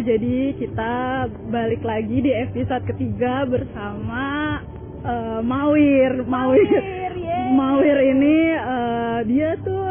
jadi 0.00 0.56
kita 0.56 0.94
balik 1.52 1.84
lagi 1.84 2.24
di 2.24 2.32
episode 2.32 2.88
ketiga 2.88 3.44
bersama 3.44 4.56
eh, 5.04 5.40
Mawir. 5.44 6.24
Mawir, 6.24 6.64
yeay. 7.20 7.52
Mawir 7.52 7.98
ini 8.00 8.36
eh, 8.56 9.18
dia 9.28 9.50
tuh 9.60 9.86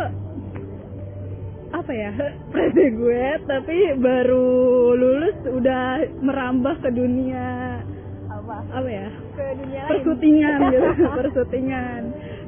apa 1.72 1.91
ya 1.94 2.12
prede 2.52 2.86
gue, 2.98 3.26
tapi 3.45 3.77
baru 4.02 4.50
lulus 4.98 5.38
udah 5.45 6.04
merambah 6.20 6.84
ke 6.84 6.90
dunia 6.91 7.80
Apa? 8.27 8.59
apa 8.76 8.90
ya 8.90 9.08
Ke 9.38 9.45
dunia 9.55 9.81
persutingan 9.88 10.58
gitu, 10.73 10.90
persutingan. 11.16 12.02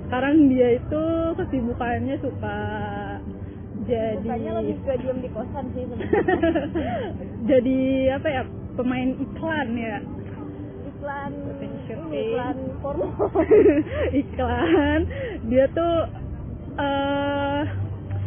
Sekarang 0.09 0.35
dia 0.51 0.77
itu 0.77 1.03
kesibukannya 1.37 2.15
suka 2.19 2.59
jadi 3.83 4.15
Bukannya 4.23 4.51
lebih 4.63 4.77
ke 4.87 4.93
diem 5.03 5.17
di 5.19 5.29
kosan 5.31 5.65
sih 5.75 5.83
sebenarnya. 5.83 7.32
Jadi 7.43 7.79
apa 8.15 8.27
ya 8.29 8.43
pemain 8.73 9.09
iklan 9.15 9.69
ya 9.73 9.97
Iklan 10.83 11.31
ini 11.59 11.67
syuting. 11.83 12.11
iklan 12.31 12.57
porno. 12.79 13.07
iklan 14.23 14.99
dia 15.45 15.65
tuh 15.69 15.95
eh 16.73 17.61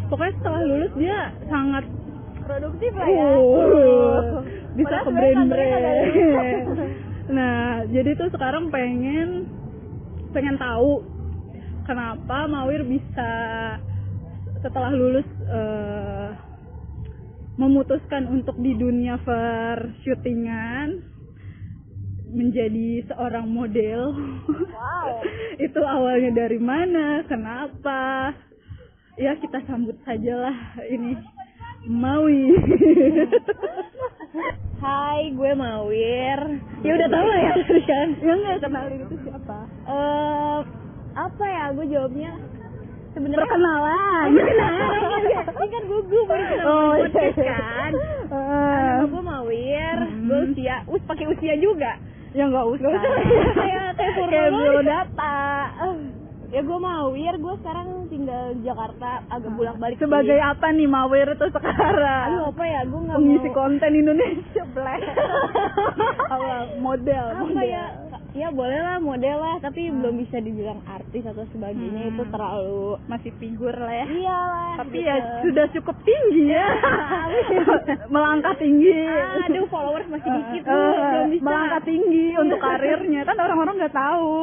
pokoknya 0.07 0.33
setelah 0.37 0.63
lulus 0.63 0.93
dia 0.95 1.19
sangat 1.47 1.85
Produktif 2.47 2.95
lah 2.95 3.09
ya. 3.11 3.27
uh, 3.27 4.39
bisa 4.79 4.97
ke 5.03 5.11
brand 5.11 5.51
kagak 5.51 5.67
ada. 5.67 5.93
brand 6.31 6.67
nah 7.27 7.59
jadi 7.91 8.11
tuh 8.15 8.29
sekarang 8.31 8.71
pengen 8.71 9.51
pengen 10.31 10.55
tahu 10.55 11.03
kenapa 11.83 12.47
Mawir 12.47 12.87
bisa 12.87 13.33
setelah 14.61 14.91
lulus 14.91 15.27
eh, 15.43 16.16
memutuskan 17.57 18.29
untuk 18.29 18.57
di 18.61 18.77
dunia 18.77 19.17
per-syutingan 19.25 21.01
menjadi 22.29 23.07
seorang 23.09 23.49
model. 23.49 24.13
Wow. 24.49 25.25
Itu 25.67 25.81
awalnya 25.81 26.37
dari 26.37 26.61
mana? 26.61 27.25
Kenapa? 27.25 28.33
Ya 29.17 29.33
kita 29.41 29.65
sambut 29.65 29.97
sajalah 30.05 30.77
ini 30.93 31.17
Mawi. 31.89 32.53
Hai, 34.77 35.33
gue 35.33 35.53
Mawir. 35.57 36.41
ya 36.85 36.93
udah 36.93 37.09
tahu 37.09 37.25
lah 37.25 37.41
ya 37.41 37.53
kan. 37.89 38.09
Ya 38.21 38.33
nggak 38.37 38.61
kenalin 38.61 39.01
itu 39.09 39.17
siapa? 39.25 39.59
Eh, 39.89 40.61
apa 41.17 41.45
ya? 41.49 41.65
Gue 41.73 41.89
jawabnya 41.89 42.37
sebenarnya 43.17 43.41
Perkenalan. 43.43 44.27
Perkenalan. 44.31 45.01
Ini 45.57 45.67
kan 45.67 45.83
gugu 45.87 46.19
baru 46.23 46.45
kenal 46.45 46.65
Oh, 46.67 46.91
iya, 46.93 47.01
podcast 47.03 47.37
iya. 47.39 47.57
kan. 47.57 47.91
Nama 48.29 49.05
gue 49.07 49.23
Mawir. 49.25 49.97
Hmm. 49.99 50.23
Gue 50.23 50.39
usia, 50.47 50.77
us 50.87 51.03
pakai 51.03 51.27
usia 51.27 51.55
juga. 51.57 51.93
ya 52.31 52.45
nggak 52.45 52.67
usah. 52.69 52.87
Gak 52.87 53.01
usah 53.01 53.55
kayak 53.59 53.87
kayak 53.97 54.13
Purnomo. 54.15 54.31
Kayak 54.31 54.51
biodata. 54.53 55.39
Ya 56.47 56.63
gue 56.63 56.79
Mawir, 56.79 57.35
gue 57.37 57.55
sekarang 57.59 57.89
tinggal 58.07 58.55
di 58.55 58.63
Jakarta, 58.63 59.19
agak 59.27 59.51
bolak 59.51 59.77
balik. 59.77 59.99
Sebagai 59.99 60.39
apa 60.39 60.67
nih 60.71 60.87
Mawir 60.87 61.27
itu 61.29 61.47
sekarang? 61.51 62.27
Aduh 62.31 62.45
apa 62.49 62.65
ya, 62.65 62.81
gue 62.85 63.01
nggak 63.03 63.19
Pengisi 63.19 63.49
mau. 63.49 63.57
konten 63.57 63.91
Indonesia. 63.93 64.63
Apa 66.27 66.53
model, 66.77 67.25
apa 67.33 67.45
model. 67.45 67.65
ya 67.65 67.85
ya 68.37 68.49
boleh 68.51 68.77
lah 68.77 68.97
model 68.99 69.37
lah 69.39 69.57
tapi 69.59 69.89
belum 69.89 70.15
bisa 70.19 70.37
dibilang 70.39 70.85
artis 70.87 71.25
atau 71.25 71.49
sebagainya 71.49 71.85
Hmm. 72.03 72.13
itu 72.13 72.23
terlalu 72.27 73.01
Masih 73.07 73.33
figur 73.35 73.73
lah 73.73 73.95
ya. 73.95 74.07
iyalah 74.07 74.73
Tapi 74.79 74.93
gitu. 74.95 75.09
ya 75.09 75.17
sudah 75.41 75.67
cukup 75.73 75.97
tinggi 76.03 76.43
ya. 76.47 76.67
Melangkah 78.13 78.55
tinggi. 78.55 78.93
aduh 79.43 79.65
followers 79.67 80.07
masih 80.07 80.29
dikit 80.31 80.63
Eh, 80.63 80.67
tuh 80.67 80.77
eh, 80.93 81.09
belum 81.09 81.29
bisa 81.31 81.43
melangkah 81.43 81.83
tinggi 81.83 82.27
untuk 82.37 82.59
karirnya 82.59 83.21
kan 83.23 83.37
orang-orang 83.39 83.75
nggak 83.79 83.97
tahu. 83.97 84.37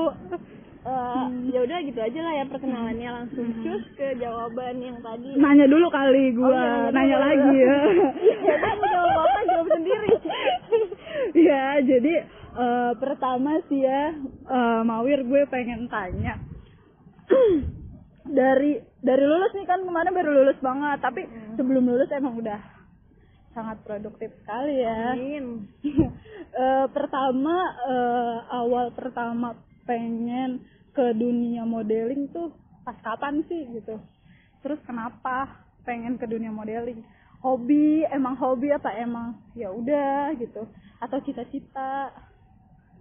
Eh, 0.83 1.23
ya 1.47 1.59
udah 1.61 1.77
gitu 1.81 1.95
aja 1.97 2.19
lah 2.19 2.33
ya 2.33 2.45
perkenalannya 2.45 3.09
langsung 3.13 3.47
cus 3.57 3.83
ke 3.93 4.17
jawaban 4.17 4.75
yang 4.77 4.99
tadi 4.99 5.31
Nanya 5.33 5.63
dulu 5.65 5.87
kali 5.87 6.33
gua, 6.33 6.43
Oh, 6.43 6.51
iya, 6.51 6.67
nanya 6.89 6.91
nanya 6.91 7.15
dulu. 7.15 7.23
lagi 7.23 7.55
ya. 7.55 7.77
ya 8.49 8.55
kan 8.57 8.75
jawab 8.83 9.15
apa 9.21 9.39
jawab 9.45 9.67
sendiri 9.69 10.11
Iya, 11.39 11.63
jadi 11.83 12.13
eh, 12.53 12.93
pertama 12.97 13.57
sih 13.67 13.81
ya, 13.81 14.13
eh, 14.47 14.81
Mawir 14.85 15.25
gue 15.25 15.41
pengen 15.49 15.89
tanya. 15.89 16.37
dari 18.23 18.79
dari 19.03 19.23
lulus 19.23 19.51
nih 19.51 19.67
kan 19.67 19.83
kemarin 19.83 20.15
baru 20.15 20.31
lulus 20.31 20.59
banget, 20.63 20.97
tapi 21.03 21.21
Hmm. 21.27 21.55
sebelum 21.59 21.83
lulus 21.83 22.07
emang 22.11 22.39
udah 22.39 22.59
sangat 23.51 23.77
produktif 23.83 24.31
sekali 24.41 24.81
ya. 24.81 25.13
Amin. 25.13 25.45
Eh, 26.53 26.85
pertama 26.93 27.65
eh, 27.89 28.37
awal 28.53 28.93
pertama 28.93 29.57
pengen 29.89 30.61
ke 30.93 31.17
dunia 31.17 31.65
modeling 31.65 32.29
tuh 32.29 32.53
pas 32.85 32.93
kapan 33.01 33.41
sih 33.49 33.73
gitu? 33.73 33.97
Terus 34.61 34.77
kenapa 34.85 35.49
pengen 35.81 36.21
ke 36.21 36.29
dunia 36.29 36.53
modeling? 36.53 37.01
Hobi, 37.41 38.05
emang 38.05 38.37
hobi 38.37 38.69
apa 38.69 38.93
emang 39.01 39.41
ya 39.57 39.73
udah 39.73 40.37
gitu? 40.37 40.69
Atau 41.01 41.25
cita-cita? 41.25 42.13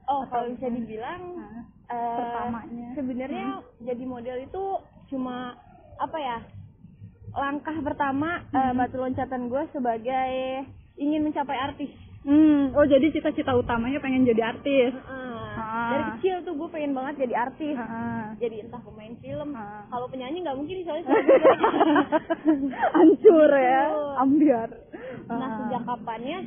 Oh 0.04 0.22
kalau 0.26 0.46
bisa 0.48 0.66
dibilang 0.66 1.22
Nah, 1.34 1.62
eh, 1.88 2.16
pertamanya. 2.16 2.88
sebenarnya 2.94 3.46
jadi 3.80 4.04
model 4.04 4.38
itu 4.40 4.64
cuma 5.08 5.54
apa 5.96 6.16
ya 6.16 6.38
langkah 7.32 7.76
pertama 7.78 8.42
eh, 8.46 8.72
batu 8.72 8.96
loncatan 8.96 9.46
gue 9.46 9.62
sebagai 9.70 10.30
ingin 10.96 11.22
mencapai 11.22 11.58
artis 11.58 11.92
Hmm, 12.22 12.70
oh 12.70 12.86
jadi 12.86 13.10
cita-cita 13.10 13.50
utamanya 13.52 13.98
pengen 13.98 14.22
jadi 14.22 14.46
artis. 14.48 14.94
Ah. 15.02 15.90
dari 15.90 16.02
kecil 16.14 16.36
tuh 16.42 16.54
gue 16.54 16.68
pengen 16.70 16.92
banget 16.92 17.14
jadi 17.20 17.34
artis 17.40 17.74
Ah. 17.74 18.30
jadi 18.36 18.62
entah 18.62 18.78
pemain 18.80 19.10
film 19.16 19.50
Ah. 19.52 19.82
kalau 19.88 20.06
penyanyi 20.06 20.38
nggak 20.40 20.54
mungkin 20.54 20.76
soalnya 20.80 21.02
Hancur 22.94 23.50
ya, 23.50 23.82
ambiar. 24.16 24.70
nah 25.26 25.34
Ah. 25.40 25.56
sejak 25.60 25.82
kapannya 25.82 26.38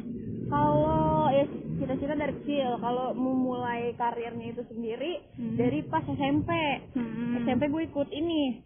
kalau 0.45 1.27
ya 1.27 1.43
cita-cita 1.75 2.13
dari 2.13 2.33
kecil 2.39 2.77
kalau 2.77 3.11
memulai 3.11 3.91
karirnya 3.93 4.47
itu 4.49 4.63
sendiri 4.65 5.21
Hmm. 5.35 5.55
dari 5.55 5.79
pas 5.83 6.03
SMP 6.03 6.49
Hmm. 6.91 7.41
SMP 7.41 7.67
gue 7.67 7.83
ikut 7.85 8.09
ini 8.09 8.61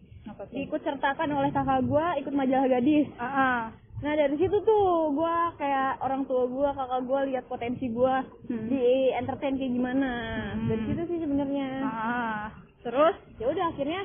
diikut 0.52 0.80
sertakan 0.80 1.32
oleh 1.32 1.50
kakak 1.50 1.84
gue 1.84 2.06
ikut 2.20 2.32
majalah 2.32 2.70
gadis 2.70 3.08
Ah, 3.16 3.26
ah. 3.26 3.60
nah 4.00 4.14
dari 4.14 4.36
situ 4.36 4.62
tuh 4.62 4.88
gue 5.12 5.36
kayak 5.56 6.00
orang 6.00 6.24
tua 6.24 6.46
gue 6.46 6.70
kakak 6.70 7.02
gue 7.04 7.20
lihat 7.30 7.46
potensi 7.46 7.86
gue 7.88 8.16
Hmm. 8.46 8.68
di 8.68 8.84
entertain 9.12 9.56
kayak 9.56 9.74
gimana 9.74 10.12
Hmm. 10.54 10.68
dari 10.68 10.82
situ 10.86 11.02
sih 11.08 11.20
sebenarnya 11.20 11.70
Ah. 11.82 12.44
Terus? 12.80 13.16
ya 13.36 13.48
udah 13.48 13.66
akhirnya 13.70 14.02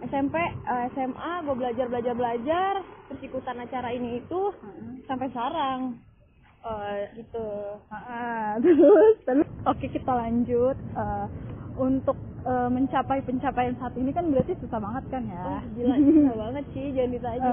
SMP 0.00 0.34
eh, 0.36 0.84
SMA 0.92 1.32
gue 1.42 1.54
belajar 1.54 1.86
belajar 1.86 2.14
belajar 2.14 2.72
terus 3.06 3.22
ikutan 3.22 3.58
acara 3.58 3.88
ini 3.90 4.18
itu 4.18 4.40
sampai 5.04 5.26
sekarang 5.28 5.96
Oh, 6.68 7.00
gitu. 7.16 7.48
Ah, 7.88 8.56
terus, 8.64 9.16
terus, 9.24 9.48
oke 9.64 9.86
kita 9.88 10.12
lanjut. 10.12 10.76
Eh, 10.76 11.26
untuk 11.80 12.18
eh, 12.44 12.68
mencapai 12.68 13.24
pencapaian 13.24 13.72
saat 13.80 13.96
ini 13.96 14.12
kan 14.12 14.28
berarti 14.28 14.52
susah 14.60 14.76
banget 14.76 15.04
kan 15.08 15.22
ya? 15.24 15.42
oh 15.48 15.62
gila. 15.78 15.96
Susah 15.96 16.36
banget 16.36 16.64
sih 16.76 16.86
jangan 16.92 17.10
ditanya. 17.16 17.50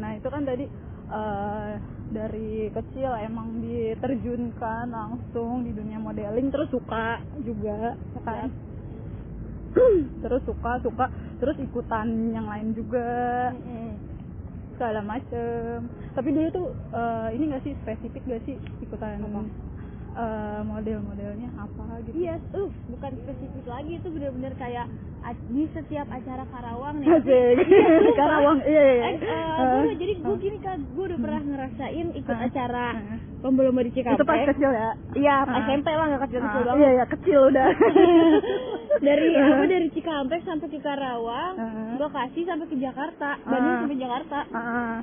Nah 0.00 0.10
itu 0.16 0.28
kan 0.32 0.42
tadi 0.48 0.64
eh, 1.12 1.70
dari 2.12 2.50
kecil 2.72 3.10
emang 3.20 3.60
diterjunkan 3.60 4.86
langsung 4.88 5.68
di 5.68 5.72
dunia 5.76 6.00
modeling 6.00 6.48
terus 6.48 6.72
suka 6.72 7.20
juga 7.44 7.92
ya 8.16 8.20
kan? 8.24 8.48
terus 10.24 10.40
suka 10.48 10.80
suka. 10.80 11.06
Terus 11.36 11.58
ikutan 11.60 12.32
yang 12.32 12.48
lain 12.48 12.72
juga. 12.72 13.50
Segala 14.82 14.98
macem 15.06 15.86
tapi 16.10 16.34
dulu 16.34 16.48
tuh 16.50 16.68
eh, 16.90 17.38
ini 17.38 17.54
gak 17.54 17.62
sih 17.62 17.78
spesifik 17.86 18.26
gak 18.26 18.42
sih 18.42 18.58
ikutan 18.82 19.22
Apa? 19.22 19.46
Eh, 20.14 20.60
model-modelnya 20.62 21.48
apa 21.54 21.84
gitu 22.02 22.16
Iya, 22.18 22.34
uh, 22.52 22.68
bukan 22.88 23.12
spesifik 23.18 23.64
lagi 23.64 23.92
itu 23.94 24.08
benar-benar 24.08 24.52
kayak 24.54 24.86
di 25.48 25.64
setiap 25.70 26.06
acara 26.06 26.42
Karawang 26.44 26.98
nih. 26.98 27.06
Asik. 27.08 27.54
sumpah. 27.62 28.14
Karawang, 28.20 28.58
iya 28.64 28.82
iya. 28.82 29.04
Eh, 29.04 29.16
eh, 29.16 29.74
gue- 29.78 29.96
jadi 29.96 30.12
gue 30.18 30.36
gini 30.36 30.58
kak, 30.58 30.76
gue 30.88 31.04
udah 31.06 31.18
pernah 31.18 31.42
ngerasain 31.42 32.06
ikut 32.12 32.34
Ah. 32.34 32.44
acara 32.44 32.86
lomba-lomba 33.40 33.80
di 33.82 33.92
Cikampek. 33.92 34.18
itu 34.18 34.24
pas 34.24 34.42
kecil 34.44 34.70
ya 34.70 34.90
Iya, 35.14 35.36
Ah. 35.40 35.62
SMP 35.64 35.86
lah 35.88 36.06
nggak 36.08 36.22
kecil-kecil 36.24 36.60
Ah, 36.60 36.66
banget. 36.66 36.80
iya 36.80 36.90
iya 36.92 37.04
kecil 37.06 37.40
udah 37.44 37.66
dari 39.00 39.28
apa 39.32 39.64
dari 39.66 39.88
Cikampek 39.90 40.40
sampai 40.42 40.68
ke 40.68 40.78
Karawang, 40.78 41.54
Ah. 41.54 41.94
Bekasi 41.96 42.40
sampai 42.42 42.66
ke 42.66 42.76
Jakarta, 42.76 43.38
Bandung 43.42 43.76
sampai 43.80 43.98
Jakarta. 43.98 44.38
Ah. 44.50 44.98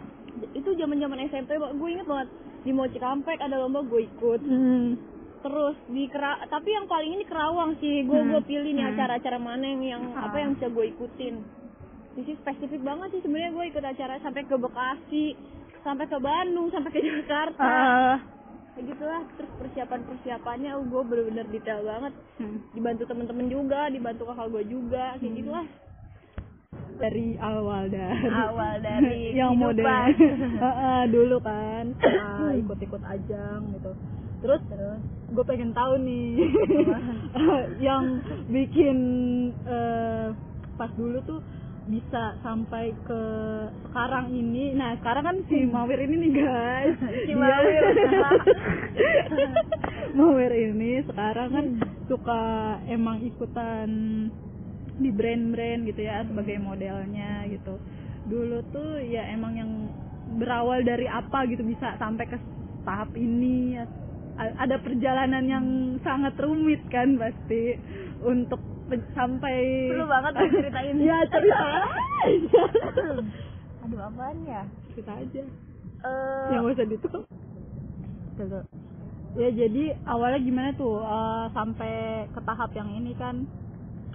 Itu 0.52 0.70
zaman-zaman 0.74 1.20
SMP, 1.26 1.56
gue 1.56 1.90
inget 1.90 2.06
banget 2.06 2.28
di 2.70 2.72
Mall 2.72 2.94
Cikampek 2.94 3.42
ada 3.42 3.58
lomba 3.58 3.82
gue 3.82 4.06
ikut. 4.06 4.40
Hmm. 4.40 4.94
terus 5.40 5.80
di 5.88 6.04
Kera 6.06 6.36
tapi 6.46 6.68
yang 6.70 6.84
paling 6.84 7.16
ini 7.16 7.24
Kerawang 7.24 7.80
sih 7.80 8.04
gue 8.04 8.12
Hmm. 8.14 8.28
gue 8.30 8.42
pilih 8.46 8.70
nih 8.70 8.84
Hmm. 8.84 8.92
acara-acara 8.92 9.40
mana 9.40 9.66
yang 9.66 9.82
yang 9.82 10.04
Ah. 10.12 10.28
apa 10.28 10.36
yang 10.38 10.52
bisa 10.54 10.68
gue 10.68 10.86
ikutin 10.92 11.36
sini 12.12 12.36
spesifik 12.36 12.84
banget 12.84 13.08
sih 13.10 13.22
sebenarnya 13.24 13.56
gue 13.56 13.66
ikut 13.70 13.80
acara 13.82 14.20
sampai 14.20 14.44
ke 14.44 14.54
Bekasi 14.54 15.26
sampai 15.80 16.06
ke 16.06 16.20
Bandung 16.20 16.68
sampai 16.70 16.92
ke 16.92 17.00
Jakarta 17.00 17.72
kayak 18.70 18.84
gitulah 18.86 19.24
terus 19.34 19.52
persiapan 19.56 20.00
persiapannya 20.06 20.72
oh, 20.76 20.84
gue 20.84 21.02
bener-bener 21.04 21.48
detail 21.48 21.82
banget 21.84 22.14
Hmm. 22.36 22.60
dibantu 22.70 23.04
temen-temen 23.08 23.48
juga 23.48 23.88
dibantu 23.88 24.24
kakak 24.28 24.48
gue 24.52 24.64
juga 24.68 25.16
kayak 25.16 25.24
Hmm. 25.24 25.40
gitulah 25.40 25.66
dari 27.00 27.40
awal 27.40 27.88
dari 27.88 28.28
Awal 28.28 28.76
dari 28.92 29.22
yang 29.32 29.56
model 29.56 29.88
kehidupan. 29.88 30.60
Heeh, 30.64 31.02
dulu 31.08 31.38
kan. 31.40 31.96
Ah, 32.04 32.52
ikut-ikut 32.54 33.02
ajang 33.02 33.62
gitu. 33.80 33.92
Terus 34.44 34.62
terus? 34.68 35.00
Gue 35.32 35.46
pengen 35.48 35.72
tahu 35.72 36.00
nih. 36.04 36.32
Yang 37.88 38.04
bikin 38.52 38.98
eh, 39.68 40.28
pas 40.76 40.92
dulu 40.96 41.20
tuh 41.28 41.40
bisa 41.90 42.38
sampai 42.44 42.94
ke 43.04 43.22
sekarang 43.90 44.32
ini. 44.32 44.78
Nah 44.78 44.96
sekarang 45.02 45.24
kan 45.26 45.38
si 45.52 45.68
Mawir 45.68 46.00
ini 46.04 46.16
nih 46.24 46.32
guys. 46.40 46.96
Si 47.28 47.34
Mawir. 47.36 47.84
Mawir 50.16 50.52
ini 50.56 51.04
sekarang 51.04 51.50
kan 51.52 51.66
suka 52.08 52.42
emang 52.88 53.20
ikutan 53.28 53.90
di 55.00 55.10
brand-brand 55.10 55.88
gitu 55.88 56.02
ya 56.04 56.28
sebagai 56.28 56.60
modelnya 56.60 57.48
gitu. 57.48 57.80
Dulu 58.28 58.60
tuh 58.70 59.00
ya 59.02 59.26
emang 59.32 59.56
yang 59.56 59.72
berawal 60.38 60.84
dari 60.86 61.10
apa 61.10 61.48
gitu 61.50 61.66
bisa 61.66 61.98
sampai 61.98 62.28
ke 62.30 62.38
tahap 62.86 63.10
ini 63.18 63.80
A- 64.40 64.56
ada 64.62 64.78
perjalanan 64.80 65.44
yang 65.44 65.66
sangat 66.06 66.38
rumit 66.40 66.80
kan 66.88 67.18
pasti 67.20 67.76
untuk 68.24 68.62
sampai 69.18 69.58
Perlu 69.92 70.06
banget 70.08 70.34
ceritain. 70.38 70.96
ya 71.10 71.18
cerita 71.28 71.68
aduh 73.84 74.00
apaan 74.06 74.38
ya? 74.46 74.64
Cerita 74.94 75.12
aja. 75.16 75.44
Eh, 76.00 76.48
yang 76.52 76.64
gak 76.68 76.76
usah 76.80 76.88
ditutup? 76.88 77.24
Ya 79.38 79.50
jadi 79.54 79.94
awalnya 80.08 80.40
gimana 80.42 80.70
tuh 80.74 81.04
eh, 81.04 81.46
sampai 81.54 81.94
ke 82.32 82.40
tahap 82.44 82.72
yang 82.74 82.90
ini 82.96 83.14
kan 83.20 83.44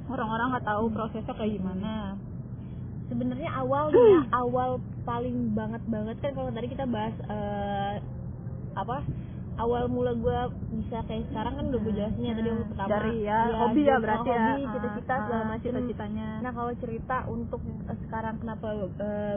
orang-orang 0.06 0.46
nggak 0.52 0.66
tahu 0.66 0.84
prosesnya 0.90 1.34
kayak 1.34 1.52
gimana. 1.54 2.16
Sebenarnya 3.06 3.50
awal 3.54 3.84
nih 3.88 4.04
ya, 4.14 4.20
awal 4.32 4.70
paling 5.04 5.52
banget 5.52 5.82
banget 5.86 6.16
kan 6.18 6.32
kalau 6.32 6.50
tadi 6.50 6.66
kita 6.66 6.84
bahas 6.84 7.12
eh, 7.24 7.94
apa 8.74 9.04
awal 9.54 9.86
mula 9.86 10.18
gue 10.18 10.38
bisa 10.74 10.98
kayak 11.06 11.30
sekarang 11.30 11.54
kan 11.54 11.64
udah 11.70 11.78
gue 11.78 11.94
jelasin 11.94 12.26
ya 12.26 12.34
tadi 12.34 12.48
waktu 12.50 12.66
pertama. 12.66 12.90
Dari 12.90 13.14
ya, 13.22 13.38
Iya, 13.46 13.54
hobi 13.54 13.82
ya 13.86 13.96
berarti 14.02 14.28
ya. 14.28 14.42
hobi 14.42 14.62
cita-cita 14.66 15.12
Ah, 15.14 15.20
segala 15.22 15.38
ah, 15.38 15.46
macam 15.46 15.62
cita-citanya. 15.62 16.28
Nah 16.42 16.52
kalau 16.52 16.72
cerita 16.74 17.16
untuk 17.30 17.60
eh, 17.62 17.98
sekarang 18.02 18.34
kenapa 18.40 18.66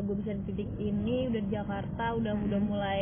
gue 0.01 0.15
bisa 0.17 0.31
di 0.33 0.43
titik 0.47 0.69
ini 0.79 1.17
udah 1.29 1.41
di 1.43 1.51
Jakarta 1.53 2.05
udah 2.17 2.33
udah 2.33 2.59
mulai 2.59 3.01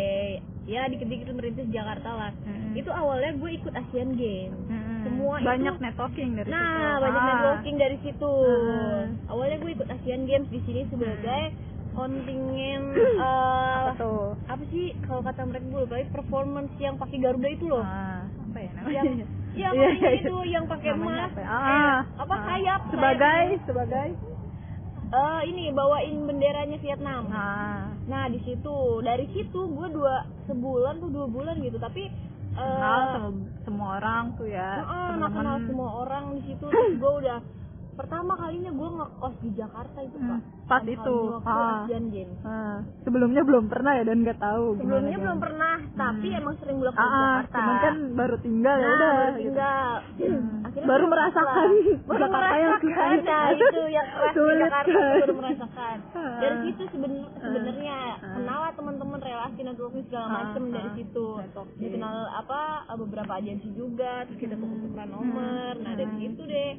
ya 0.65 0.81
dikit-dikit 0.85 1.29
merintis 1.31 1.69
Jakarta 1.71 2.09
lah. 2.11 2.31
Mm-mm. 2.43 2.73
itu 2.75 2.89
awalnya 2.91 3.31
gue 3.31 3.51
ikut 3.53 3.73
Asian 3.73 4.11
Games. 4.13 4.59
Mm-mm. 4.67 4.94
Semua 5.15 5.35
itu- 5.35 5.47
banyak 5.47 5.75
networking 5.79 6.29
dari 6.33 6.45
situ 6.45 6.53
Nah, 6.53 6.93
banyak 6.99 7.15
Ah. 7.17 7.27
networking 7.29 7.75
dari 7.77 7.97
situ. 7.99 8.33
Ah. 8.45 9.03
Awalnya 9.27 9.57
gue 9.57 9.71
ikut 9.73 9.87
Asian 9.89 10.21
Games 10.23 10.49
di 10.49 10.59
sini 10.61 10.81
sebagai 10.85 11.41
kontingen 11.95 12.81
apa 13.23 13.89
eh 13.89 13.97
tuh 13.97 14.23
apa 14.45 14.63
sih 14.67 14.85
kalau 15.01 15.21
kata 15.21 15.41
mereka 15.43 15.65
gue 15.65 15.81
lupa 15.81 15.97
performance 16.11 16.71
yang 16.77 16.95
pakai 16.95 17.17
Garuda 17.17 17.47
itu 17.47 17.65
loh. 17.65 17.79
Ah, 17.79 18.27
apa 18.27 18.57
ya 18.57 18.69
namanya 18.73 18.93
Yang 18.93 19.07
Iya, 19.55 19.71
yang 19.71 19.75
makanya 19.77 20.03
iya. 20.05 20.19
itu 20.19 20.35
yang 20.45 20.65
pakai 20.67 20.89
emas. 20.91 21.31
apa 21.31 21.39
ya? 21.39 21.47
eh, 21.47 21.49
Ah, 21.49 21.97
apa 22.17 22.33
ah. 22.33 22.41
sayap 22.45 22.81
sebagai 22.85 23.43
sayap. 23.47 23.63
sebagai 23.65 24.09
Eh, 25.05 25.41
ini 25.45 25.69
bawain 25.69 26.17
benderanya 26.23 26.75
Vietnam. 26.77 27.29
nah 27.29 27.87
Nah, 28.03 28.25
di 28.27 28.41
situ 28.41 28.75
dari 28.99 29.23
situ 29.31 29.59
gue 29.63 29.87
dua 29.89 30.15
sebulan 30.43 30.97
tuh 30.97 31.07
dua 31.07 31.25
bulan 31.25 31.55
gitu, 31.57 31.77
tapi 31.77 32.09
eh, 32.09 32.11
kenal 32.55 32.99
sama 33.11 33.29
semua 33.67 33.87
orang 33.99 34.23
tuh 34.39 34.47
ya 34.47 34.71
nah 34.81 35.11
temen-temen. 35.11 35.35
kenal 35.35 35.57
semua 35.67 35.89
orang 36.07 36.23
di 36.35 36.41
situ 36.47 36.65
terus 36.71 36.93
gue 36.95 37.13
udah 37.23 37.37
pertama 37.95 38.35
kalinya 38.35 38.69
gue 38.69 38.89
ngekos 38.91 39.35
di 39.39 39.49
Jakarta 39.51 39.99
itu 39.99 40.17
Hmm, 40.17 40.27
pak 40.27 40.39
pas 40.65 40.81
Pertama 40.81 40.91
itu. 40.91 41.17
Ah. 41.45 41.85
Games 41.87 42.37
Ah, 42.41 42.77
sebelumnya 43.01 43.41
belum 43.41 43.65
pernah 43.65 43.91
ya 43.93 44.03
dan 44.03 44.17
nggak 44.19 44.39
tahu 44.39 44.65
sebelumnya 44.75 44.97
gimana 45.09 45.23
belum 45.23 45.37
kan. 45.37 45.45
pernah 45.45 45.75
tapi 45.95 46.27
Hmm. 46.27 46.39
emang 46.39 46.55
sering 46.57 46.77
bolak 46.77 46.93
Ah, 46.93 46.99
ah, 46.99 47.09
Jakarta 47.15 47.55
cuman 47.55 47.75
kan 47.79 47.95
baru 48.13 48.35
tinggal 48.39 48.75
ya 48.75 48.83
nah, 48.83 48.91
udah 48.91 49.11
baru 49.11 49.31
gitu. 49.31 49.39
tinggal 49.41 49.93
Hmm. 50.15 50.63
Akhirnya 50.65 50.85
Baru 50.85 51.05
merasakan 51.07 51.69
baru 52.03 52.19
Jakarta 52.25 52.55
yang 52.55 52.73
merasakan 52.73 52.81
susah. 52.81 53.23
nah 53.25 53.47
itu 53.47 53.81
yang 53.87 54.07
keras 54.07 54.33
di 54.33 54.41
Jakarta 54.57 54.91
kan. 54.91 55.15
baru 55.15 55.33
merasakan 55.35 55.97
Ah. 56.11 56.37
dari 56.37 56.57
situ 56.65 56.83
seben- 56.89 57.29
sebenarnya 57.37 57.97
Ah. 58.15 58.33
kenal 58.33 58.59
lah 58.59 58.71
teman-teman 58.73 59.19
relasi 59.19 59.59
networking 59.61 60.03
segala 60.05 60.25
Ah, 60.25 60.33
macem 60.35 60.63
dari 60.69 60.83
ah. 60.85 60.95
situ 60.95 61.27
dikenal 61.77 62.15
apa 62.33 62.61
beberapa 62.95 63.31
agensi 63.33 63.69
juga 63.71 64.25
terus 64.25 64.39
kita 64.41 64.55
tuker 64.55 64.77
tukeran 64.81 65.09
nomor 65.09 65.73
nah 65.77 65.93
dari 65.93 66.09
Hmm. 66.09 66.19
situ 66.19 66.41
deh 66.43 66.71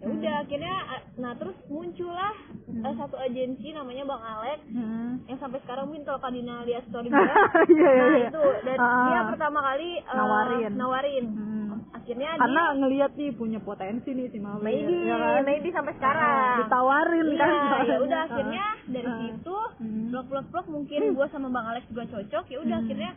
ya 0.00 0.06
udah 0.06 0.34
akhirnya 0.40 0.74
eh, 0.90 1.02
nah 1.16 1.32
terus 1.34 1.56
muncullah 1.66 2.32
Hmm. 2.64 2.80
eh, 2.80 2.94
satu 2.94 3.18
agensi 3.18 3.68
namanya 3.70 4.04
Bang 4.04 4.22
Alex 4.22 4.62
Hmm. 4.66 5.20
yang 5.26 5.36
sampai 5.36 5.58
sekarang 5.60 5.86
mungkin 5.86 6.04
kalau 6.04 6.18
Kadina 6.18 6.62
lihat 6.62 6.86
story 6.86 7.10
gue 7.10 7.18
Iya, 7.18 7.28
iya, 7.68 7.90
nah 8.00 8.08
iya. 8.10 8.26
itu 8.26 8.44
dan 8.62 8.76
Ah. 8.76 9.04
dia 9.04 9.20
pertama 9.28 9.58
kali 9.60 9.90
eh, 9.98 10.14
Nawarin. 10.14 10.72
nawarin 10.72 11.24
Hmm. 11.28 11.68
akhirnya 11.92 12.28
karena 12.36 12.62
dia 12.64 12.76
ngelihat 12.76 13.10
nih 13.12 13.30
punya 13.32 13.58
potensi 13.60 14.08
nih 14.10 14.26
si 14.28 14.38
Mawir 14.38 14.62
maybe 14.62 14.94
ya 15.02 15.16
kan? 15.16 15.42
maybe 15.42 15.68
sampai 15.68 15.92
sekarang 15.92 16.56
ditawarin 16.60 17.26
iya, 17.26 17.36
kan 17.36 17.50
ya 17.84 17.98
udah 18.00 18.18
Ah. 18.18 18.26
akhirnya 18.26 18.64
dari 18.88 19.06
Ah. 19.06 19.18
situ 19.20 19.56
Hmm. 19.76 20.06
blok 20.08 20.26
blok 20.26 20.46
blok 20.48 20.66
mungkin 20.68 21.00
gue 21.10 21.26
sama 21.28 21.48
bang 21.48 21.66
Alex 21.68 21.84
juga 21.88 22.04
cocok 22.08 22.44
ya 22.46 22.58
udah 22.60 22.76
Hmm. 22.76 22.84
akhirnya 22.86 23.10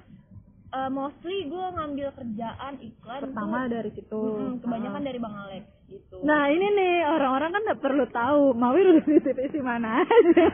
eh, 0.74 0.90
mostly 0.90 1.38
gue 1.46 1.66
ngambil 1.72 2.08
kerjaan 2.12 2.74
iklan 2.82 3.22
pertama 3.22 3.58
tuh, 3.62 3.70
dari 3.72 3.92
situ 3.94 4.18
mm-mm, 4.20 4.58
kebanyakan 4.60 4.98
Ah. 4.98 5.06
dari 5.06 5.20
bang 5.20 5.36
Alex 5.40 5.64
gitu 5.86 6.16
Nah 6.22 6.48
ini 6.48 6.68
nih 6.70 6.94
orang-orang 7.06 7.52
kan 7.52 7.62
nggak 7.64 7.82
perlu 7.82 8.06
tahu 8.08 8.44
Mawir 8.54 8.86
udah 8.90 9.04
di 9.04 9.18
divisi 9.18 9.60
mana 9.60 10.00
aja. 10.00 10.48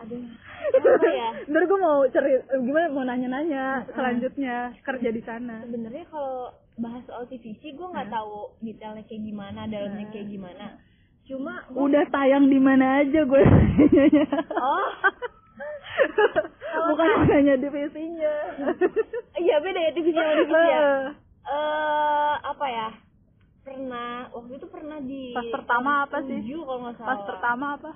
Aduh, 0.00 0.22
apa 0.70 1.08
ya? 1.08 1.28
Ntar 1.44 1.62
gue 1.64 1.78
mau 1.78 2.02
ceri 2.08 2.32
gimana 2.60 2.86
mau 2.88 3.02
nanya-nanya 3.02 3.64
selanjutnya 3.90 4.56
kerja 4.80 5.08
di 5.08 5.22
sana. 5.22 5.62
sebenarnya 5.62 6.04
kalau 6.06 6.50
bahas 6.76 7.02
soal 7.04 7.26
TVC 7.26 7.72
gue 7.72 7.88
nggak 7.88 8.08
tahu 8.08 8.54
detailnya 8.60 9.02
kayak 9.02 9.22
gimana 9.24 9.60
dalamnya 9.64 10.04
Hmm. 10.04 10.12
kayak 10.12 10.28
gimana 10.28 10.66
cuma 11.24 11.52
gua- 11.68 11.84
Udah 11.84 12.04
tayang 12.08 12.46
di 12.46 12.56
mana 12.56 13.02
aja 13.02 13.20
gue. 13.22 13.42
oh 14.56 14.86
Bukan 16.78 17.06
mau 17.08 17.24
nanya 17.26 17.54
divisinya. 17.56 18.34
iya 19.36 19.56
beda 19.58 19.80
ya 19.80 19.90
divisi 19.90 20.14
sama 20.14 20.32
divisi 20.36 20.54
ya 20.64 20.82
eh 21.42 22.34
apa 22.40 22.66
ya 22.68 22.88
pernah 23.68 24.10
waktu 24.30 24.52
itu 24.54 24.66
pernah 24.66 24.98
di 24.98 25.22
Pas 25.30 25.48
pertama 25.52 25.90
apa 26.02 26.18
sih? 26.22 26.40
tujuh 26.40 26.60
kalau 26.62 26.80
nggak 26.82 26.96
salah 26.96 27.08
Pas 27.08 27.20
pertama 27.26 27.66
apa? 27.74 27.92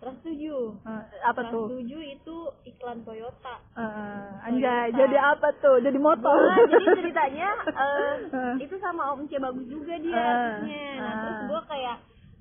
Trans 0.00 0.16
tujuh 0.22 0.62
Eh, 0.80 1.02
apa 1.20 1.40
Trans 1.42 1.52
tuh? 1.52 1.66
tujuh 1.70 2.00
itu 2.00 2.36
iklan 2.64 3.02
Toyota 3.02 3.54
Eh, 3.74 4.28
anjay, 4.42 4.86
Toyota. 4.88 4.98
jadi 4.98 5.16
apa 5.18 5.48
tuh? 5.58 5.76
Jadi 5.78 5.98
motor. 5.98 6.32
Nah, 6.32 6.56
jadi 6.64 6.86
ceritanya 6.96 7.48
eh, 7.68 8.14
Eh. 8.38 8.54
itu 8.62 8.74
sama 8.78 9.12
Om 9.12 9.26
C 9.26 9.36
bagus 9.36 9.66
juga 9.66 9.94
dia 9.98 10.16
artisnya. 10.16 10.86
Nah, 10.96 11.04
eh. 11.04 11.18
terus 11.20 11.38
gue 11.46 11.60
kayak 11.66 11.96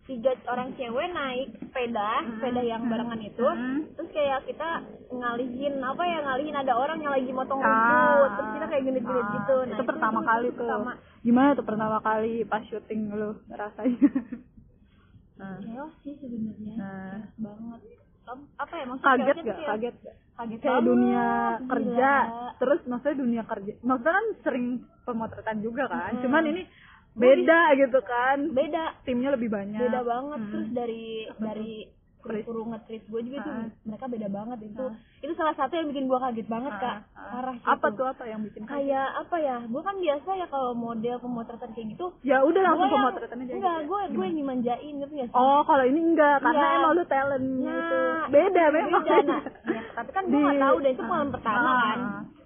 tiga 0.09 0.33
orang 0.49 0.73
cewek 0.73 1.07
naik 1.07 1.53
sepeda, 1.61 2.09
sepeda 2.25 2.61
yang 2.61 2.89
barengan 2.89 3.21
itu. 3.21 3.45
Hmm. 3.45 3.85
Terus 3.93 4.09
kayak 4.09 4.41
kita 4.43 4.69
ngalihin 5.07 5.77
apa 5.77 6.01
ya 6.01 6.19
ngalihin 6.19 6.57
ada 6.57 6.73
orang 6.73 6.97
yang 6.97 7.13
lagi 7.13 7.29
motong 7.29 7.61
Ah. 7.61 7.69
rumput. 7.69 8.29
Terus 8.33 8.49
kita 8.51 8.65
kayak 8.65 8.83
genit-genit 8.83 9.21
Ah, 9.21 9.31
gitu. 9.31 9.55
Nah, 9.61 9.77
itu, 9.77 9.83
pertama 9.85 10.19
kali 10.25 10.47
tuh. 10.49 10.65
Pertama. 10.65 10.91
Gimana 11.21 11.49
tuh 11.53 11.65
pertama 11.65 11.97
kali 11.99 12.33
pas 12.43 12.65
syuting 12.65 13.01
lu 13.11 13.29
rasanya? 13.47 14.09
nah, 15.39 15.55
Chaos 15.61 15.93
sih 16.01 16.17
sebenarnya. 16.17 16.73
Nah. 16.75 17.17
Banget. 17.37 17.81
Apa 18.57 18.73
ya 18.75 18.85
maksudnya 18.85 19.09
kaget 19.09 19.37
gak? 19.41 19.57
ya? 19.57 19.67
Kaget 19.67 19.95
gak? 20.01 20.15
Kaget 20.37 20.59
Kayak 20.61 20.83
dunia 20.85 21.25
gila. 21.57 21.65
kerja, 21.65 22.11
terus 22.55 22.79
maksudnya 22.85 23.17
dunia 23.17 23.43
kerja, 23.43 23.71
maksudnya 23.81 24.13
kan 24.13 24.25
sering 24.39 24.65
pemotretan 25.01 25.57
juga 25.59 25.89
kan, 25.89 26.13
Hmm. 26.13 26.21
cuman 26.21 26.43
ini 26.45 26.61
beda 27.19 27.59
gitu 27.77 27.99
kan, 28.01 28.37
Beda. 28.49 28.83
timnya 29.01 29.29
lebih 29.31 29.49
banyak. 29.49 29.79
beda 29.79 30.01
banget 30.01 30.39
Hmm. 30.39 30.49
terus 30.49 30.69
dari 30.71 31.03
Apa 31.27 31.41
dari 31.45 31.73
kru 32.19 32.67
ngetrit 32.67 33.03
gue 33.05 33.21
juga 33.23 33.37
tuh 33.41 33.53
Ah. 33.53 33.67
mereka 33.81 34.05
beda 34.05 34.27
banget 34.27 34.59
itu 34.61 34.83
Ah. 34.83 34.91
itu 35.17 35.31
salah 35.33 35.55
satu 35.55 35.71
yang 35.73 35.87
bikin 35.87 36.03
gue 36.05 36.19
kaget 36.19 36.47
banget 36.47 36.73
Ah, 36.73 36.79
kak 36.81 36.97
ah. 37.15 37.31
parah 37.31 37.55
sih 37.55 37.63
Apa 37.65 37.87
tuh 37.89 38.05
apa 38.05 38.23
yang 38.25 38.41
bikin 38.41 38.61
kaget? 38.61 38.75
kayak 38.75 39.07
apa 39.15 39.35
ya 39.39 39.55
gue 39.61 39.81
kan 39.81 39.95
biasa 39.97 40.29
ya 40.33 40.45
kalau 40.45 40.71
model 40.73 41.15
pemotretan 41.17 41.71
kayak 41.71 41.87
gitu 41.89 42.05
Ya 42.21 42.37
udah 42.41 42.59
langsung 42.61 42.89
pemotretan 42.89 43.37
aja. 43.37 43.53
enggak 43.53 43.55
gitu 43.55 43.79
ya? 43.79 43.87
gue 43.87 44.01
gue 44.11 44.25
yang 44.25 44.37
dimanjain 44.37 44.93
gitu 44.99 45.13
ya 45.15 45.27
Oh, 45.31 45.61
kalau 45.63 45.85
ini 45.85 45.99
enggak, 46.05 46.35
karena 46.41 46.59
Iya. 46.61 46.75
emang 46.77 46.91
lu 46.93 47.03
talent 47.05 47.45
nah 47.57 47.71
gitu. 47.71 47.99
Beda 48.29 48.63
memang. 48.69 48.91
beda, 48.99 49.15
nah. 49.23 49.41
Ya, 49.65 49.81
tapi 49.95 50.09
kan 50.11 50.23
gue 50.25 50.39
nggak 50.39 50.59
tahu 50.59 50.75
deh 50.77 50.91
itu 50.91 51.03
malam 51.05 51.29
pertama 51.31 51.55
ah, 51.65 51.79
kan 51.85 51.99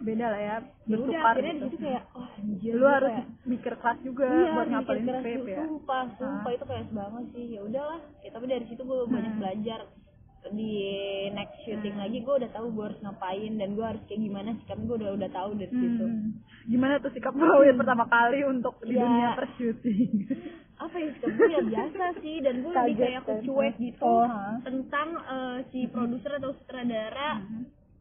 Beda 0.04 0.26
lah 0.28 0.38
ya. 0.38 0.48
ya 0.52 0.60
udah 0.60 1.00
bertukar 1.00 1.32
akhirnya 1.32 1.54
gitu. 1.54 1.64
situ 1.66 1.78
kayak 1.80 2.04
oh 2.12 2.28
anjir 2.30 2.72
lu 2.72 2.80
gua 2.80 2.92
harus 2.94 3.12
kayak, 3.14 3.28
mikir 3.46 3.74
keras 3.74 3.98
juga 4.04 4.26
iya 4.28 4.52
buat 4.52 4.68
ngapalin 4.68 5.04
gitu, 5.24 5.48
ya. 5.48 5.58
sumpah 5.64 6.04
sumpah 6.14 6.52
itu 6.52 6.66
kayak 6.66 6.86
banget 6.92 7.26
sih 7.32 7.46
ya 7.50 7.62
udahlah 7.62 8.00
ya, 8.20 8.30
tapi 8.30 8.46
dari 8.46 8.66
situ 8.68 8.82
gue 8.82 8.98
banyak 9.06 9.32
Hmm. 9.32 9.40
belajar 9.40 9.80
di 10.46 10.76
next 11.32 11.56
shooting 11.64 11.96
lagi 11.96 12.20
gue 12.20 12.36
udah 12.36 12.52
tahu 12.52 12.68
gue 12.70 12.84
harus 12.84 13.00
ngapain 13.00 13.54
dan 13.56 13.70
gue 13.74 13.86
harus 13.86 14.04
kayak 14.04 14.22
gimana 14.22 14.50
sikapnya 14.60 14.86
gue 14.86 14.98
udah 15.00 15.12
udah 15.16 15.30
tahu 15.32 15.50
dari 15.56 15.72
situ 15.72 16.06
Hmm. 16.06 16.30
Gimana 16.64 16.94
tuh 16.98 17.12
sikap 17.12 17.32
Mawir 17.34 17.72
pertama 17.74 18.04
kali 18.06 18.44
untuk 18.44 18.76
di 18.82 18.96
Ya. 18.96 19.04
dunia 19.04 19.30
per 19.34 19.48
syuting? 19.56 20.12
apa 20.84 20.96
ya 20.96 21.10
sikap 21.14 21.32
gue 21.32 21.48
ya 21.50 21.62
biasa 21.64 22.04
sih 22.20 22.36
dan 22.40 22.56
gue 22.60 22.72
lebih 22.72 22.96
kayak 22.98 23.24
cuek 23.40 23.76
gitu 23.78 24.04
Oh, 24.04 24.28
tentang 24.62 25.08
eh, 25.18 25.58
si 25.70 25.88
produser 25.88 26.32
atau 26.36 26.52
sutradara 26.54 27.40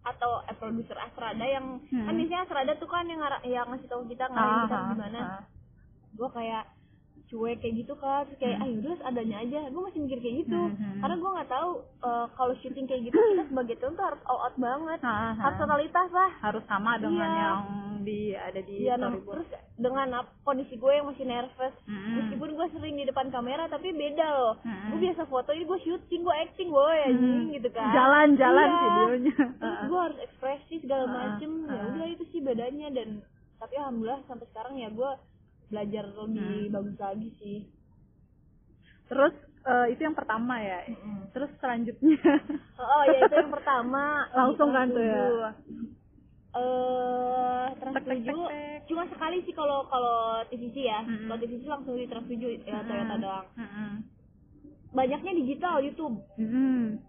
atau 0.02 0.42
eh, 0.44 0.56
produser 0.56 0.98
Asrada 0.98 1.44
yang 1.44 1.78
Hmm. 1.86 2.06
kan 2.06 2.14
biasanya 2.14 2.42
Asrada 2.44 2.72
tuh 2.76 2.86
kan 2.86 3.04
yang 3.04 3.20
yang 3.44 3.66
ngasih 3.66 3.86
tahu 3.86 4.02
kita 4.06 4.26
ngarahin 4.26 4.66
kita 4.66 4.76
Ah, 4.76 4.86
gimana 4.90 5.18
ah. 5.20 5.42
gue 6.12 6.28
kayak 6.30 6.64
cuek 7.32 7.56
kayak 7.58 7.74
gitu 7.78 7.96
kan 7.96 8.22
terus 8.24 8.38
kayak 8.38 8.56
ah 8.56 8.68
yaudah 8.68 8.92
adanya 9.02 9.36
aja 9.38 9.60
gue 9.66 9.82
masih 9.82 10.00
mikir 10.00 10.18
kayak 10.18 10.36
gitu 10.42 10.60
Hmm, 10.62 10.76
hmm. 10.76 11.00
karena 11.00 11.16
gue 11.16 11.30
nggak 11.32 11.50
tahu 11.50 11.70
eh, 12.02 12.26
kalau 12.30 12.54
syuting 12.58 12.84
kayak 12.84 13.02
gitu 13.02 13.16
kita 13.16 13.44
sebagai 13.46 13.74
tuh 13.74 13.96
harus 13.98 14.20
all 14.24 14.40
out 14.42 14.56
banget 14.56 15.00
Ah, 15.00 15.08
ah. 15.08 15.32
harus 15.40 15.56
totalitas 15.56 16.08
lah 16.10 16.30
harus 16.38 16.64
sama 16.66 16.92
dengan 16.96 17.24
Iya. 17.26 17.40
yang 17.40 17.60
di 18.02 18.20
ada 18.32 18.60
di 18.60 18.74
Iya, 18.82 18.94
nah, 18.96 19.14
terus 19.14 19.46
dengan 19.76 20.10
kondisi 20.42 20.74
gue 20.74 20.92
yang 20.92 21.06
masih 21.06 21.24
nervous 21.24 21.74
Mm-mm. 21.84 22.14
meskipun 22.18 22.50
gue 22.52 22.66
sering 22.70 22.94
di 22.94 23.04
depan 23.04 23.26
kamera 23.28 23.64
tapi 23.66 23.88
beda 23.90 24.26
loh 24.28 24.54
Mm-mm. 24.60 24.90
gue 24.90 24.98
biasa 25.02 25.22
foto 25.24 25.50
ini 25.50 25.64
gue 25.64 25.80
syuting 25.80 26.20
gue 26.20 26.36
acting 26.36 26.68
boy 26.68 26.98
anjing 27.00 27.48
gitu 27.52 27.68
kan 27.70 27.88
Jalan-jalan 27.90 28.68
Iya. 28.68 28.78
videonya. 28.78 29.34
terus 29.62 29.78
gue 29.86 30.00
harus 30.00 30.18
ekspresi 30.20 30.74
segala 30.78 31.04
Ah, 31.04 31.12
macem 31.32 31.50
ya 31.64 31.72
ah. 31.72 31.88
udah 31.88 32.06
itu 32.08 32.24
sih 32.28 32.40
bedanya 32.40 32.92
dan 32.92 33.08
tapi 33.56 33.74
alhamdulillah 33.74 34.20
sampai 34.26 34.46
sekarang 34.48 34.74
ya 34.76 34.90
gue 34.90 35.10
belajar 35.72 36.04
lebih 36.06 36.68
Hmm. 36.68 36.72
bagus 36.72 36.96
lagi 36.98 37.28
sih 37.36 37.58
Terus 39.04 39.34
eh, 39.62 39.86
itu 39.88 40.00
yang 40.00 40.12
pertama 40.12 40.56
ya. 40.56 40.80
Terus 41.30 41.50
selanjutnya 41.58 42.16
oh, 42.76 42.84
oh, 42.84 43.02
ya 43.06 43.18
itu 43.20 43.34
yang 43.34 43.50
pertama 43.50 44.02
Langsung 44.38 44.70
kan 44.70 44.88
tuh 44.88 45.00
ya? 45.00 45.24
7. 45.24 45.72
eh 46.52 47.66
Trans 47.74 47.94
Tek, 47.94 48.04
tek, 48.04 48.18
7 48.20 48.28
tek, 48.28 48.36
tek. 48.44 48.78
cuma 48.84 49.02
sekali 49.06 49.40
sih 49.42 49.52
kalau 49.52 49.88
kalau 49.88 50.18
TVC 50.46 50.76
ya 50.82 51.00
Mm-mm. 51.00 51.24
kalau 51.26 51.38
TVC 51.38 51.64
langsung 51.64 51.96
di 51.96 52.04
Trans 52.04 52.28
7 52.28 52.36
ya 52.62 52.78
Toyota 52.82 53.16
doang 53.16 53.46
Mm-mm. 53.56 53.90
banyaknya 54.92 55.32
digital 55.34 55.80
YouTube 55.80 56.20
Mm-mm. 56.36 57.00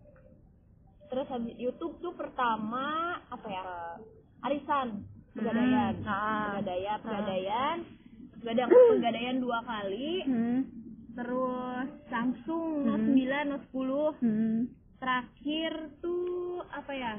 terus 1.05 1.27
habis 1.27 1.55
YouTube 1.55 2.00
tuh 2.00 2.15
pertama 2.15 2.88
apa 3.27 3.48
ya 3.48 3.63
arisan 4.43 5.03
pegadaian 5.34 5.91
Mm. 5.93 6.08
Ah. 6.08 6.55
pegadaian 6.55 6.98
pegadaian 7.01 7.77
pegadaian 8.43 8.69
pegadaian 8.91 9.38
dua 9.39 9.59
kali. 9.63 10.27
Mm. 10.27 10.59
terus 11.13 11.88
Samsung 12.09 12.83
Note 12.83 13.05
Hmm. 13.05 13.15
9 13.15 13.47
Note 13.47 13.67
10 13.69 14.17
Mm. 14.19 14.59
terakhir 14.97 15.71
tuh 16.01 16.25
apa 16.67 16.91
ya? 16.91 17.13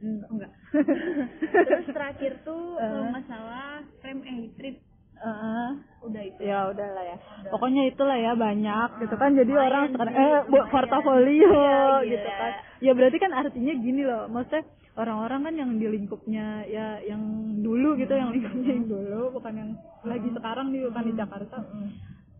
Mm, 0.00 0.24
enggak. 0.32 0.52
terus 1.68 1.86
terakhir 1.92 2.32
tuh 2.40 2.72
Eh. 2.80 2.88
kalau 2.88 3.04
nggak 3.12 3.26
salah 3.28 3.84
frame 4.00 4.22
eh 4.24 4.48
trip. 4.56 4.76
Heeh. 5.20 5.68
udah 6.00 6.22
itu. 6.24 6.40
Ya 6.40 6.72
udahlah 6.72 7.04
ya. 7.04 7.16
Pokoknya 7.52 7.82
itulah 7.84 8.16
ya 8.16 8.32
banyak 8.32 9.04
gitu 9.04 9.14
kan. 9.20 9.36
Jadi 9.36 9.52
lumayan 9.52 9.68
orang 9.68 9.84
sih, 9.84 9.92
sekarang 9.92 10.14
eh 10.16 10.38
buat 10.48 10.66
portofolio 10.72 11.52
Iya, 12.00 12.08
gitu 12.08 12.28
kan. 12.32 12.52
Ya 12.80 12.92
berarti 12.96 13.18
kan 13.20 13.32
artinya 13.36 13.74
gini 13.76 14.02
loh. 14.08 14.24
Maksudnya 14.32 14.64
orang-orang 14.98 15.40
kan 15.46 15.54
yang 15.54 15.70
di 15.78 15.86
lingkupnya 15.86 16.66
ya 16.66 16.98
yang 17.06 17.22
dulu 17.62 17.94
gitu 17.94 18.10
yang 18.10 18.34
lingkupnya 18.34 18.70
yang 18.74 18.86
dulu 18.90 19.22
bukan 19.38 19.54
yang 19.54 19.70
lagi 20.02 20.28
sekarang 20.34 20.74
nih 20.74 20.86
bukan 20.90 21.04
di 21.06 21.14
Jakarta 21.14 21.56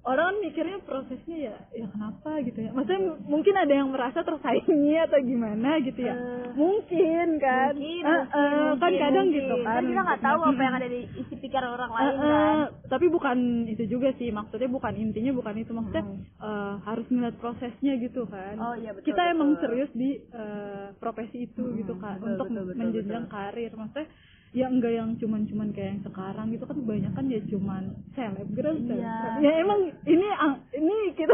orang 0.02 0.26
kan 0.26 0.36
mikirnya 0.40 0.78
prosesnya 0.80 1.36
ya 1.42 1.56
ya 1.72 1.86
kenapa 1.86 2.40
gitu 2.40 2.58
ya? 2.58 2.70
Maksudnya 2.70 3.00
mungkin 3.22 3.54
ada 3.54 3.72
yang 3.72 3.88
merasa 3.88 4.20
tersaingi 4.20 4.94
atau 4.96 5.18
gimana 5.20 5.76
gitu 5.78 6.00
ya? 6.00 6.14
Eh, 6.14 6.48
mungkin 6.54 7.26
kan? 7.36 7.74
mungkin, 7.74 8.02
Eh, 8.02 8.22
mungkin, 8.24 8.30
eh, 8.32 8.72
kan 8.76 8.92
kadang 8.96 9.26
mungkin. 9.26 9.36
gitu 9.36 9.54
kan. 9.60 9.82
Kita 9.82 10.00
nggak 10.00 10.22
tahu 10.22 10.40
apa 10.46 10.60
yang 10.60 10.74
ada 10.74 10.88
di 10.88 11.00
isi 11.14 11.34
pikiran 11.36 11.70
orang 11.70 11.90
lain 11.90 12.06
Eh, 12.06 12.16
kan. 12.16 12.30
eh, 12.30 12.64
tapi 12.86 13.06
bukan 13.06 13.38
itu 13.66 13.84
juga 13.88 14.08
sih 14.16 14.28
maksudnya 14.30 14.68
bukan 14.68 14.94
intinya 14.94 15.32
bukan 15.32 15.54
itu 15.56 15.70
maksudnya 15.70 16.04
Hmm. 16.04 16.20
eh, 16.40 16.74
harus 16.80 17.06
ngeliat 17.06 17.36
prosesnya 17.36 17.92
gitu 17.98 18.22
kan. 18.24 18.54
Oh, 18.56 18.74
iya, 18.74 18.90
betul, 18.90 19.06
kita 19.06 19.22
betul. 19.22 19.34
emang 19.34 19.50
serius 19.58 19.90
di 19.92 20.10
eh, 20.22 20.86
profesi 20.96 21.44
itu 21.44 21.64
gitu 21.76 21.92
kan 21.96 22.16
betul, 22.16 22.30
untuk 22.30 22.46
betul, 22.48 22.62
betul, 22.66 22.78
menjenjang 22.78 23.26
karir. 23.26 23.70
Maksudnya 23.70 24.08
ya 24.50 24.66
enggak 24.66 24.90
yang 24.90 25.14
cuman-cuman 25.14 25.70
kayak 25.70 25.94
yang 25.94 26.02
sekarang 26.02 26.50
gitu 26.50 26.66
kan 26.66 26.74
kebanyakan 26.74 27.24
ya 27.26 27.40
cuman 27.46 27.82
selebgram 28.12 28.76
Iya. 28.82 29.14
ya 29.38 29.50
emang 29.62 29.80
ini 30.04 30.26
ang- 30.34 30.58
ini 30.74 31.14
kita 31.14 31.30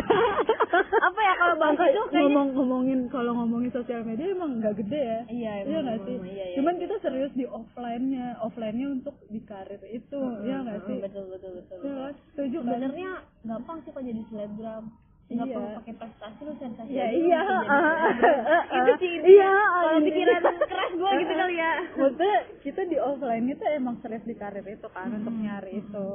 apa 1.08 1.20
ya 1.22 1.32
kalau 1.34 1.54
bangga 1.56 1.84
tuh 1.88 2.04
kayaknya 2.06 2.20
ngomong 2.28 2.48
ngomongin 2.52 3.00
kalau 3.08 3.32
ngomongin 3.34 3.72
sosial 3.72 4.04
media 4.04 4.28
emang 4.28 4.60
nggak 4.60 4.76
gede 4.76 5.00
ya 5.00 5.20
Iya, 5.26 5.52
iya 5.64 5.78
nggak 5.80 5.98
sih 6.04 6.16
iya, 6.20 6.44
iya, 6.44 6.56
cuman 6.60 6.74
iya. 6.76 6.82
kita 6.84 6.94
serius 7.00 7.32
di 7.32 7.44
offline-nya 7.48 8.26
offline-nya 8.38 8.86
untuk 8.92 9.16
di 9.26 9.40
karir 9.40 9.80
itu 9.82 10.20
iya 10.44 10.56
nggak 10.60 10.80
sih 10.84 10.96
betul 11.00 11.24
betul 11.26 11.50
betul, 11.56 11.76
betul. 11.80 11.96
kan? 11.96 12.12
setuju 12.30 12.58
kan 12.58 12.68
sebenarnya 12.68 13.10
gampang 13.42 13.78
sih 13.80 13.90
kalau 13.90 14.04
jadi 14.04 14.22
selebgram 14.28 14.84
nggak 15.26 15.42
Iya. 15.42 15.54
perlu 15.56 15.68
pakai 15.76 15.94
prestasi 15.96 16.40
lu 16.40 16.52
sensasi 16.54 16.90
ya 16.92 17.06
iya 17.10 17.40
ah, 17.40 17.62
ah, 17.66 17.82
ah, 17.82 18.62
ah. 18.62 18.78
itu 18.78 18.92
sih 18.96 19.12
iya 19.26 19.50
kalau 19.50 19.92
ini. 19.96 20.06
pikiran 20.08 20.38
keras 20.62 20.92
gue 20.92 21.10
gitu 21.18 21.32
kali 21.34 21.54
ya. 21.56 21.72
Maksudnya 21.98 22.34
kita 22.60 22.80
di 22.84 22.96
offline 22.96 23.46
itu 23.48 23.64
emang 23.68 23.94
serius 23.98 24.22
di 24.22 24.34
karir 24.34 24.62
itu 24.62 24.86
kan 24.88 25.10
untuk 25.10 25.30
Hmm. 25.30 25.42
nyari 25.42 25.72
itu. 25.76 26.08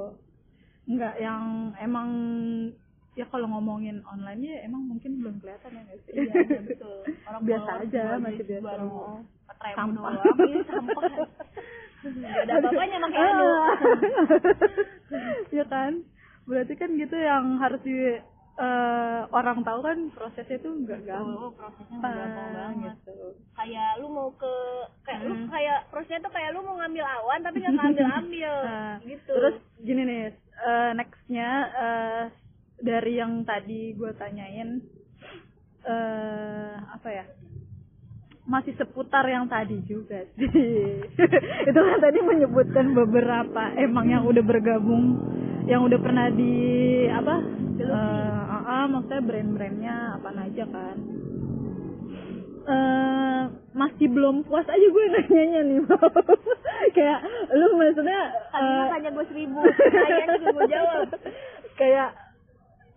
Nggak 0.88 1.16
yang 1.18 1.44
emang 1.78 2.10
ya 3.12 3.28
kalau 3.28 3.48
ngomongin 3.50 4.00
online 4.06 4.42
ya 4.42 4.58
emang 4.64 4.88
mungkin 4.88 5.20
belum 5.20 5.36
kelihatan 5.38 5.72
ya 5.76 5.84
sih? 6.00 6.12
Iya 6.18 6.32
iya, 6.42 6.60
betul. 6.64 6.98
Orang 7.26 7.42
biasa 7.44 7.72
aja 7.84 8.04
masih 8.18 8.44
biasa. 8.46 8.64
baru 8.64 8.96
Sampah. 9.52 9.92
doang. 9.92 10.38
Ini 10.42 10.60
sampah. 10.64 11.04
Ada 12.42 12.54
apa-apanya 12.58 12.98
pakai 13.04 13.22
anu 13.22 13.48
ya 15.54 15.66
kan? 15.68 15.92
Berarti 16.44 16.74
kan 16.74 16.90
gitu 16.96 17.14
yang 17.14 17.60
harus 17.60 17.78
di 17.84 17.94
eh, 18.62 19.22
orang 19.28 19.60
tahu 19.62 19.80
kan 19.82 19.98
prosesnya 20.14 20.58
tuh 20.60 20.74
nggak 20.78 21.02
gampang 21.04 21.34
oh 21.36 21.52
prosesnya 21.52 21.98
nggak 21.98 22.14
gampang 22.14 22.50
banget 22.54 22.96
gitu 23.02 23.18
kayak 23.52 23.92
lu 23.98 24.08
mau 24.08 24.30
ke 24.32 24.54
kayak 25.02 25.22
lu 25.24 25.34
Hmm. 25.34 25.50
kayak 25.50 25.80
prosesnya 25.90 26.22
tuh 26.22 26.32
kayak 26.32 26.54
lu 26.54 26.62
mau 26.62 26.78
ngambil 26.78 27.02
awan 27.04 27.40
tapi 27.42 27.58
nggak 27.58 27.74
ngambil 27.74 28.08
ambil 28.22 28.54
Nah, 28.62 28.96
gitu 29.02 29.32
Terus 29.34 29.56
gini 29.80 30.02
nih, 30.04 30.22
eh, 30.62 30.92
nextnya 30.94 31.50
eh, 31.74 32.24
dari 32.82 33.14
yang 33.14 33.42
tadi 33.42 33.94
gue 33.94 34.12
tanyain, 34.16 34.82
eh 35.84 36.74
apa 36.88 37.10
ya? 37.10 37.26
Masih 38.42 38.74
seputar 38.74 39.22
yang 39.26 39.46
tadi 39.46 39.78
juga 39.86 40.26
sih. 40.34 40.50
Itu 41.70 41.80
kan 41.80 42.00
tadi 42.02 42.20
menyebutkan 42.20 42.90
beberapa 42.92 43.70
emang 43.78 44.10
yang 44.10 44.24
udah 44.26 44.42
bergabung, 44.42 45.14
yang 45.72 45.88
udah 45.88 46.00
pernah 46.04 46.28
di 46.36 46.54
apa? 47.08 47.36
Ah, 47.88 48.60
ah, 48.68 48.86
maksudnya 48.92 49.24
brand-brandnya 49.24 49.96
apa 50.20 50.30
aja 50.36 50.64
kan? 50.68 50.98
eh 52.62 53.42
masih 53.74 54.06
belum 54.06 54.46
puas 54.46 54.68
aja 54.70 54.86
gue 54.86 55.06
nanyanya 55.10 55.62
nih. 55.66 55.80
Kayak 56.96 57.20
lu 57.58 57.68
maksudnya 57.74 58.20
tadi 58.54 58.68
eh, 58.70 58.82
makanya 58.86 59.10
gue 59.18 59.26
seribu 59.34 59.60
juga 59.66 60.52
gue 60.54 60.66
jawab. 60.70 61.10
Kayak 61.80 62.10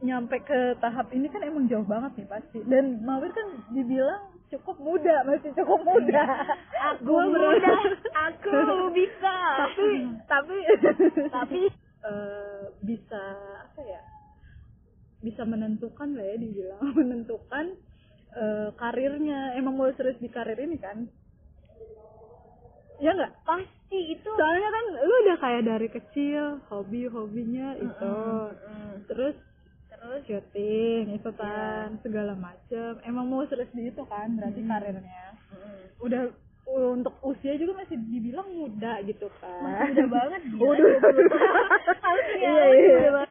nyampe 0.04 0.36
ke 0.44 0.76
tahap 0.84 1.08
ini 1.16 1.32
kan 1.32 1.40
emang 1.48 1.64
jauh 1.70 1.86
banget 1.86 2.12
nih 2.20 2.28
pasti. 2.28 2.60
Dan 2.68 3.00
Mawir 3.08 3.32
kan 3.32 3.46
dibilang 3.72 4.34
cukup 4.52 4.76
muda 4.76 5.24
masih 5.24 5.50
cukup 5.56 5.80
muda. 5.80 6.22
Aku 6.92 7.08
Gua 7.08 7.24
muda 7.24 7.72
aku 8.12 8.92
bisa. 8.92 9.36
Tapi 9.64 9.88
tapi 10.28 10.56
tapi 11.32 11.60
eh, 12.04 12.64
bisa 12.84 13.22
apa 13.64 13.80
ya 13.80 14.02
bisa 15.24 15.42
menentukan 15.48 16.12
lah 16.12 16.24
ya 16.24 16.36
dibilang 16.36 16.84
menentukan 17.00 17.74
eh, 18.36 18.68
karirnya. 18.76 19.56
Emang 19.56 19.80
mau 19.80 19.88
serius 19.96 20.20
di 20.20 20.28
karir 20.28 20.60
ini 20.60 20.76
kan? 20.76 21.08
Ya 23.02 23.10
nggak? 23.10 23.32
Pasti 23.42 23.98
itu 24.14 24.28
soalnya 24.28 24.70
kan 24.70 24.84
lu 25.02 25.14
udah 25.26 25.36
kayak 25.40 25.62
dari 25.66 25.88
kecil 25.90 26.62
hobi 26.70 27.08
hobinya 27.08 27.74
itu. 27.80 28.16
Terus 29.10 29.34
terus? 29.88 30.20
syuting 30.28 31.16
itu 31.16 31.30
kan 31.34 31.96
segala 32.04 32.36
macem. 32.36 33.00
Emang 33.08 33.32
mau 33.32 33.42
serius 33.48 33.72
di 33.72 33.88
itu 33.88 34.02
kan 34.04 34.36
berarti 34.36 34.60
karirnya. 34.60 35.24
Udah 36.04 36.28
untuk 36.64 37.14
usia 37.20 37.54
juga 37.60 37.84
masih 37.84 38.00
dibilang 38.08 38.48
muda 38.56 39.04
gitu 39.04 39.28
kan 39.36 39.88
muda 39.92 40.04
banget 40.08 40.42
gila. 40.48 40.64
udah 40.72 41.00
Harusnya 42.00 42.40
iya 42.40 42.64
iya. 42.72 42.96
muda 42.96 43.22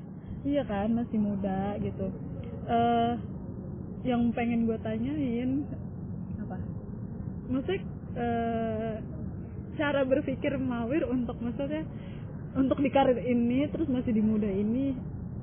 iya 0.44 0.64
kan 0.68 0.90
masih 0.94 1.18
muda 1.18 1.60
gitu. 1.82 2.06
Eh 2.70 3.14
yang 4.04 4.30
pengen 4.36 4.68
gue 4.68 4.78
tanyain 4.84 5.64
apa? 6.44 6.58
Maksudnya 7.50 7.82
eh, 8.20 8.94
cara 9.78 10.02
berpikir 10.06 10.54
Mawir 10.62 11.10
untuk 11.10 11.40
maksudnya 11.42 11.88
untuk 12.54 12.78
di 12.78 12.90
karir 12.94 13.18
ini 13.18 13.66
terus 13.74 13.90
masih 13.90 14.14
di 14.14 14.22
muda 14.22 14.46
ini 14.46 14.94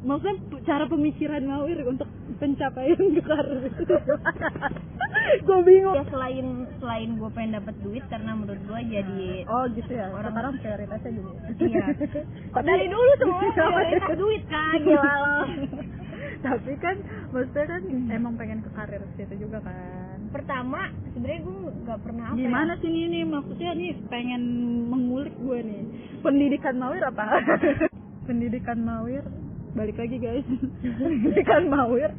maksudnya 0.06 0.62
cara 0.62 0.86
pemikiran 0.86 1.42
Mawir 1.42 1.82
untuk 1.84 2.06
pencapaian 2.38 3.02
ke 3.18 3.22
karir 3.26 3.60
itu 3.66 3.96
gue 5.40 5.58
bingung. 5.62 5.94
Ya 5.94 6.04
selain 6.06 6.46
selain 6.76 7.10
gue 7.14 7.30
pengen 7.30 7.52
dapet 7.54 7.74
duit 7.80 8.04
karena 8.06 8.32
menurut 8.32 8.60
gue 8.60 8.80
jadi 8.86 9.24
oh 9.46 9.64
gitu 9.70 9.90
ya? 9.90 10.06
Orang- 10.08 10.32
sekarang 10.32 10.54
prioritasnya 10.58 11.10
gitu 11.12 11.30
iya. 11.66 11.84
Dari 12.66 12.86
dulu 12.86 13.10
semua 13.16 13.40
prioritas 13.54 14.10
duit 14.14 14.42
kan 14.46 14.76
gila 14.86 15.14
lo. 15.16 15.38
Tapi 16.40 16.72
kan 16.78 16.96
maksudnya 17.30 17.66
kan 17.68 17.82
emang 18.08 18.32
pengen 18.34 18.60
ke 18.60 18.70
karir 18.72 19.02
situ 19.14 19.34
juga 19.38 19.60
kan. 19.60 20.18
Pertama 20.30 20.88
sebenarnya 21.10 21.40
gue 21.42 21.54
nggak 21.82 22.00
pernah 22.00 22.26
apa 22.30 22.36
ya, 22.36 22.40
gimana 22.40 22.72
sih 22.78 22.88
ini? 22.88 23.02
Nih 23.10 23.24
maksudnya 23.24 23.70
nih 23.72 23.90
pengen 24.06 24.42
mengulik 24.86 25.34
gue 25.36 25.58
nih. 25.60 25.82
Pendidikan 26.20 26.76
Mawir 26.76 27.02
apa? 27.02 27.24
Pendidikan 28.24 28.78
Mawir 28.80 29.24
balik 29.72 29.96
lagi 29.96 30.16
guys 30.16 30.46
pendidikan 30.82 31.62
Mawir 31.66 32.10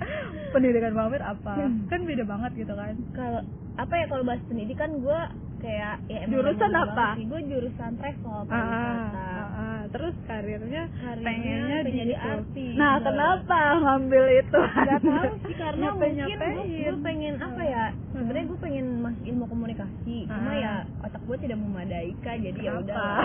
pendidikan 0.51 0.93
Mawir 0.93 1.21
apa 1.21 1.51
Hmm. 1.53 1.85
kan 1.87 2.01
beda 2.01 2.23
banget 2.23 2.51
gitu 2.57 2.73
kan 2.73 2.95
kalau 3.11 3.41
apa 3.75 3.93
ya 3.93 4.05
kalau 4.07 4.23
bahas 4.23 4.41
pendidikan 4.45 4.91
gue 4.97 5.19
kayak 5.59 5.95
ya 6.05 6.17
emang 6.21 6.33
Jurusan 6.33 6.71
apa? 6.73 7.07
sih. 7.13 7.23
gue 7.23 7.41
jurusan 7.45 7.91
travel 7.93 8.39
ah, 8.47 8.57
ah. 8.57 9.45
Terus 9.91 10.15
karirnya 10.23 10.83
Karirnya 10.93 11.25
pengennya 11.25 11.77
di 11.77 11.85
pengen 11.85 11.99
jadi 12.01 12.13
artis. 12.17 12.73
nah 12.73 12.93
kenapa 12.97 13.59
ngambil 13.77 14.23
itu 14.33 14.59
Gak 14.61 14.99
tahu 15.01 15.33
sih 15.41 15.55
karena 15.61 15.87
mungkin 15.91 16.37
gue, 16.39 16.95
pengen 17.01 17.33
apa 17.37 17.61
ya 17.61 17.85
sebenarnya 18.11 18.45
gue 18.45 18.59
pengen 18.59 18.85
masuk 18.99 19.23
ilmu 19.25 19.45
komunikasi 19.45 20.17
cuma 20.25 20.49
Ah. 20.49 20.57
ya 20.57 20.73
otak 21.01 21.21
gue 21.21 21.37
tidak 21.39 21.57
memadai 21.57 22.09
kak 22.17 22.35
jadi 22.39 22.59
ya 22.61 22.71
udah 22.77 23.15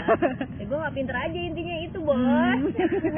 ya 0.53 0.65
gue 0.65 0.79
gak 0.81 0.95
pinter 0.95 1.17
aja 1.17 1.39
intinya 1.41 1.77
itu 1.81 1.99
bos 1.99 2.15
Hmm. 2.17 2.61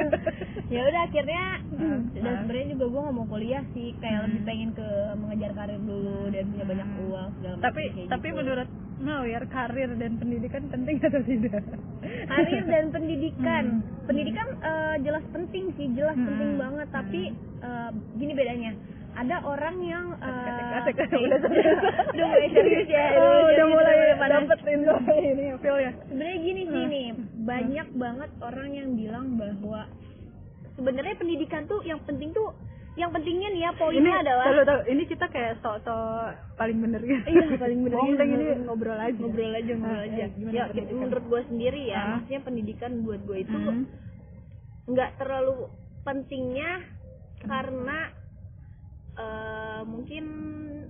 ya 0.73 0.81
udah 0.83 1.01
akhirnya 1.03 1.45
Hmm. 1.71 1.99
dan 2.13 2.33
sebenarnya 2.39 2.67
juga 2.71 2.85
gue 2.87 3.01
gak 3.01 3.15
mau 3.15 3.27
kuliah 3.27 3.63
sih 3.71 3.89
kayak 3.97 4.13
Hmm. 4.15 4.25
lebih 4.27 4.41
pengen 4.43 4.69
ke 4.71 4.87
mengejar 5.15 5.51
karir 5.53 5.79
dulu 5.79 6.29
dan 6.29 6.43
punya 6.47 6.65
banyak 6.67 6.87
Hmm. 6.87 7.05
uang 7.05 7.27
segala 7.35 7.55
tapi 7.59 7.81
tapi 8.05 8.27
gitu. 8.27 8.37
menurut 8.37 8.69
Mawir 8.99 9.43
karir 9.47 9.91
dan 9.95 10.15
pendidikan 10.15 10.67
penting 10.67 10.99
atau 10.99 11.21
tidak? 11.21 11.63
Karir 12.01 12.63
dan 12.65 12.85
pendidikan. 12.95 13.63
Hmm. 13.79 14.05
pendidikan 14.05 14.47
eh, 14.59 14.95
jelas 15.01 15.23
penting 15.29 15.71
sih 15.73 15.87
jelas 15.93 16.13
Hmm. 16.13 16.27
penting 16.27 16.51
banget. 16.55 16.87
Tapi 16.89 17.21
eh, 17.59 17.89
gini 18.15 18.33
bedanya. 18.33 18.71
Ada 19.09 19.41
orang 19.41 19.75
yang 19.81 20.05
eh, 20.15 20.27
eh, 20.27 20.95
Udah 22.13 22.25
mulai 22.25 22.47
serius 22.49 22.87
ya 22.87 23.05
oh, 23.11 23.23
udah 23.41 23.49
serius, 23.49 23.67
mulai 23.67 23.95
panas. 24.15 24.43
dapet 24.45 24.59
info 24.69 24.95
ini 25.15 25.45
feel 25.57 25.77
ya. 25.77 25.91
Sebenarnya 26.05 26.37
gini 26.37 26.61
sih 26.63 26.77
Hmm. 26.77 26.91
nih 26.91 27.07
banyak 27.41 27.87
banget 27.95 28.29
orang 28.39 28.69
yang 28.71 28.89
bilang 28.93 29.25
bahwa 29.35 29.81
sebenarnya 30.75 31.15
pendidikan 31.15 31.63
tuh 31.65 31.81
yang 31.81 31.99
penting 32.01 32.31
tuh 32.31 32.51
yang 32.99 33.09
pentingnya 33.09 33.49
nih 33.49 33.61
ya 33.63 33.71
poinnya 33.73 34.03
ini 34.03 34.11
adalah 34.11 34.45
tahu, 34.45 34.59
tahu, 34.61 34.81
ini 34.91 35.03
kita 35.07 35.25
kayak 35.25 35.53
sok-sok 35.63 36.35
paling 36.53 36.77
bener 36.77 36.99
gitu 36.99 37.23
Iya, 37.25 37.45
paling 37.55 37.79
bener 37.81 37.97
ini 38.03 38.45
ngobrol 38.67 38.99
aja 38.99 39.15
ngobrol 39.15 39.53
aja 39.55 39.71
ngobrol 39.73 39.95
Ah, 39.95 40.03
aja 40.05 40.23
gimana 40.29 40.51
ya 40.51 40.63
pendidikan? 40.67 40.97
menurut 40.99 41.25
gue 41.25 41.41
sendiri 41.47 41.81
ya 41.87 41.95
Ah. 41.95 42.07
maksudnya 42.13 42.41
pendidikan 42.43 42.91
buat 43.01 43.21
gue 43.23 43.37
itu 43.39 43.55
Hmm. 43.55 43.83
nggak 44.85 45.11
terlalu 45.15 45.55
pentingnya 46.03 46.71
karena 47.39 47.97
eh, 49.15 49.81
mungkin 49.83 50.23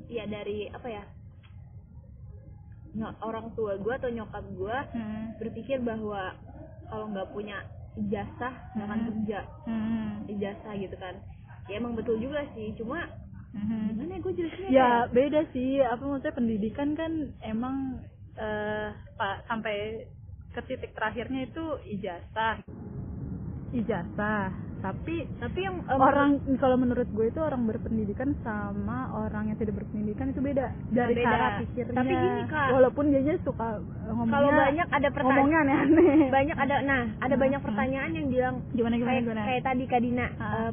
ya 0.06 0.26
dari 0.26 0.66
apa 0.68 0.88
ya 0.90 1.04
orang 3.22 3.54
tua 3.54 3.78
gue 3.78 3.94
atau 3.96 4.10
nyokap 4.10 4.46
gue 4.50 4.78
Hmm. 4.92 5.38
berpikir 5.38 5.78
bahwa 5.80 6.34
kalau 6.86 7.06
nggak 7.08 7.30
punya 7.30 7.62
ijazah 7.96 8.54
nggak 8.74 8.86
akan 8.86 8.98
Hmm. 8.98 9.08
kerja 9.14 9.40
Hmm. 9.64 10.14
ijazah 10.28 10.74
gitu 10.76 10.98
kan 10.98 11.16
ya 11.70 11.78
emang 11.78 11.94
betul 11.94 12.18
juga 12.18 12.44
sih. 12.52 12.74
Cuma 12.76 13.06
Hmm. 13.50 13.98
gimana 13.98 14.14
ya 14.14 14.20
gue 14.20 14.34
jelasnya 14.36 14.68
ya 14.70 14.90
beda 15.08 15.42
sih. 15.50 15.82
Apa 15.82 16.04
maksudnya 16.04 16.34
pendidikan 16.34 16.94
kan 16.94 17.12
emang 17.42 17.76
eh 18.36 18.90
pak 19.16 19.46
sampai 19.46 20.06
ke 20.50 20.62
titik 20.66 20.94
terakhirnya 20.94 21.46
itu 21.46 21.66
ijazah. 21.90 22.62
Ijazah. 23.72 24.50
Tapi 24.80 25.28
tapi 25.36 25.60
yang 25.60 25.84
em, 25.84 26.00
orang 26.00 26.30
kalau 26.56 26.74
menurut 26.74 27.04
gue 27.06 27.28
itu 27.28 27.38
orang 27.38 27.66
berpendidikan 27.66 28.32
sama 28.40 29.12
orang 29.14 29.52
yang 29.52 29.58
tidak 29.58 29.76
berpendidikan 29.76 30.30
itu 30.30 30.40
beda 30.40 30.72
dari 30.90 31.14
Beda. 31.14 31.28
cara 31.28 31.48
pikirnya. 31.60 31.98
Tapi 32.00 32.14
gini, 32.16 32.42
Kak. 32.48 32.68
walaupun 32.72 33.06
dia 33.12 33.36
suka 33.44 33.68
eh, 33.76 33.82
ngomongnya 34.08 34.32
kalau 34.32 34.50
banyak 34.56 34.88
ada 34.90 35.10
pertanyaan 35.12 35.66
aneh-aneh. 35.68 36.30
banyak 36.32 36.58
ada 36.58 36.76
nah 36.82 37.04
ada 37.20 37.34
Hmm, 37.34 37.44
banyak 37.44 37.62
pertanyaan 37.62 38.12
yang 38.14 38.28
bilang 38.30 38.56
gimana 38.72 38.94
gimana 38.96 39.12
kayak, 39.12 39.24
gimana? 39.26 39.42
kayak 39.44 39.64
tadi 39.66 39.84
Kak 39.86 40.02
Dina 40.02 40.26
Ah. 40.38 40.54
eh, 40.56 40.72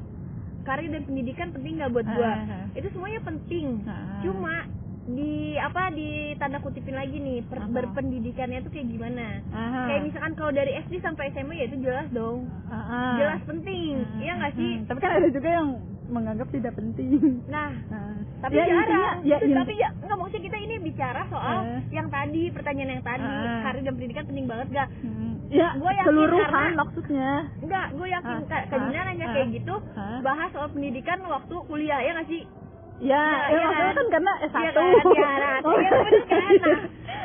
karir 0.66 0.90
dan 0.90 1.02
pendidikan 1.02 1.48
penting 1.48 1.78
nggak 1.78 1.92
buat 1.92 2.06
gua 2.08 2.32
ah, 2.34 2.66
itu 2.72 2.88
semuanya 2.90 3.20
penting 3.22 3.66
Ah. 3.84 4.18
cuma 4.20 4.66
di 5.06 5.32
apa 5.56 5.82
di 5.88 6.08
tanda 6.34 6.58
kutipin 6.58 6.92
lagi 6.92 7.16
nih 7.16 7.38
per- 7.44 7.70
berpendidikannya 7.70 8.58
tuh 8.60 8.68
kayak 8.68 8.88
gimana 8.88 9.38
Aha. 9.48 9.86
kayak 9.86 10.02
misalkan 10.02 10.34
kalau 10.34 10.50
dari 10.50 10.74
SD 10.80 10.98
sampai 10.98 11.30
SMA 11.30 11.54
ya 11.54 11.64
itu 11.64 11.78
jelas 11.80 12.10
dong 12.10 12.50
Ah, 12.66 12.74
ah. 12.74 13.14
jelas 13.16 13.40
penting 13.46 14.02
Hmm, 14.02 14.18
iya 14.18 14.32
nggak 14.34 14.52
sih 14.52 14.72
hmm. 14.74 14.84
tapi 14.84 14.98
kan 14.98 15.12
ada 15.14 15.28
juga 15.30 15.48
yang 15.48 15.68
menganggap 16.06 16.48
tidak 16.50 16.74
penting 16.74 17.08
nah 17.46 17.70
Nah, 17.86 18.18
tapi 18.42 18.52
ya, 18.52 18.64
jarang 18.64 18.78
intinya, 18.80 19.10
ya, 19.24 19.36
Terus 19.38 19.46
in- 19.48 19.56
tapi 19.56 19.72
ya 19.76 19.88
nggak 19.96 20.16
maksudnya 20.16 20.42
kita 20.44 20.58
ini 20.60 20.74
bicara 20.80 21.22
soal 21.26 21.56
Eh. 21.64 21.80
yang 21.88 22.08
tadi 22.08 22.42
pertanyaan 22.50 22.90
yang 22.92 23.04
tadi 23.04 23.22
Ah. 23.24 23.60
karir 23.62 23.82
dan 23.82 23.94
pendidikan 23.94 24.24
penting 24.24 24.46
banget 24.46 24.66
gak 24.72 24.88
Hmm. 25.00 25.35
Ya 25.48 25.68
Gua 25.74 25.90
yakin 25.90 26.04
keseluruhan 26.04 26.50
karena- 26.50 26.76
maksudnya 26.76 27.30
Enggak, 27.58 27.86
gue 27.92 28.06
yakin 28.08 28.36
Ah, 28.36 28.48
Kak 28.48 28.62
ah, 28.66 28.78
nanya 28.82 29.02
ah, 29.22 29.32
kayak 29.32 29.48
gitu 29.52 29.74
ah. 29.92 30.18
bahas 30.20 30.48
soal 30.50 30.68
pendidikan 30.68 31.18
waktu 31.24 31.54
kuliah 31.64 32.00
ya 32.00 32.10
nggak 32.12 32.28
sih? 32.28 32.42
ya, 32.96 33.12
Nah, 33.20 33.36
ya, 33.44 33.52
iya 33.52 33.66
maksudnya 33.66 33.92
kan? 33.92 34.06
karena 34.08 34.32
S1 34.40 34.56
Iya 34.56 34.70
kan? 34.72 34.84
Iya, 35.06 35.28
nah, 35.28 35.58
Oh. 35.60 35.76
bener 35.76 36.22
kan? 36.24 36.50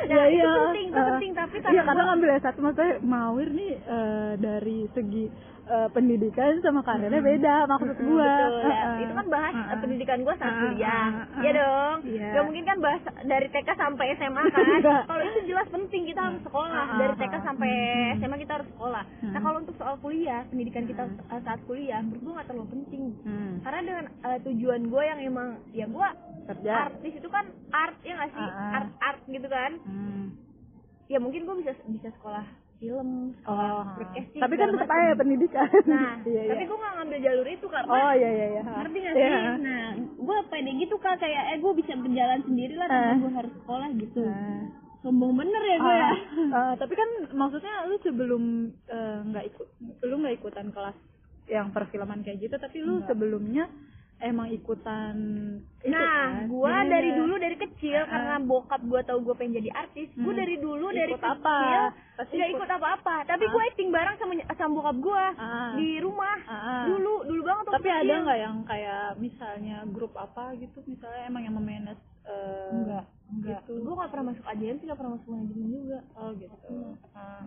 Nah, 0.02 0.18
ya, 0.18 0.24
itu 0.28 0.36
iya. 0.36 0.52
penting, 0.60 0.86
itu 0.86 0.98
Ah. 0.98 1.08
penting, 1.08 1.32
tapi 1.32 1.56
Iya, 1.64 1.82
karena 1.82 2.04
ngambil 2.04 2.30
S1 2.36 2.58
maksudnya 2.60 2.94
Mawir 3.02 3.50
nih 3.52 3.74
eh, 3.80 4.32
dari 4.38 4.80
segi 4.92 5.26
eh, 5.64 5.90
pendidikan 5.90 6.58
sama 6.60 6.82
karirnya 6.82 7.18
Hmm. 7.18 7.30
beda 7.30 7.56
maksud 7.66 7.96
gua 8.00 8.26
betul, 8.26 8.52
ya. 8.66 8.82
Itu 9.00 9.14
kan 9.14 9.28
bahas 9.28 9.54
pendidikan 9.78 10.20
gue 10.22 10.36
saat 10.36 10.48
Ah, 10.48 10.60
kuliah. 10.62 10.90
ah, 10.90 11.08
ah. 11.08 11.26
Iya 11.38 11.52
dong. 11.54 11.98
Iya. 12.04 12.28
Gak 12.32 12.44
mungkin 12.44 12.64
kan 12.64 12.78
bahas 12.80 13.02
dari 13.22 13.48
TK 13.48 13.70
sampai 13.74 14.06
SMA 14.16 14.44
kan. 14.46 14.64
Enggak. 14.64 15.02
kalau 15.06 15.24
itu 15.24 15.40
jelas 15.46 15.68
penting 15.68 16.02
kita 16.06 16.22
harus 16.24 16.42
sekolah. 16.42 16.72
Ah, 16.78 16.88
ah, 16.88 16.98
Dari 16.98 17.14
TK 17.18 17.36
sampai. 17.42 17.72
SMA 18.18 18.38
kita 18.38 18.54
harus 18.54 18.70
sekolah. 18.70 19.04
Nah, 19.24 19.40
kalau 19.40 19.58
untuk 19.60 19.76
soal 19.76 19.96
kuliah, 19.98 20.42
pendidikan 20.46 20.84
kita 20.84 21.04
eh, 21.08 21.42
saat 21.42 21.60
kuliah 21.64 22.00
menurut 22.00 22.22
gue 22.22 22.34
gak 22.36 22.48
terlalu 22.48 22.68
penting. 22.72 23.04
Hmm. 23.22 23.54
Karena 23.62 23.80
dengan 23.82 24.06
eh, 24.22 24.40
tujuan 24.42 24.82
gue 24.84 25.04
yang 25.04 25.20
emang 25.22 25.48
ya 25.72 25.86
gue 25.86 26.08
kerja 26.44 26.72
artis 26.90 27.14
itu 27.14 27.28
kan 27.28 27.46
art 27.72 27.96
ya 28.02 28.14
nggak 28.14 28.30
sih 28.30 28.42
Ah, 28.42 28.50
ah. 28.52 28.72
art 28.76 28.90
art 29.00 29.22
gitu 29.24 29.46
kan 29.46 29.72
Hmm. 29.82 30.26
ya 31.06 31.18
mungkin 31.18 31.44
gue 31.44 31.56
bisa 31.58 31.72
bisa 31.86 32.10
sekolah 32.12 32.44
film 32.82 33.38
Oh, 33.44 33.86
broadcasting 33.94 34.42
tapi 34.42 34.54
kan 34.56 34.68
tetap 34.68 34.90
aja 34.90 35.14
pendidikan. 35.14 35.70
nah 35.86 36.18
iya, 36.26 36.42
tapi 36.50 36.58
iya. 36.58 36.68
gue 36.68 36.78
nggak 36.78 36.94
ngambil 36.98 37.20
jalur 37.22 37.48
itu 37.48 37.66
karena 37.68 37.92
Oh 37.92 38.12
iya 38.12 38.30
iya 38.32 38.46
iya. 38.52 38.62
ngerti 38.66 38.98
gak 39.00 39.14
Iya. 39.14 39.30
sih 39.30 39.62
nah 39.62 39.86
gue 40.18 40.38
pede 40.50 40.72
gitu 40.76 40.96
kak 40.98 41.16
kayak 41.16 41.44
eh 41.48 41.58
gue 41.58 41.74
bisa 41.76 41.94
berjalan 41.94 42.42
sendiri 42.42 42.74
lah 42.74 42.88
tanpa 42.88 43.06
Ah. 43.08 43.16
gue 43.16 43.32
harus 43.36 43.54
sekolah 43.56 43.90
gitu 43.96 44.20
Nah. 44.20 44.64
sombong 45.02 45.34
bener 45.36 45.62
ya 45.64 45.78
gue 45.78 45.94
ya 45.96 46.04
Ah, 46.04 46.14
ah, 46.52 46.74
tapi 46.76 46.94
kan 46.94 47.10
maksudnya 47.32 47.86
lu 47.86 47.96
sebelum 48.00 48.44
eh, 48.88 49.20
nggak 49.24 49.46
ikut 49.48 49.68
lu 50.04 50.16
nggak 50.18 50.36
ikutan 50.36 50.68
kelas 50.68 50.98
yang 51.48 51.70
perfilman 51.70 52.22
kayak 52.22 52.38
gitu 52.40 52.56
tapi 52.56 52.80
lu 52.80 52.98
Enggak. 52.98 53.08
sebelumnya 53.08 53.66
emang 54.22 54.48
ikutan 54.50 55.16
itu 55.78 55.90
Nah, 55.90 56.00
kan? 56.00 56.48
gua 56.48 56.70
Jadinya 56.72 56.92
dari 56.92 57.10
dulu 57.12 57.34
dari 57.36 57.58
kecil 57.58 57.98
Ah. 57.98 58.08
karena 58.08 58.36
bokap 58.40 58.82
gua 58.84 59.02
tahu 59.02 59.20
gua 59.22 59.34
pengen 59.34 59.58
jadi 59.58 59.70
artis, 59.76 60.08
gua 60.16 60.30
Hmm. 60.30 60.40
dari 60.40 60.56
dulu 60.56 60.88
dari 60.90 61.10
Ikut 61.10 61.20
kecil 61.20 61.42
apa? 61.42 61.58
Pasti 62.16 62.34
nggak 62.36 62.52
ikut- 62.52 62.70
apa-apa, 62.72 63.16
tapi 63.26 63.44
Ah. 63.44 63.52
gua 63.52 63.62
acting 63.64 63.90
bareng 63.90 64.16
sama 64.16 64.32
sama 64.54 64.72
bokap 64.74 64.98
gua 65.00 65.24
Ah. 65.36 65.74
di 65.74 65.90
rumah. 65.98 66.38
Ah, 66.44 66.54
ah. 66.54 66.84
Dulu, 66.86 67.14
dulu 67.26 67.42
banget 67.44 67.66
tapi 67.68 67.90
ada 67.90 68.02
kecil. 68.04 68.22
nggak 68.22 68.40
yang 68.40 68.58
kayak 68.64 69.06
misalnya 69.18 69.78
grup 69.88 70.14
apa 70.14 70.44
gitu 70.56 70.78
misalnya 70.86 71.22
emang 71.26 71.44
yang 71.44 71.56
memanage 71.56 72.02
eh, 72.22 72.70
Enggak, 72.72 73.06
enggak. 73.28 73.60
gitu. 73.66 73.82
Gua 73.82 73.94
gak 74.00 74.12
pernah 74.12 74.26
masuk 74.30 74.46
agensi, 74.46 74.86
gak 74.86 74.94
pernah 74.96 75.18
masuk 75.18 75.28
manajemen 75.28 75.68
juga. 75.74 76.00
oh 76.14 76.30
gitu 76.32 76.76
Ah. 77.12 77.44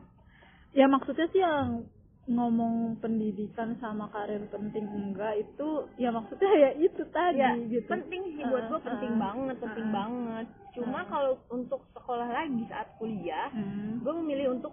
ya 0.72 0.87
maksudnya 0.87 1.26
sih 1.30 1.38
yang 1.38 1.87
ngomong 2.24 2.96
pendidikan 2.98 3.76
sama 3.78 4.08
karir 4.08 4.40
penting 4.48 4.88
enggak 4.88 5.37
itu 5.38 5.68
ya 5.94 6.08
maksudnya 6.08 6.50
ya 6.54 6.70
itu 6.74 7.04
tadi 7.10 7.37
Ya, 7.37 7.52
gitu 7.52 7.84
penting 7.87 8.22
sih 8.32 8.44
buat 8.44 8.64
gua 8.66 8.76
Ah, 8.76 8.87
penting 8.87 9.12
banget, 9.14 9.56
penting 9.58 9.87
ah. 9.87 9.92
banget. 9.94 10.46
Cuma 10.72 10.98
Ah. 10.98 11.06
kalau 11.06 11.32
untuk 11.48 11.84
sekolah 11.92 12.24
lagi 12.26 12.64
saat 12.64 12.88
kuliah, 12.96 13.48
Hmm. 13.50 14.00
gua 14.00 14.16
memilih 14.16 14.56
untuk 14.56 14.72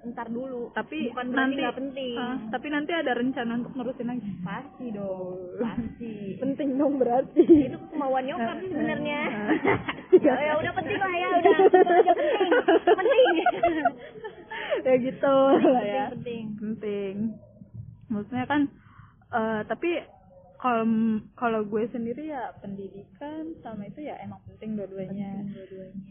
ntar 0.00 0.30
dulu. 0.30 0.70
tapi 0.70 1.10
bukan 1.10 1.26
nanti 1.28 1.58
nggak 1.58 1.74
penting. 1.76 2.14
Ah, 2.16 2.38
tapi 2.48 2.66
nanti 2.68 2.92
ada 2.92 3.12
rencana 3.12 3.52
untuk 3.56 3.74
nerusin 3.74 4.06
lagi 4.06 4.30
Pasti 4.40 4.86
dong, 4.88 5.58
pasti. 5.58 6.14
penting 6.42 6.78
dong 6.78 6.94
berarti 6.96 7.42
itu 7.42 7.78
kemauan 7.90 8.22
nyokap 8.24 8.56
sih 8.62 8.70
sebenarnya 8.70 9.20
ya, 10.24 10.34
ya 10.38 10.52
udah 10.54 10.72
penting 10.72 10.96
lah 10.96 11.12
ya 11.12 11.28
udah 11.34 11.52
penting 11.58 12.50
penting 13.02 13.34
ya 14.84 14.96
gitu. 15.00 15.36
Lah 15.74 15.84
ya. 15.86 16.04
penting. 16.14 16.44
Penting. 16.58 17.14
Maksudnya 18.08 18.46
kan 18.48 18.70
Eh, 19.28 19.60
tapi 19.68 19.92
kalau 20.58 20.82
kalau 21.38 21.60
gue 21.68 21.86
sendiri 21.92 22.32
ya 22.34 22.50
pendidikan 22.58 23.54
sama 23.62 23.86
itu 23.86 24.02
ya 24.08 24.16
emang 24.24 24.40
penting 24.48 24.74
dua-duanya. 24.74 25.44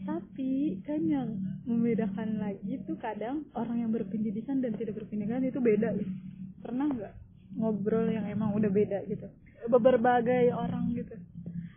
Tapi 0.06 0.80
kan 0.86 1.02
yang 1.04 1.28
membedakan 1.66 2.40
lagi 2.40 2.80
tuh 2.86 2.96
kadang 2.96 3.44
orang 3.52 3.84
yang 3.84 3.90
berpendidikan 3.92 4.62
dan 4.62 4.72
tidak 4.78 5.02
berpendidikan 5.02 5.44
itu 5.44 5.58
beda. 5.58 5.92
Pernah 6.62 6.86
nggak 6.94 7.14
ngobrol 7.58 8.08
yang 8.08 8.24
emang 8.30 8.54
udah 8.54 8.70
beda 8.70 9.04
gitu? 9.10 9.26
Berbagai 9.68 10.54
orang 10.54 10.94
gitu. 10.94 11.12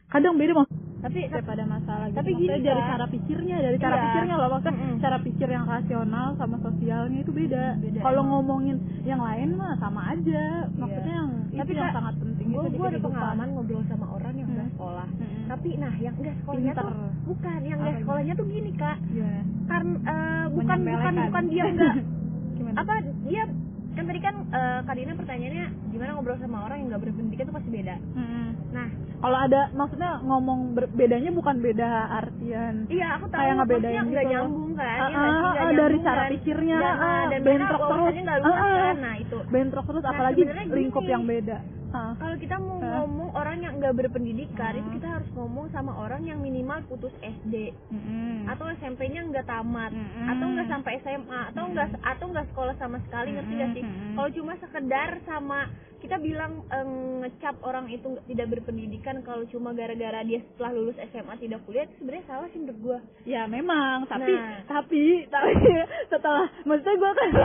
Kadang 0.07 0.37
beda 0.37 0.53
tapi 1.01 1.19
daripada 1.25 1.63
masalah 1.65 2.05
gitu. 2.05 2.15
tapi 2.15 2.29
Maksudnya 2.31 2.53
gini, 2.53 2.63
dari 2.63 2.81
cara 2.83 3.05
pikirnya 3.07 3.55
dari 3.59 3.77
cara 3.77 3.91
Iya. 3.91 4.03
pikirnya 4.03 4.35
loh 4.35 4.47
maksudnya 4.47 4.73
Mm-mm. 4.75 4.97
cara 4.99 5.17
pikir 5.19 5.47
yang 5.49 5.65
rasional 5.65 6.27
sama 6.35 6.55
sosialnya 6.59 7.19
itu 7.19 7.31
beda, 7.31 7.65
Beda, 7.75 7.99
kalau 7.99 8.21
ngomongin 8.23 8.75
yang 9.01 9.19
lain 9.19 9.49
mah 9.53 9.73
sama 9.75 10.01
aja 10.09 10.43
maksudnya 10.71 11.15
yang 11.17 11.29
Tapi, 11.51 11.67
itu 11.67 11.73
yang 11.75 11.91
sangat 11.91 12.15
penting 12.17 12.47
gue 12.47 12.61
itu 12.61 12.67
di 12.67 12.77
gue 12.77 12.87
ada 12.87 12.99
pengalaman 13.01 13.47
ngobrol 13.51 13.83
sama 13.85 14.05
orang 14.09 14.33
yang 14.35 14.47
udah 14.47 14.59
Hmm. 14.61 14.71
sekolah 14.71 15.07
Mm-mm. 15.11 15.43
tapi 15.47 15.69
nah 15.75 15.93
yang 15.97 16.15
enggak 16.15 16.35
sekolahnya 16.37 16.71
Pinter. 16.71 16.85
tuh 16.85 16.95
bukan 17.25 17.59
yang 17.61 17.77
enggak 17.77 17.91
Apa 17.91 18.01
sekolahnya 18.01 18.33
tuh 18.33 18.45
gini 18.47 18.71
kak 18.73 18.97
Gimana? 19.03 19.41
karena 19.67 19.93
eh, 20.03 20.45
bukan 20.51 20.77
bukan 20.85 21.13
bukan 21.23 21.43
dia 21.47 21.63
enggak 21.67 21.95
Gimana? 22.55 22.75
apa 22.77 22.93
dia 23.23 23.43
kan 23.91 24.03
tadi 24.03 24.19
kan 24.19 24.35
eh, 24.47 24.79
Kak 24.81 24.95
Dina 24.95 25.13
pertanyaannya 25.13 25.65
gimana 25.89 26.09
ngobrol 26.13 26.37
sama 26.37 26.57
orang 26.61 26.77
yang 26.77 26.87
nggak 26.89 27.01
berpendidikan 27.01 27.45
itu 27.45 27.53
pasti 27.53 27.69
beda 27.69 27.95
Mm-mm. 28.13 28.47
nah 28.71 28.87
kalau 29.19 29.37
ada 29.37 29.61
maksudnya 29.71 30.11
ngomong 30.21 30.59
ber- 30.71 30.89
bedanya 30.89 31.29
bukan 31.29 31.55
beda 31.57 31.89
artian 32.15 32.75
iya 32.87 33.07
aku 33.15 33.25
tahu 33.27 33.37
Kayak 33.37 33.53
nggak 33.59 33.77
gitu. 34.01 34.31
nyambung 34.31 34.71
kan 34.73 34.97
Ah, 34.97 35.09
ya 35.09 35.17
ah, 35.19 35.51
Nggak 35.51 35.61
ah, 35.61 35.73
dari 35.77 35.97
cara 35.99 36.15
kan? 36.17 36.29
pikirnya, 36.31 36.77
dan, 36.77 36.87
ah, 36.89 37.03
ah, 37.03 37.23
dan 37.27 37.39
bentrok 37.41 37.81
terus. 37.81 38.13
Ah, 38.23 38.47
ah. 38.47 38.79
kan 38.81 38.95
nah 38.97 39.15
itu 39.15 39.37
bentrok 39.45 39.85
terus 39.85 40.01
Nah, 40.01 40.11
apalagi 40.11 40.41
lingkup 40.71 41.03
gini. 41.03 41.11
yang 41.11 41.23
beda 41.23 41.57
Kalau 41.91 42.35
kita 42.39 42.55
mau 42.55 42.79
Hah? 42.79 43.03
ngomong 43.03 43.29
orang 43.35 43.57
yang 43.59 43.73
nggak 43.75 43.91
berpendidikan 43.93 44.71
Ah. 44.71 44.79
itu 44.79 44.89
kita 44.95 45.07
harus 45.11 45.27
ngomong 45.35 45.67
sama 45.69 45.91
orang 45.97 46.23
yang 46.23 46.39
minimal 46.39 46.79
putus 46.87 47.11
SD 47.19 47.75
Mm-mm. 47.91 48.47
atau 48.47 48.71
SMP-nya 48.73 49.27
nggak 49.27 49.43
tamat 49.43 49.91
Mm-mm. 49.91 50.27
atau 50.31 50.45
nggak 50.47 50.67
sampai 50.67 50.93
SMA 51.03 51.41
atau 51.51 51.63
nggak 51.67 51.87
atau 51.99 52.25
nggak 52.31 52.47
sekolah 52.47 52.75
sama 52.77 52.97
sekali 53.03 53.35
ngerti 53.35 53.53
nggak 53.53 53.71
sih 53.73 53.83
kalau 54.15 54.29
cuma 54.31 54.53
sekedar 54.57 55.09
sama 55.23 55.59
kita 56.01 56.17
bilang 56.17 56.65
eh, 56.67 56.87
ngecap 57.21 57.61
orang 57.61 57.85
itu 57.87 58.17
tidak 58.25 58.49
berpendidikan 58.49 59.21
kalau 59.21 59.45
cuma 59.47 59.71
gara-gara 59.71 60.21
dia 60.21 60.41
setelah 60.43 60.73
lulus 60.73 60.97
SMA 61.07 61.33
tidak 61.37 61.61
kuliah 61.63 61.85
itu 61.85 61.93
sebenarnya 62.01 62.25
salah 62.25 62.47
sih 62.49 62.57
menurut 62.57 62.79
gua. 62.81 62.99
Ya 63.23 63.45
memang, 63.45 64.09
tapi 64.09 64.33
Nah. 64.33 64.65
tapi 64.65 65.29
tapi 65.29 65.53
setelah 66.11 66.49
maksudnya 66.65 66.95
gue 66.97 67.11
kan 67.13 67.29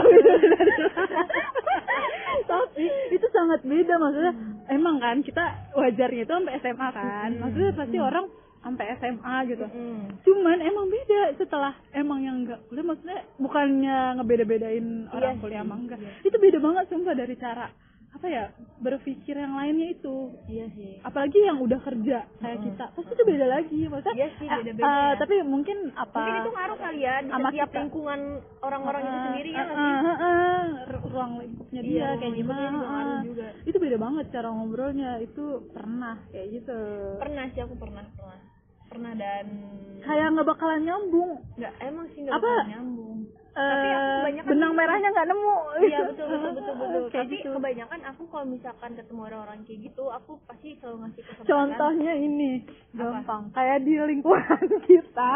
tapi 2.51 2.85
itu 3.13 3.27
sangat 3.29 3.61
beda 3.63 3.93
maksudnya. 3.97 4.33
Emang 4.67 4.99
kan 4.99 5.23
kita 5.23 5.43
wajarnya 5.73 6.25
itu 6.25 6.33
sampai 6.33 6.57
SMA 6.59 6.87
kan. 6.91 7.29
Hmm. 7.31 7.39
maksudnya 7.39 7.71
pasti 7.71 7.97
orang 8.01 8.25
sampai 8.57 8.99
SMA 8.99 9.35
gitu. 9.47 9.63
Mm. 9.63 10.27
cuman 10.27 10.59
emang 10.59 10.91
beda 10.91 11.39
setelah 11.39 11.71
emang 11.95 12.19
yang 12.19 12.43
enggak 12.43 12.59
kuliah. 12.67 12.83
Maksudnya 12.83 13.19
bukannya 13.39 13.97
ngebeda-bedain 14.19 15.07
orang 15.07 15.37
Iya 15.37 15.39
kuliah 15.39 15.63
sih, 15.63 15.63
sama 15.63 15.75
enggak. 15.79 15.99
Iya. 16.03 16.11
itu 16.27 16.35
beda 16.35 16.57
banget 16.59 16.85
sumpah 16.91 17.15
dari 17.15 17.35
cara 17.39 17.67
apa 18.17 18.27
ya 18.27 18.45
berpikir 18.77 19.35
yang 19.35 19.53
lainnya 19.53 19.87
itu 19.91 20.15
iya 20.45 20.65
sih 20.69 20.97
apalagi 20.99 21.37
yang 21.39 21.57
udah 21.57 21.79
kerja 21.79 22.25
kayak 22.35 22.59
kita 22.59 22.85
pasti 22.91 23.13
itu 23.13 23.23
beda 23.23 23.45
lagi 23.47 23.79
maksudnya 23.85 24.15
Iya 24.15 24.27
sih, 24.35 24.47
eh, 24.47 24.57
beda-beda 24.57 24.83
eh, 24.83 24.91
ya. 25.07 25.17
tapi 25.17 25.35
mungkin 25.43 25.77
apa 25.93 26.17
mungkin 26.17 26.35
itu 26.35 26.51
ngaruh 26.51 26.77
kali 26.77 26.99
ya 26.99 27.15
di 27.19 27.29
sama 27.29 27.47
setiap 27.47 27.69
kita. 27.69 27.77
lingkungan 27.79 28.19
orang-orang 28.59 29.01
itu 29.03 29.13
Eh, 29.13 29.23
sendiri 29.23 29.49
ya 29.49 29.57
eh, 29.57 29.67
sih 29.67 29.77
eh, 29.77 30.01
eh, 30.01 30.17
eh, 30.17 30.61
ru- 30.87 31.05
ruang 31.07 31.31
lingkupnya 31.37 31.79
Iya, 31.79 31.87
dia 31.87 32.01
ruang 32.03 32.17
kayak 32.17 32.33
gimana 32.35 32.65
juga 32.67 32.97
eh. 32.97 33.19
juga. 33.23 33.47
itu 33.63 33.77
beda 33.77 33.97
banget 33.97 34.25
cara 34.29 34.47
ngobrolnya 34.49 35.11
itu 35.19 35.43
pernah 35.69 36.15
kayak 36.27 36.47
gitu 36.51 36.79
pernah 37.17 37.45
sih 37.47 37.61
aku 37.61 37.75
pernah 37.75 38.03
pernah 38.11 38.39
pernah 38.87 39.13
dan 39.13 39.45
kayak 39.99 40.27
nggak 40.31 40.47
bakalan 40.47 40.81
nyambung. 40.81 41.31
Nggak 41.55 41.73
emang 41.81 42.05
sih 42.11 42.19
nggak 42.21 42.33
Apa? 42.33 42.43
bakalan 42.43 42.69
nyambung. 42.69 43.17
Eh, 43.57 43.65
Tapi 43.65 43.87
aku 43.89 44.09
kebanyakan- 44.21 44.49
benang 44.53 44.73
merahnya 44.73 45.09
nggak 45.09 45.27
nemu. 45.27 45.55
Iya 45.81 45.99
betul 46.05 46.25
betul 46.27 46.51
betul 46.53 46.75
betul. 46.77 47.03
kayak 47.09 47.25
Tapi 47.25 47.35
gitu. 47.35 47.49
kebanyakan 47.51 47.99
aku 48.05 48.23
kalau 48.27 48.45
misalkan 48.45 48.91
ketemu 48.93 49.21
orang-orang 49.23 49.59
kayak 49.63 49.79
gitu, 49.83 50.03
aku 50.07 50.31
pasti 50.45 50.69
selalu 50.77 50.97
ngasih 51.01 51.21
kesempatan. 51.23 51.49
contohnya 51.49 52.13
ini 52.15 52.51
Apa? 52.93 52.97
gampang. 53.17 53.43
Kayak 53.51 53.77
di 53.81 53.93
lingkungan 53.97 54.59
kita. 54.89 55.31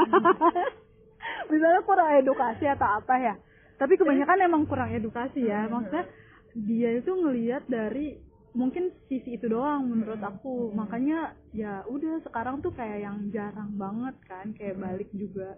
Misalnya 1.48 1.82
kurang 1.82 2.10
edukasi 2.16 2.66
atau 2.66 2.88
apa 2.96 3.16
ya. 3.18 3.34
Tapi 3.76 3.94
kebanyakan 3.96 4.38
emang 4.44 4.64
kurang 4.66 4.90
edukasi 4.92 5.42
ya. 5.42 5.66
Maksudnya 5.66 6.06
dia 6.54 6.90
itu 6.94 7.12
ngelihat 7.12 7.66
dari 7.66 8.22
mungkin 8.52 8.92
sisi 9.08 9.40
itu 9.40 9.48
doang 9.48 9.88
menurut 9.88 10.20
aku. 10.20 10.72
Makanya 10.76 11.36
ya 11.52 11.84
udah 11.88 12.20
sekarang 12.24 12.60
tuh 12.60 12.72
kayak 12.72 13.04
yang 13.04 13.18
jarang 13.32 13.76
banget 13.76 14.16
kan 14.28 14.52
kayak 14.54 14.80
balik 14.80 15.10
juga. 15.16 15.56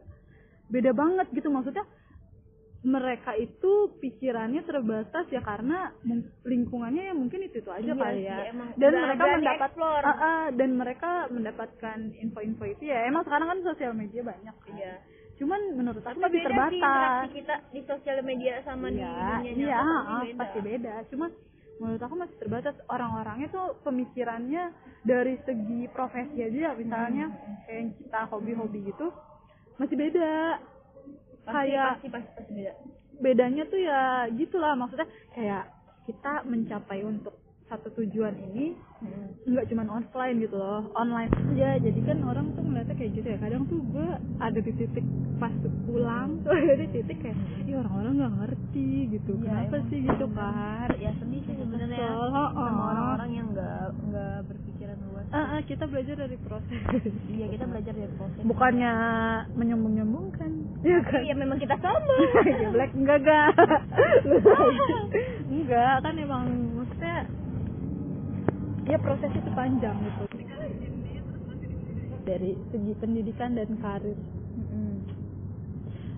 Beda 0.70 0.94
banget 0.94 1.28
gitu 1.34 1.50
maksudnya 1.50 1.86
mereka 2.84 3.32
itu 3.40 3.96
pikirannya 4.04 4.68
terbatas 4.68 5.24
ya 5.32 5.40
karena 5.40 5.96
lingkungannya 6.44 7.10
ya 7.10 7.14
mungkin 7.16 7.48
itu 7.48 7.64
itu 7.64 7.72
aja 7.72 7.88
Iya 7.88 7.96
kali 7.96 8.22
ya. 8.28 8.38
emang 8.52 8.68
dan 8.76 8.92
mereka 8.92 9.24
mendapat. 9.32 9.72
Ah, 9.80 10.12
ah, 10.12 10.44
dan 10.52 10.70
mereka 10.76 11.12
mendapatkan 11.32 11.98
info-info 12.20 12.64
itu 12.68 12.84
ya. 12.92 13.08
Emang 13.08 13.24
sekarang 13.24 13.48
kan 13.56 13.60
sosial 13.64 13.96
media 13.96 14.22
banyak 14.22 14.56
kan. 14.60 14.76
Iya. 14.76 14.96
cuman 15.34 15.60
menurut 15.74 16.06
aku 16.06 16.22
masih 16.22 16.30
beda 16.30 16.46
sih 16.46 16.46
terbatas. 16.46 17.26
kita 17.34 17.56
di 17.74 17.82
sosial 17.90 18.18
media 18.22 18.54
sama 18.70 18.94
di 18.94 19.02
iya 19.02 19.42
dunia 19.42 19.52
iya 19.58 19.82
nyata 19.82 19.98
pasti 19.98 20.14
beda. 20.22 20.38
pasti 20.38 20.60
beda. 20.62 20.94
Cuma 21.10 21.26
menurut 21.84 22.00
aku 22.00 22.16
masih 22.16 22.38
terbatas 22.40 22.76
orang-orangnya 22.88 23.52
tuh 23.52 23.76
pemikirannya 23.84 24.72
dari 25.04 25.36
segi 25.44 25.92
profesi 25.92 26.40
aja 26.40 26.72
misalnya 26.74 27.28
Hmm. 27.28 27.60
kayak 27.68 28.00
kita 28.00 28.20
hobi-hobi 28.32 28.88
gitu 28.88 29.12
masih 29.76 30.00
beda 30.00 30.64
Pasti, 31.44 31.52
kayak 31.52 31.90
pasti 32.00 32.08
pasti 32.08 32.30
pasti 32.40 32.52
beda. 32.56 32.74
bedanya 33.20 33.64
tuh 33.68 33.80
ya 33.80 34.02
gitulah 34.32 34.74
maksudnya 34.74 35.08
kayak 35.36 35.64
kita 36.08 36.34
mencapai 36.44 37.04
untuk 37.04 37.36
satu 37.74 37.90
tujuan 38.06 38.38
ini 38.54 38.78
nggak 39.50 39.66
cuman 39.74 39.90
offline 39.90 40.38
gitu 40.38 40.54
loh. 40.54 40.94
Online 40.94 41.34
aja. 41.34 41.82
Jadi 41.82 42.00
kan 42.06 42.22
orang 42.22 42.54
tuh 42.54 42.62
ngeliatnya 42.62 42.94
kayak 42.94 43.12
gitu 43.18 43.28
ya. 43.34 43.38
Kadang 43.42 43.66
tuh 43.66 43.82
gue 43.90 44.08
ada 44.38 44.60
di 44.62 44.72
titik 44.78 45.06
pas 45.42 45.52
pulang 45.90 46.38
tuh 46.46 46.54
ada 46.62 46.78
di 46.78 46.88
titik 46.94 47.18
kayak 47.26 47.38
ya 47.66 47.82
orang-orang 47.82 48.14
nggak 48.22 48.34
ngerti 48.46 48.90
gitu. 49.18 49.32
Iya, 49.42 49.50
kenapa 49.50 49.78
sih? 49.90 50.00
gitu 50.06 50.26
kan. 50.38 50.88
Ya 51.02 51.12
sedih 51.18 51.42
sih 51.50 51.56
sebenarnya 51.58 51.98
Kesel, 51.98 52.14
oh, 52.30 52.50
sama 52.54 52.62
oh. 52.62 52.90
orang-orang 52.94 53.30
yang 53.34 53.48
nggak 53.58 53.86
nggak 54.06 54.38
berpikiran 54.54 54.98
luas. 55.10 55.26
Ah, 55.34 55.38
ah, 55.58 55.60
kita 55.66 55.84
belajar 55.90 56.16
dari 56.16 56.38
proses. 56.46 56.82
Iya 57.26 57.46
kita 57.58 57.66
belajar 57.66 57.94
dari 57.98 58.14
proses. 58.14 58.42
bukannya 58.46 58.94
menyambung-nyambungkan 59.58 60.52
ya 60.86 61.02
kan? 61.10 61.22
Iya 61.26 61.34
memang 61.42 61.58
kita 61.58 61.76
sama. 61.82 62.16
Geblek 62.62 62.92
enggak 62.94 63.18
enggak. 63.26 63.50
enggak 65.58 65.96
kan 66.06 66.16
emang 66.22 66.46
maksudnya 66.78 67.28
ya 68.84 68.98
proses 68.98 69.32
itu 69.32 69.50
panjang 69.52 69.96
gitu. 70.00 70.24
Dari 72.24 72.52
segi 72.70 72.94
pendidikan 72.96 73.54
dan 73.54 73.70
karir. 73.78 74.18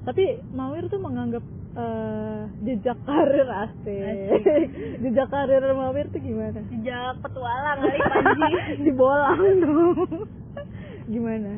Tapi 0.05 0.21
Mawir 0.53 0.85
tuh 0.85 1.01
menganggap 1.01 1.41
eh, 1.73 2.41
jejak 2.61 2.97
karir 3.03 3.49
asik. 3.49 4.45
jejak 5.03 5.27
karir 5.27 5.65
Mawir 5.73 6.05
tuh 6.09 6.21
gimana? 6.21 6.61
Sejak 6.69 7.17
petualang 7.19 7.79
kali 7.81 7.99
Panji. 7.99 8.51
Dibolang 8.85 9.41
dong. 9.59 10.29
gimana? 11.05 11.57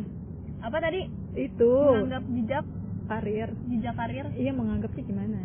Apa 0.63 0.79
tadi? 0.79 1.11
Itu 1.35 1.71
Menganggap 1.91 2.23
jejak 2.29 2.65
karir. 3.07 3.49
jejak 3.67 3.95
karir. 3.95 4.25
Iya 4.31 4.51
menganggapnya 4.51 5.03
gimana 5.03 5.39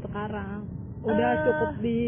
sekarang? 0.00 0.60
Udah 1.00 1.28
Eh, 1.30 1.40
cukup 1.44 1.72
di 1.80 2.00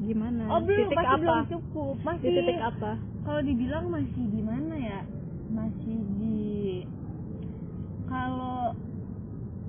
gimana? 0.00 0.42
Oh 0.48 0.60
belum, 0.60 0.80
titik 0.82 0.96
masih 0.96 1.10
apa? 1.10 1.20
belum 1.20 1.40
cukup. 1.50 1.94
Di 1.94 2.04
Masih 2.04 2.30
titik 2.32 2.58
apa? 2.58 2.92
kalau 3.20 3.40
dibilang 3.42 3.84
masih 3.86 4.24
di 4.26 4.40
mana 4.40 4.74
ya 4.74 5.00
masih 5.50 5.96
di 6.16 6.40
kalau 8.06 8.72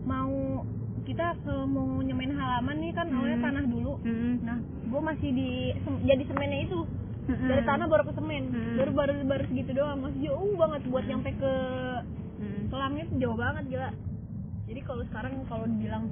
mau 0.02 0.66
kita 1.04 1.36
kalau 1.42 1.66
mau 1.66 2.00
nyemen 2.00 2.32
halaman 2.32 2.78
nih 2.80 2.92
kan 2.92 3.08
awalnya 3.08 3.38
Hmm. 3.38 3.46
tanah 3.46 3.64
dulu 3.66 3.94
Mm-mm. 4.02 4.34
nah 4.42 4.58
gue 4.62 5.02
masih 5.04 5.30
di 5.30 5.50
sem- 5.78 6.02
jadi 6.02 6.24
semennya 6.26 6.60
itu 6.64 6.80
Mm-mm. 7.28 7.48
dari 7.48 7.64
tanah 7.64 7.86
baru 7.86 8.04
ke 8.04 8.14
semen 8.14 8.44
Hmm. 8.48 8.76
baru 8.78 8.92
baru 8.94 9.14
baru 9.26 9.44
segitu 9.46 9.72
doang 9.74 10.00
masih 10.00 10.20
jauh 10.24 10.54
banget 10.56 10.82
buat 10.88 11.06
nyampe 11.06 11.30
ke 11.34 11.54
Mm. 12.40 12.62
selangnya 12.68 13.04
tuh 13.06 13.18
jauh 13.20 13.38
banget 13.38 13.64
gila 13.68 13.90
jadi 14.64 14.80
kalau 14.82 15.04
sekarang 15.06 15.34
kalau 15.46 15.66
dibilang 15.68 16.06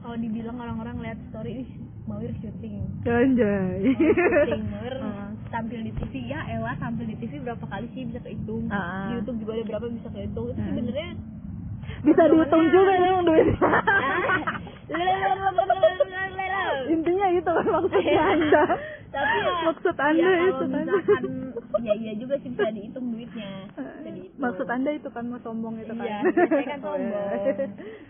kalau 0.00 0.16
dibilang 0.16 0.56
orang-orang 0.56 0.96
lihat 1.02 1.18
story 1.28 1.52
ih 1.60 1.68
Mawir 2.04 2.32
syuting 2.36 2.84
Anjay. 3.02 3.96
syuting 3.96 4.64
Mawir 4.68 4.94
Ah. 5.04 5.28
tampil 5.50 5.80
di 5.80 5.92
TV 5.94 6.12
ya 6.26 6.40
elah 6.50 6.74
tampil 6.76 7.06
di 7.06 7.16
TV 7.16 7.38
berapa 7.40 7.64
kali 7.64 7.86
sih 7.90 8.04
bisa 8.04 8.20
kehitung 8.20 8.66
Ah. 8.68 9.06
di 9.06 9.16
YouTube 9.16 9.38
juga 9.38 9.52
ada 9.54 9.64
berapa 9.66 9.86
bisa 9.88 10.08
kehitung 10.10 10.46
itu 10.46 10.56
Hmm. 10.56 10.68
sebenarnya 10.70 11.10
Bisa 12.02 12.22
dihitung 12.26 12.64
juga 12.70 12.92
dong 12.98 13.22
duit. 13.24 13.48
Ah. 13.56 14.52
Intinya 16.86 17.26
itu 17.30 17.48
kan 17.48 17.66
maksudnya 17.74 18.22
Anda. 18.26 18.64
tapi 19.08 19.36
ya 19.38 19.52
Maksud 19.64 19.96
Anda 19.96 20.26
ya, 20.26 20.44
itu 20.44 20.64
kan. 20.66 21.22
ya 21.80 21.92
iya 21.94 22.12
juga 22.14 22.34
sih 22.36 22.50
bisa 22.50 22.68
dihitung 22.76 23.06
duitnya 23.08 23.48
dihitung 24.02 24.13
Maksud 24.34 24.66
Anda 24.66 24.90
itu 24.90 25.08
kan 25.08 25.24
mau 25.26 25.38
sombong 25.38 25.78
itu 25.78 25.94
kan. 25.94 26.04
Iya, 26.04 26.18
saya 26.50 26.66
kan 26.66 26.80
sombong. 26.80 27.28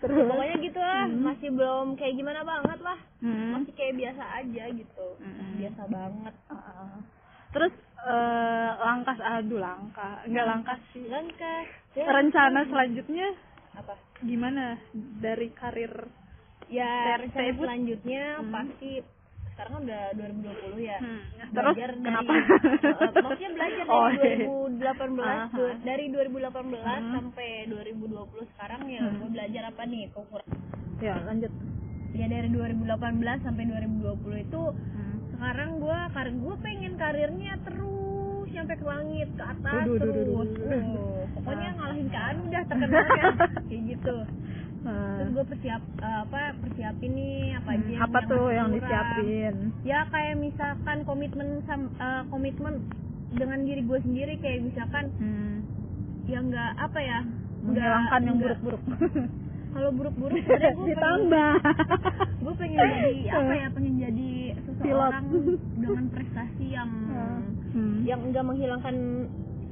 Terus 0.01 0.15
Ya, 0.15 0.25
pokoknya 0.25 0.55
gitu 0.59 0.79
lah 0.79 1.05
masih 1.07 1.49
belum 1.51 1.87
kayak 1.95 2.15
gimana 2.15 2.41
banget 2.41 2.79
lah 2.81 2.99
Hmm. 3.21 3.57
masih 3.57 3.73
kayak 3.73 3.95
biasa 3.95 4.23
aja 4.37 4.63
gitu 4.69 5.07
Mm-mm. 5.17 5.49
biasa 5.57 5.81
banget 5.87 6.35
Heeh. 6.47 6.93
Terus 7.49 7.73
eh, 8.05 8.69
langkah 8.77 9.17
aduh 9.17 9.57
langkah, 9.57 10.13
enggak 10.23 10.45
langkah 10.45 10.77
sih. 10.91 11.05
langkah 11.07 11.61
Ya, 11.95 12.05
Rencana 12.05 12.67
selanjutnya 12.67 13.27
apa 13.73 13.95
gimana 14.19 14.75
dari 15.19 15.47
karir 15.51 15.91
ya 16.67 17.15
rencana 17.17 17.55
selanjutnya 17.55 18.23
Hmm. 18.39 18.51
pasti 18.51 18.91
sekarang 19.55 19.71
kan 19.71 19.81
udah 19.81 20.03
2020 20.13 20.83
ya 20.83 20.97
Hmm, 20.97 21.21
Terus 21.47 21.73
belajar 21.73 21.89
kenapa? 21.95 22.27
dari 22.27 22.43
uh, 22.85 23.11
maksudnya 23.17 23.49
belajar 23.51 23.83
dari 23.83 23.93
Oh, 23.95 24.07
iya. 24.11 24.35
2018 24.75 25.23
Aha. 25.23 25.47
du- 25.49 25.77
dari 25.81 26.05
2018 26.09 26.75
Hmm. 26.75 27.11
sampai 27.13 27.49
2020 27.65 28.51
sekarang 28.51 28.81
ya 28.85 29.01
Hmm. 29.01 29.15
gue 29.17 29.29
belajar 29.31 29.63
apa 29.65 29.81
nih 29.83 30.03
kekurangan 30.09 30.59
ya 30.97 31.15
lanjut. 31.21 31.51
ya 32.13 32.25
dari 32.25 32.47
2018 32.47 32.87
sampai 33.41 33.63
2020 33.65 34.37
itu 34.41 34.61
Hmm. 34.61 35.17
sekarang 35.31 35.69
gue 35.77 35.99
kar 36.09 36.27
gue 36.29 36.55
pengen 36.57 36.93
karirnya 36.95 37.53
terus 37.61 37.93
sampai 38.47 38.75
ke 38.75 38.85
langit 38.85 39.29
ke 39.29 39.43
atas 39.45 39.83
Duh, 39.83 39.95
duh, 39.95 40.05
duh, 40.05 40.13
duh, 40.15 40.23
terus 40.23 40.49
duh, 40.49 40.63
duh. 40.65 40.83
Uh, 40.95 41.21
pokoknya 41.33 41.67
Ah. 41.69 41.75
ngalahin 41.77 42.07
ke 42.07 42.19
anu 42.21 42.41
dah 42.47 42.63
terkenalnya 42.65 43.23
kayak 43.67 43.81
gitu 43.89 44.15
Hmm. 44.85 45.17
terus 45.17 45.29
gue 45.33 45.45
persiap 45.49 45.81
eh, 45.97 46.17
apa 46.21 46.39
persiapin 46.59 47.11
nih 47.11 47.35
apa 47.55 47.69
aja 47.73 47.89
Hmm, 47.91 48.05
apa 48.05 48.19
tuh 48.23 48.45
yang 48.47 48.67
kurang. 48.67 48.75
disiapin? 48.77 49.53
ya 49.81 49.99
kayak 50.05 50.35
misalkan 50.37 50.97
komitmen 51.03 51.47
sam, 51.65 51.81
eh, 51.91 52.23
komitmen 52.27 52.73
dengan 53.31 53.59
diri 53.61 53.81
gue 53.81 53.99
sendiri 53.99 54.33
kayak 54.37 54.61
misalkan 54.63 55.05
Hmm. 55.15 55.65
ya 56.25 56.39
nggak 56.39 56.71
apa 56.79 56.99
ya 56.99 57.19
Menghilangkan 57.57 58.21
yang 58.23 58.37
buruk-buruk. 58.37 58.81
kalau 59.73 59.89
buruk-buruk 59.91 60.37
gue 60.45 60.85
Ditambah. 60.87 61.53
gue 62.45 62.53
pengen 62.55 62.77
jadi 62.77 63.21
apa 63.33 63.53
ya 63.55 63.67
pengen 63.69 63.95
jadi 63.97 64.31
seseorang 64.61 65.25
Pilot. 65.25 65.59
dengan 65.75 66.05
prestasi 66.07 66.65
yang 66.69 66.89
Hmm. 67.67 68.05
yang 68.05 68.21
enggak 68.21 68.45
menghilangkan 68.45 68.95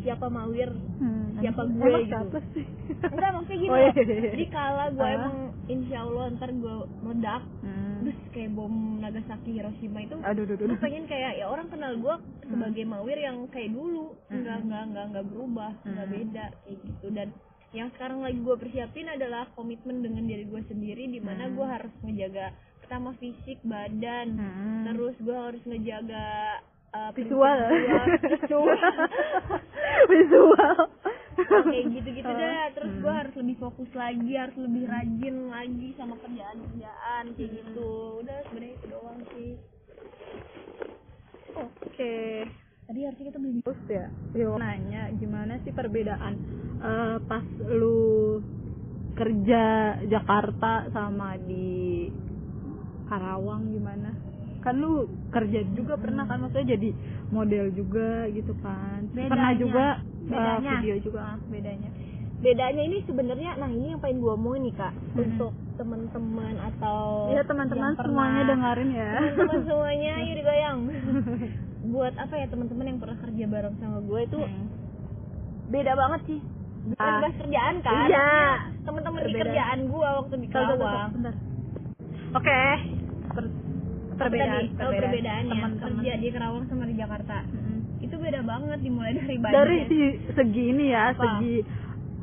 siapa 0.03 0.27
Mawir 0.27 0.69
Hmm. 0.99 1.39
siapa 1.39 1.61
gue 1.65 1.81
Emang 1.81 1.99
gitu. 1.99 2.11
siapa 2.13 2.39
sih? 2.53 2.65
enggak 3.03 3.29
maksudnya 3.33 3.57
gini 3.57 3.69
Oh, 3.69 3.77
iya, 3.77 3.91
iya, 3.91 4.03
iya. 4.13 4.31
jadi 4.31 4.45
kala 4.49 4.85
gue 4.89 5.01
Ah. 5.01 5.15
emang 5.15 5.35
insya 5.65 5.97
Allah 6.01 6.25
ntar 6.31 6.49
gue 6.53 6.75
meledak 6.99 7.43
Hmm. 7.59 7.99
terus 8.03 8.17
kayak 8.29 8.51
bom 8.51 8.73
Nagasaki 8.99 9.51
Hiroshima 9.53 9.99
itu 10.01 10.15
Aduh, 10.17 10.43
aduh, 10.43 10.55
gue 10.55 10.67
aduh. 10.69 10.79
pengen 10.79 11.03
kayak 11.05 11.31
ya 11.35 11.45
orang 11.45 11.67
kenal 11.67 11.93
gue 11.95 12.15
sebagai 12.43 12.83
Mawir 12.83 13.17
yang 13.17 13.47
kayak 13.47 13.71
dulu 13.71 14.13
enggak 14.27 14.55
Hmm. 14.55 14.63
enggak 14.63 14.83
enggak 14.85 15.05
enggak 15.09 15.25
berubah 15.25 15.71
enggak 15.83 16.05
Hmm. 16.05 16.13
beda 16.13 16.45
kayak 16.61 16.77
gitu 16.81 17.07
dan 17.09 17.27
yang 17.73 17.89
sekarang 17.89 18.19
lagi 18.21 18.37
gue 18.37 18.55
persiapin 18.55 19.07
adalah 19.07 19.49
komitmen 19.51 19.97
dengan 19.99 20.23
diri 20.23 20.45
gue 20.45 20.61
sendiri 20.63 21.03
di 21.07 21.17
mana 21.17 21.47
Hmm. 21.47 21.55
gue 21.55 21.65
harus 21.65 21.93
ngejaga 21.99 22.45
pertama 22.77 23.09
fisik 23.15 23.57
badan 23.63 24.27
Hmm. 24.29 24.83
terus 24.85 25.15
gue 25.17 25.33
harus 25.33 25.63
ngejaga 25.63 26.61
uh, 26.93 27.09
visual. 27.11 27.59
visual 28.39 28.77
visual. 30.11 30.77
kayak 31.33 31.85
gitu-gitu 31.91 32.29
dah 32.39 32.69
terus 32.71 32.91
Hmm. 32.93 33.01
gue 33.01 33.13
harus 33.13 33.35
lebih 33.35 33.57
fokus 33.57 33.89
lagi 33.93 34.31
harus 34.33 34.53
lebih 34.55 34.83
rajin 34.85 35.35
lagi 35.49 35.89
sama 35.95 36.15
kerjaan 36.17 36.57
kerjaan 36.61 37.23
kayak 37.33 37.49
Hmm. 37.49 37.57
gitu 37.59 37.89
udah 38.21 38.37
sebenarnya 38.47 38.73
itu 38.73 38.85
doang 38.87 39.19
sih 39.31 39.51
Oke. 41.53 42.17
tadi 42.83 42.99
harusnya 43.01 43.25
kita 43.27 43.39
belum 43.39 43.57
Terus 43.61 43.81
ya, 43.87 44.05
yo 44.33 44.57
nanya 44.57 45.01
gimana 45.15 45.53
sih 45.61 45.71
perbedaan 45.71 46.33
eh, 46.79 47.17
pas 47.23 47.45
lu 47.63 48.41
kerja 49.13 49.63
Jakarta 50.03 50.89
sama 50.89 51.37
di 51.39 52.09
Karawang 53.05 53.69
gimana? 53.69 54.09
Kan 54.63 54.79
lu 54.79 54.93
kerja 55.29 55.59
juga 55.69 55.93
pernah 55.95 56.23
kan 56.23 56.39
maksudnya 56.39 56.73
jadi 56.73 56.89
model 57.29 57.65
juga 57.71 58.09
gitu 58.29 58.55
kan. 58.57 59.05
Pernah 59.11 59.27
Bedanya. 59.51 59.59
juga 59.59 59.85
eh, 59.99 60.29
Bedanya. 60.29 60.71
video 60.77 60.95
juga 61.01 61.19
ah, 61.21 61.37
bedanya. 61.45 61.89
bedanya 62.35 62.83
ini 62.83 62.99
sebenarnya 63.01 63.55
nah 63.55 63.67
ini 63.67 63.87
yang 63.89 63.99
pengen 63.99 64.19
gue 64.19 64.33
omongin 64.33 64.67
nih 64.67 64.75
kak 64.75 64.91
Hmm. 64.91 65.15
untuk 65.17 65.51
teman-teman 65.73 66.59
atau 66.61 67.31
Iya 67.31 67.39
teman-teman 67.41 67.95
pernah- 67.95 68.03
semuanya 68.03 68.41
dengerin 68.45 68.89
ya. 68.91 69.09
teman-teman 69.31 69.61
semuanya 69.69 70.13
yuk 70.21 70.35
digoyang 70.35 70.77
buat 71.93 72.13
apa 72.17 72.33
ya 72.35 72.45
teman-teman 72.45 72.85
yang 72.85 72.99
pernah 72.99 73.15
kerja 73.17 73.45
bareng 73.47 73.75
sama 73.77 73.99
gue 74.01 74.19
itu 74.21 74.39
Hmm. 74.39 74.65
beda 75.69 75.91
banget 75.95 76.21
sih 76.25 76.39
bukan 76.85 76.99
Ah. 76.99 77.31
kerjaan 77.33 77.75
kan 77.79 78.05
Iya. 78.05 78.31
teman-teman 78.83 79.19
di 79.21 79.33
kerjaan 79.33 79.79
gue 79.85 80.09
waktu 80.19 80.35
di 80.35 80.47
bentar. 80.51 81.35
Oke. 82.33 82.59
Per- 82.59 83.02
perbedaan, 84.25 84.63
Tadi, 84.69 84.81
oh, 84.81 84.91
perbedaannya 84.93 85.51
teman-teman. 85.53 85.91
kerja 85.93 86.13
di 86.15 86.27
Kerawang 86.29 86.63
sama 86.65 86.83
di 86.83 86.95
Jakarta 86.95 87.37
Mm-mm. 87.45 87.77
itu 87.99 88.15
beda 88.15 88.41
banget 88.41 88.79
dimulai 88.79 89.11
dari 89.13 89.35
budget 89.37 89.53
dari 89.53 89.77
si 89.85 89.99
segi 90.31 90.63
ini 90.69 90.85
ya 90.89 91.03
Apa? 91.09 91.19
segi 91.19 91.55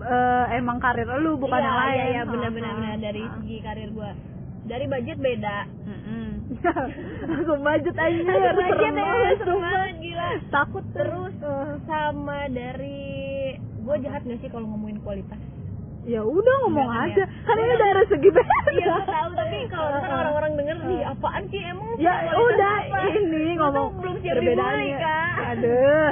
eh, 0.00 0.44
emang 0.54 0.78
karir 0.78 1.08
lu 1.18 1.36
bukan 1.36 1.56
iya, 1.56 1.66
yang 1.66 1.76
lain 1.78 1.92
iya, 1.92 2.04
iya 2.06 2.20
Ah, 2.20 2.26
benar-benar 2.26 2.70
ah, 2.70 2.78
benar. 2.78 2.98
dari 2.98 3.22
ah. 3.22 3.32
segi 3.36 3.56
karir 3.60 3.90
gue 3.90 4.10
dari 4.62 4.84
budget 4.86 5.18
beda 5.18 5.56
langsung 7.22 7.60
budget 7.60 7.96
aja 7.96 8.20
budget 8.20 8.54
serem 8.68 8.92
ya 8.92 9.04
banget, 9.06 9.38
sumpah. 9.40 9.70
banget 9.70 9.94
gila 9.98 10.28
takut. 10.50 10.84
Terus, 10.92 11.34
Eh, 11.40 11.72
sama 11.82 12.38
dari 12.48 13.00
gue 13.56 13.96
jahat 13.98 14.22
gak 14.22 14.38
sih 14.38 14.48
kalau 14.48 14.68
ngomongin 14.68 15.00
kualitas 15.00 15.40
ya 16.02 16.20
udah 16.20 16.54
ngomong 16.64 16.88
Enggak, 16.88 17.06
aja. 17.06 17.22
ya. 17.22 17.26
kan 17.44 17.56
ini 17.56 17.74
dari 17.76 18.04
segi 18.06 18.28
beda 18.30 18.56
iya 18.72 18.86
gue 18.88 19.04
tahu 19.06 19.28
tapi 19.32 19.58
kalau 19.68 19.88
orang-orang 19.92 20.52
denger 20.54 20.76
nih 20.82 21.00
apaan 21.04 21.42
sih? 21.46 21.60
Emang 21.62 21.88
ya 21.96 22.12
kualitas 22.26 22.40
udah 22.40 22.74
apa? 22.80 22.98
ini 23.10 23.42
ngomong 23.54 23.88
belum 23.96 24.16
siap 24.18 24.34
perbedaannya. 24.34 24.80
Dimulai 24.80 24.90
kak. 24.96 25.32
Aduh 25.50 26.10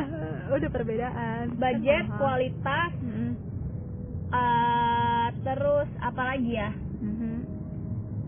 udah 0.48 0.70
perbedaan. 0.70 1.44
Budget 1.54 2.04
kualitas 2.14 2.90
Mm-mm. 2.98 3.30
eh 4.28 5.26
terus 5.40 5.88
apa 5.98 6.22
lagi 6.26 6.50
ya? 6.52 6.70
Mhm. 6.98 7.36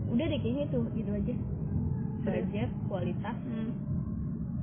udah 0.09 0.25
deh 0.27 0.39
kayaknya 0.39 0.65
tuh 0.67 0.83
gitu 0.91 1.11
aja. 1.11 1.33
Serius? 2.21 2.45
budget 2.45 2.69
kualitas 2.85 3.35
Mm. 3.43 3.69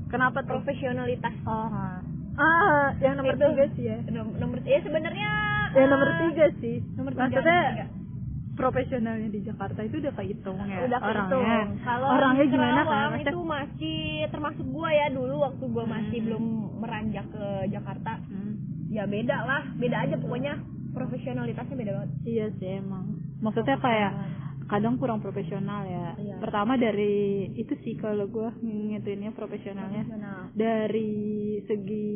kenapa 0.08 0.38
tuh? 0.40 0.50
profesionalitas. 0.52 1.34
Oh 1.42 1.70
ah 2.38 2.94
yang 2.98 3.14
nomor 3.16 3.34
Itu. 3.34 3.46
tiga 3.48 3.66
sih 3.72 3.84
ya. 3.84 3.98
Nom- 4.08 4.34
nomor 4.37 4.62
ya 4.62 4.78
sebenarnya 4.78 5.30
eh, 5.78 5.88
nomor 5.88 6.08
tiga 6.20 6.46
sih 6.56 6.76
nomor 6.92 7.12
tiga, 7.12 7.22
maksudnya 7.24 7.54
nomor 7.54 7.72
tiga. 7.72 7.86
profesionalnya 8.54 9.28
di 9.28 9.40
Jakarta 9.40 9.80
itu 9.80 9.96
udah 9.98 10.14
kehitung 10.14 10.58
ya 10.60 10.78
udah 10.82 11.00
orangnya 11.00 11.22
kehitung. 11.30 11.68
Kalau 11.80 12.06
orangnya 12.08 12.44
gimana 12.44 12.80
kan 12.80 12.86
Maksudnya- 13.08 13.22
itu 13.28 13.38
masih 13.40 14.00
termasuk 14.28 14.66
gua 14.68 14.90
ya 14.90 15.06
dulu 15.08 15.34
waktu 15.40 15.64
gua 15.68 15.84
masih 15.86 16.18
Hmm. 16.18 16.26
belum 16.26 16.44
meranjak 16.76 17.26
ke 17.28 17.44
Jakarta. 17.68 18.12
Hmm. 18.20 18.52
Ya 18.88 19.04
beda 19.04 19.36
lah, 19.40 19.62
beda 19.74 19.96
aja 20.00 20.16
pokoknya 20.16 20.52
profesionalitasnya 20.90 21.76
beda 21.76 21.92
banget. 21.94 22.10
iya 22.24 22.46
sih 22.52 22.70
emang 22.76 23.04
maksudnya 23.38 23.78
kayak 23.78 24.12
kadang 24.66 24.96
kurang 24.96 25.20
profesional 25.20 25.80
ya 25.82 26.12
Iya. 26.14 26.36
pertama 26.38 26.74
dari 26.74 27.14
itu 27.54 27.72
sih 27.78 27.94
kalau 27.94 28.26
gue 28.26 28.48
ngituinnya 28.60 29.30
profesionalnya 29.30 30.02
Profesional. 30.02 30.40
dari 30.52 31.14
segi 31.62 32.10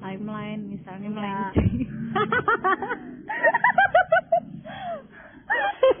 timeline 0.00 0.62
misalnya 0.66 1.06
Iya. 1.06 1.14
melenceng 1.14 1.70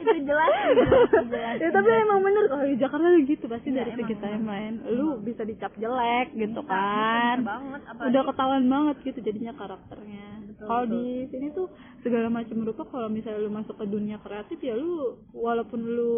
itu 0.00 0.22
jelas, 0.22 0.50
jelas, 0.70 1.10
jelas. 1.10 1.56
ya 1.58 1.68
tapi 1.70 1.88
emang 1.90 2.22
bener 2.22 2.44
kalau 2.46 2.64
di 2.64 2.76
Jakarta 2.76 3.06
gitu 3.20 3.44
pasti 3.44 3.68
Iya, 3.68 3.76
dari 3.76 3.90
segi 3.92 4.14
emang. 4.14 4.22
timeline 4.22 4.76
lu 4.88 5.18
bisa 5.20 5.42
dicap 5.42 5.72
jelek 5.74 6.30
gitu 6.32 6.60
Bisa, 6.60 6.70
kan 6.70 7.36
banget 7.42 7.80
udah 7.90 8.22
ketahuan 8.24 8.64
banget 8.64 8.96
gitu 9.02 9.18
jadinya 9.20 9.52
karakternya 9.52 10.26
kalau 10.60 10.84
di 10.86 11.04
sini 11.26 11.50
tuh 11.50 11.66
segala 11.98 12.28
macam 12.28 12.60
rupa 12.60 12.84
kalau 12.84 13.08
misalnya 13.08 13.40
lu 13.40 13.50
masuk 13.50 13.74
ke 13.74 13.86
dunia 13.86 14.16
kreatif 14.18 14.60
ya 14.60 14.72
lu 14.72 14.92
walaupun 15.32 15.80
lu 15.80 16.14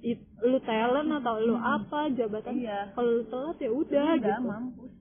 it- 0.00 0.24
lu 0.40 0.58
talent 0.60 1.12
atau 1.12 1.36
lu 1.38 1.54
apa 1.54 2.08
jabatan. 2.10 2.56
Iya. 2.56 2.90
kalau 2.90 3.10
lu 3.12 3.24
telat 3.26 3.56
ya 3.58 3.70
udah 3.70 4.08
gitu 4.16 4.42
mampus. 4.42 4.92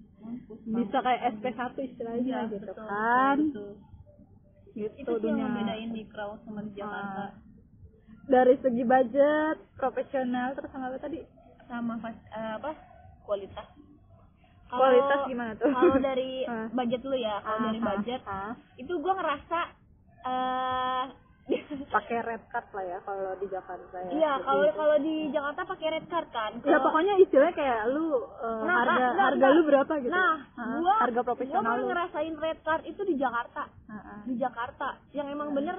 Bisa 0.64 0.98
kayak 1.00 1.22
SP1 1.34 1.62
istilahnya 1.84 2.22
Iya, 2.22 2.42
gitu 2.50 2.66
betul, 2.68 2.86
kan 2.86 3.38
betul. 3.42 3.72
gitu 4.72 4.98
Itu 4.98 5.12
sih 5.18 5.28
yang 5.28 5.40
membedain 5.42 5.92
Kerawang 6.08 6.40
sama 6.42 6.62
di 6.62 6.72
Jakarta. 6.74 7.22
Ah. 7.22 7.32
dari 8.24 8.56
segi 8.56 8.84
budget 8.84 9.58
profesional 9.76 10.54
terus 10.54 10.70
sama 10.70 10.88
apa 10.88 11.00
tadi 11.00 11.20
Sama 11.66 11.96
fas- 11.98 12.28
eh, 12.30 12.54
apa? 12.56 12.72
Kualitas. 13.22 13.68
Kualitas 14.68 15.20
gimana 15.26 15.52
tuh? 15.54 15.68
Kalau 15.68 15.98
dari 15.98 16.44
Ah. 16.48 16.68
budget 16.70 17.02
lu 17.02 17.16
ya, 17.16 17.40
kalau 17.40 17.60
dari 17.66 17.80
Ah, 17.80 17.86
budget 17.90 18.22
itu 18.78 18.94
gua 18.98 19.14
ngerasa 19.16 19.60
eh 20.22 21.06
pakai 21.88 22.18
red 22.22 22.44
card 22.48 22.68
lah 22.72 22.86
ya 22.86 22.98
kalau 23.02 23.32
di 23.36 23.48
Jakarta 23.48 23.98
ya. 23.98 24.12
Iya 24.12 24.32
kalau 24.42 24.66
kalau 24.72 24.98
di 24.98 25.16
Jakarta 25.30 25.62
pakai 25.66 25.88
red 25.92 26.06
card 26.08 26.28
kan. 26.30 26.52
Ya 26.58 26.62
Kalau- 26.64 26.84
pokoknya 26.86 27.14
istilahnya 27.18 27.54
kayak 27.54 27.80
lu 27.90 28.08
eh, 28.20 28.62
Nah, 28.64 28.76
harga 28.82 28.94
nah, 28.94 29.24
harga 29.28 29.46
nah, 29.46 29.52
lu 29.52 29.62
berapa 29.64 29.94
gitu. 30.00 30.12
Nah 30.12 30.34
Hah? 30.56 30.76
gua 30.78 30.94
harga 31.00 31.16
gua 31.16 31.28
profesional 31.28 31.76
lu. 31.78 31.86
ngerasain 31.88 32.36
red 32.36 32.60
card 32.62 32.84
itu 32.86 33.02
di 33.04 33.16
Jakarta. 33.16 33.64
Heeh. 33.88 34.20
di 34.26 34.36
Jakarta. 34.36 34.88
Yang 35.12 35.28
emang 35.32 35.50
bener 35.52 35.78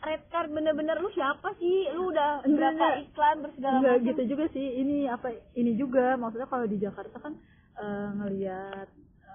red 0.00 0.22
card 0.28 0.48
bener-bener 0.48 0.96
lu 0.96 1.08
siapa 1.12 1.52
sih? 1.56 1.88
Lu 1.92 2.08
udah 2.08 2.40
Enggak, 2.42 2.72
berapa 2.72 2.86
iklan 3.04 3.36
terus 3.40 3.54
segala 3.56 3.74
Enggak 3.78 3.94
macam 3.94 4.08
gitu 4.08 4.22
juga 4.28 4.44
sih. 4.50 4.66
Ini 4.80 4.96
apa 5.08 5.28
ini 5.54 5.72
juga. 5.76 6.16
Maksudnya 6.16 6.48
kalau 6.48 6.64
di 6.64 6.76
Jakarta 6.76 7.16
kan 7.18 7.32
eh, 7.76 8.08
ngelihat 8.16 8.88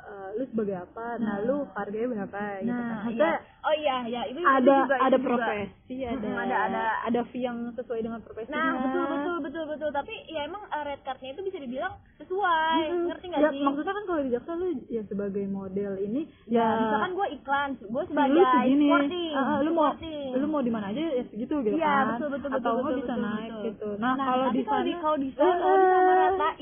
eh, 0.06 0.30
lu 0.36 0.44
sebagai 0.48 0.76
apa, 0.80 1.06
nah, 1.16 1.26
Nah. 1.32 1.38
lu 1.42 1.56
harganya 1.72 2.08
berapa 2.08 2.42
gitu 2.60 2.70
kan. 2.70 2.86
nah 2.86 2.98
Maksudnya 3.00 3.32
iya. 3.32 3.58
oh 3.60 3.74
iya 3.76 3.96
ya 4.08 4.22
itu 4.26 4.38
itu 4.38 4.46
ada 4.48 4.76
juga, 4.80 4.96
itu 4.96 5.04
ada 5.04 5.18
juga. 5.18 5.26
profesi, 5.26 5.96
ada 6.00 6.14
Mm-mm, 6.22 6.38
ada- 6.40 6.62
ada- 6.64 6.98
ada 7.04 7.22
fee 7.26 7.44
yang 7.44 7.58
sesuai 7.72 8.00
dengan 8.00 8.20
profesinya. 8.20 8.54
Nah, 8.56 8.74
betul 8.80 9.04
betul 9.08 9.36
betul 9.42 9.64
betul. 9.68 9.90
Tapi 9.92 10.14
ya 10.28 10.42
emang 10.44 10.64
uh, 10.64 10.84
red 10.84 11.02
cardnya 11.02 11.30
itu 11.32 11.42
bisa 11.42 11.58
dibilang 11.58 11.94
sesuai. 12.16 12.78
Mm-mm. 12.84 13.06
Ngerti 13.08 13.26
nggak 13.28 13.42
ya, 13.42 13.50
sih? 13.50 13.62
maksudnya 13.62 13.94
kan 13.94 14.04
kalau 14.06 14.22
di 14.22 14.30
Jakarta 14.30 14.54
lu 14.56 14.68
ya 14.88 15.02
sebagai 15.04 15.46
model 15.48 15.92
ini 16.00 16.22
ya, 16.46 16.62
ya, 16.62 16.68
misalkan 16.80 17.12
gue 17.12 17.28
iklan, 17.34 17.70
gue 17.76 17.90
lu 17.90 18.08
sebagai 18.08 18.44
segini, 18.46 18.88
sporting, 18.88 19.32
Ah, 19.32 19.42
ah, 19.42 19.58
lu 19.60 19.72
mau 19.72 19.86
sporting. 19.90 20.30
lu 20.36 20.48
mau 20.48 20.62
di 20.62 20.70
mana 20.70 20.86
aja 20.88 21.02
ya 21.02 21.24
segitu 21.26 21.56
gitu 21.62 21.76
Iya, 21.76 21.90
kan. 21.90 22.06
betul 22.14 22.28
betul 22.32 22.50
Atau 22.52 22.72
betul, 22.78 22.96
bisa 23.00 23.14
naik 23.16 23.50
betul. 23.50 23.64
gitu. 23.66 23.90
Nah, 23.98 24.14
kalau 24.16 24.46
tapi 24.46 24.54
di 24.54 24.64
kalau 24.64 24.78
sana 24.78 24.96
kalau 24.96 25.18
di 25.18 25.30
sana 25.32 25.54
kalau 25.56 26.36
nggak 26.36 26.54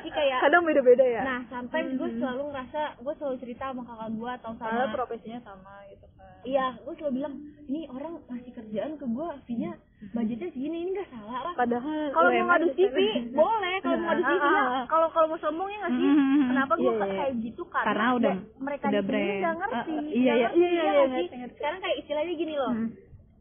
sih 0.00 0.12
kayak 0.12 0.38
kadang 0.44 0.62
beda-beda 0.62 1.04
ya. 1.04 1.22
Nah, 1.24 1.40
sampai 1.48 1.80
gue 1.90 2.08
Mhm. 2.08 2.20
Selalu 2.44 2.52
ngerasa, 2.52 3.00
gue 3.00 3.14
selalu 3.16 3.36
cerita 3.40 3.64
sama 3.66 3.82
kakak 3.82 4.10
gue 4.12 4.30
atau 4.34 4.50
sama 4.54 4.82
profesinya 4.90 5.40
sama 5.42 5.72
gitu 5.88 6.06
kan. 6.14 6.28
Iya, 6.44 6.66
gue 6.76 6.92
selalu 6.94 7.12
bilang, 7.14 7.34
ini 7.64 7.80
orang 7.88 8.12
ngasih 8.22 8.52
kerjaan 8.52 8.92
ke 8.94 9.06
gue, 9.06 9.28
fee-nya 9.44 9.70
budgetnya 10.12 10.48
segini, 10.50 10.76
ini 10.78 10.90
nggak 10.92 11.08
salah 11.08 11.40
lah. 11.42 11.54
Padahal 11.54 12.12
Kalau 12.12 12.28
mau 12.30 12.44
ngadu 12.46 12.68
CV, 12.70 12.96
boleh. 13.32 13.74
Kalau 13.80 13.96
mau 13.96 14.06
ngadu 14.06 14.22
CV, 14.22 14.36
Ah, 14.36 14.44
ya. 14.44 14.60
ah, 14.60 14.68
ah. 14.74 14.84
Kalau 14.84 15.08
kalau 15.08 15.26
mau 15.26 15.40
sombong 15.40 15.68
ya 15.70 15.78
nggak 15.80 15.92
sih? 15.94 16.04
Mhm. 16.06 16.42
Kenapa 16.44 16.72
gue 16.74 16.84
Iya, 16.84 16.92
iya. 16.92 17.14
kayak 17.16 17.34
gitu? 17.40 17.62
Karena, 17.64 17.86
Karena 17.86 18.06
udah- 18.12 18.38
mereka 18.60 18.84
udah 18.84 19.00
di 19.00 19.08
sini 19.08 19.40
nggak 19.40 19.54
ngerti. 19.56 19.74
Ah, 19.74 19.96
ah, 19.96 20.04
iya, 20.04 20.32
iya, 20.34 20.48
iya, 20.52 20.68
ya 20.68 20.84
iya, 20.84 21.02
ngerti. 21.06 21.36
Sekarang 21.56 21.78
kayak 21.80 21.96
istilahnya 21.98 22.34
gini 22.34 22.54
loh. 22.54 22.72
Hmm. 22.74 22.88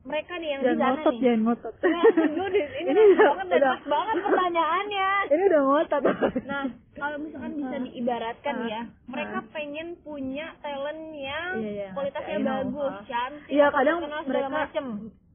Mereka 0.03 0.33
nih 0.35 0.49
yang 0.49 0.61
jangan 0.61 0.67
di 0.67 0.79
sana 0.79 0.91
ngotot 0.93 1.13
nih. 1.13 1.21
jangan 1.23 1.39
ngotot 1.39 1.73
Nah, 1.73 2.03
gue 2.13 2.45
udah- 2.45 2.51
ini 2.73 2.79
Ini 2.83 2.91
ini 2.93 3.01
udah- 3.09 3.27
banget 3.29 3.45
dan 3.45 3.55
udah. 3.57 3.71
pas 3.73 3.83
banget 3.85 4.15
pertanyaannya. 4.21 5.09
ini 5.25 5.43
udah 5.45 5.61
ngotot 5.63 6.01
Nah, 6.43 6.63
kalau 7.03 7.17
misalkan 7.19 7.53
bisa 7.59 7.75
diibaratkan 7.81 8.55
Ah. 8.55 8.65
ya, 8.65 8.81
mereka 9.05 9.37
pengen 9.51 9.87
punya 9.99 10.55
talent 10.57 11.03
yang 11.11 11.51
Iya, 11.59 11.67
iya, 11.69 11.87
kualitasnya 11.91 12.31
I 12.31 12.39
know. 12.39 12.55
bagus, 12.63 12.93
Ah. 12.93 13.03
cantik, 13.03 13.47
Iya, 13.49 13.65
atau 13.65 13.75
kadang 13.75 13.97
mereka- 14.23 14.53
macem. 14.55 14.85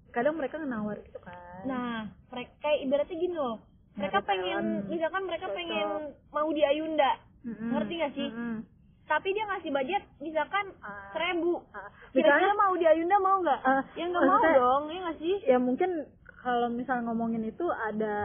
kadang 0.08 0.34
mereka 0.34 0.54
nawar 0.58 0.96
gitu 0.98 1.20
kan 1.20 1.36
Nah, 1.60 1.96
mereka 2.26 2.52
kayak 2.58 2.78
ibaratnya 2.80 3.16
gini 3.18 3.34
loh. 3.34 3.56
Mereka 3.92 4.18
pengen, 4.22 4.62
talent. 4.78 4.88
misalkan 4.88 5.22
mereka 5.24 5.44
Cocok. 5.44 5.56
pengen 5.58 5.88
mau 6.30 6.48
di 6.48 6.62
Ayunda, 6.64 7.10
ngerti 7.44 7.92
nggak 7.94 8.14
sih? 8.14 8.28
Tapi 9.04 9.28
dia 9.30 9.44
ngasih 9.46 9.70
budget 9.70 10.02
misalkan 10.18 10.64
Ah. 10.78 11.10
seribu. 11.10 11.60
Ah, 11.70 11.88
Kira-kira 12.10 12.52
mau 12.54 12.72
di 12.72 12.84
Ayunda 12.84 13.16
mau 13.18 13.36
nggak? 13.38 13.60
Ah, 13.62 13.82
ya 13.92 14.04
nggak 14.06 14.22
mau 14.22 14.40
dong, 14.40 14.82
ya 14.86 14.98
nggak 15.02 15.18
sih? 15.18 15.36
ya 15.44 15.56
mungkin 15.58 15.90
kalau 16.48 16.68
misal 16.70 17.04
ngomongin 17.04 17.44
itu 17.44 17.68
ada 17.68 18.16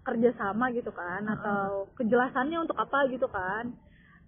kerjasama 0.00 0.70
gitu 0.70 0.90
kan 0.90 1.20
Uh-uh. 1.20 1.34
atau 1.34 1.62
kejelasannya 1.94 2.58
untuk 2.60 2.78
apa 2.78 3.10
gitu 3.10 3.26
kan 3.26 3.74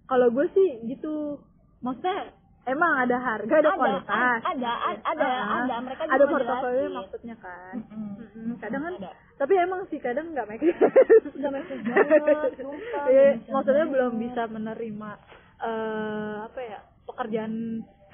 kalau 0.03 0.27
gue 0.27 0.51
sih 0.51 0.83
gitu 0.85 1.39
maksudnya 1.79 2.35
emang 2.65 2.99
ada 2.99 3.15
harga 3.17 3.47
ada, 3.53 3.71
kualitas 3.73 4.11
a- 4.11 4.43
ada, 4.45 4.71
a- 4.83 5.03
ada, 5.07 5.23
Ah, 5.23 5.57
ada. 5.61 5.75
Mereka 5.79 6.01
juga 6.03 6.11
ada 6.13 6.25
portofolio 6.27 6.87
maksudnya 6.93 7.35
kan. 7.37 7.75
Mm-mm, 7.79 8.59
kadang 8.59 8.81
kan 8.83 8.93
Ada. 8.97 9.11
tapi 9.37 9.53
emang 9.55 9.79
sih 9.87 9.99
kadang 10.01 10.25
nggak 10.29 10.45
make 10.45 10.59
sense 10.59 11.31
Nggak 11.33 11.51
make 11.53 11.65
sense 11.65 11.83
banget, 11.85 12.51
sumpah, 12.59 13.03
nggak 13.05 13.39
bisa 13.39 13.49
maksudnya 13.49 13.85
belum 13.87 14.11
bisa 14.19 14.41
menerima 14.47 15.11
eh 15.57 16.35
apa 16.43 16.59
ya 16.61 16.79
pekerjaan 17.05 17.53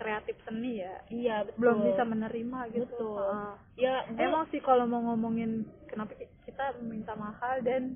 kreatif 0.04 0.36
seni 0.44 0.74
ya 0.78 0.96
Iya, 1.08 1.36
betul. 1.44 1.58
belum 1.58 1.78
bisa 1.86 2.04
menerima 2.04 2.60
gitu 2.70 2.84
Betul. 2.92 3.24
Ah. 3.24 3.56
Ya, 3.74 4.04
gua- 4.06 4.20
emang 4.22 4.44
sih 4.50 4.60
kalau 4.60 4.84
mau 4.84 5.00
ngomongin 5.02 5.64
kenapa 5.88 6.12
ki- 6.14 6.28
kita 6.44 6.76
minta 6.78 7.16
mahal 7.16 7.64
dan 7.64 7.96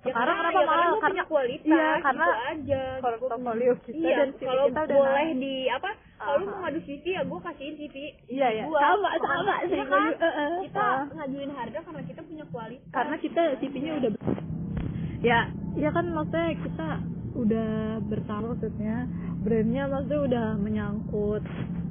ya 0.00 0.08
sekarang 0.08 0.32
karena- 0.32 0.40
kenapa 0.40 0.56
ya 0.56 0.64
karena 0.64 0.72
mahal 0.72 0.90
gua 0.92 1.04
punya 1.04 1.24
kualitas, 1.26 1.66
iya 1.68 1.88
karena 2.00 2.26
gitu 2.26 2.40
aja. 2.48 2.82
portofolio 3.02 3.72
kita 3.82 3.98
iya, 4.00 4.16
dan 4.16 4.28
CV 4.32 4.46
kalau 4.46 4.64
kita 4.64 4.80
udah 4.80 4.96
boleh 4.96 5.12
naik. 5.26 5.36
di 5.36 5.54
apa? 5.68 5.90
Kalau 6.16 6.38
mau 6.40 6.58
ngadu 6.58 6.80
CV 6.80 7.04
ya 7.06 7.22
gue 7.22 7.40
kasihin 7.42 7.74
CV. 7.76 7.96
iya 8.26 8.48
ya 8.50 8.64
gua. 8.64 8.78
sama 8.80 9.08
sama 9.18 9.42
iya 9.44 9.68
sih 9.68 9.80
kan? 9.84 10.10
Kita 10.62 10.80
ah. 10.80 11.02
ngajuin 11.12 11.50
harga 11.52 11.78
karena 11.82 12.02
kita 12.02 12.20
punya 12.22 12.44
kualitas. 12.48 12.90
karena 12.90 13.16
kita 13.18 13.40
CV-nya 13.58 13.92
udah 13.98 14.10
ya 15.20 15.38
ya 15.74 15.90
kan 15.90 16.06
maksudnya 16.08 16.46
kita 16.56 16.88
udah 17.34 17.68
bertahu 18.02 18.44
maksudnya 18.48 18.96
brandnya 19.46 19.86
maksudnya 19.86 20.20
udah 20.26 20.46
menyangkut 20.58 21.42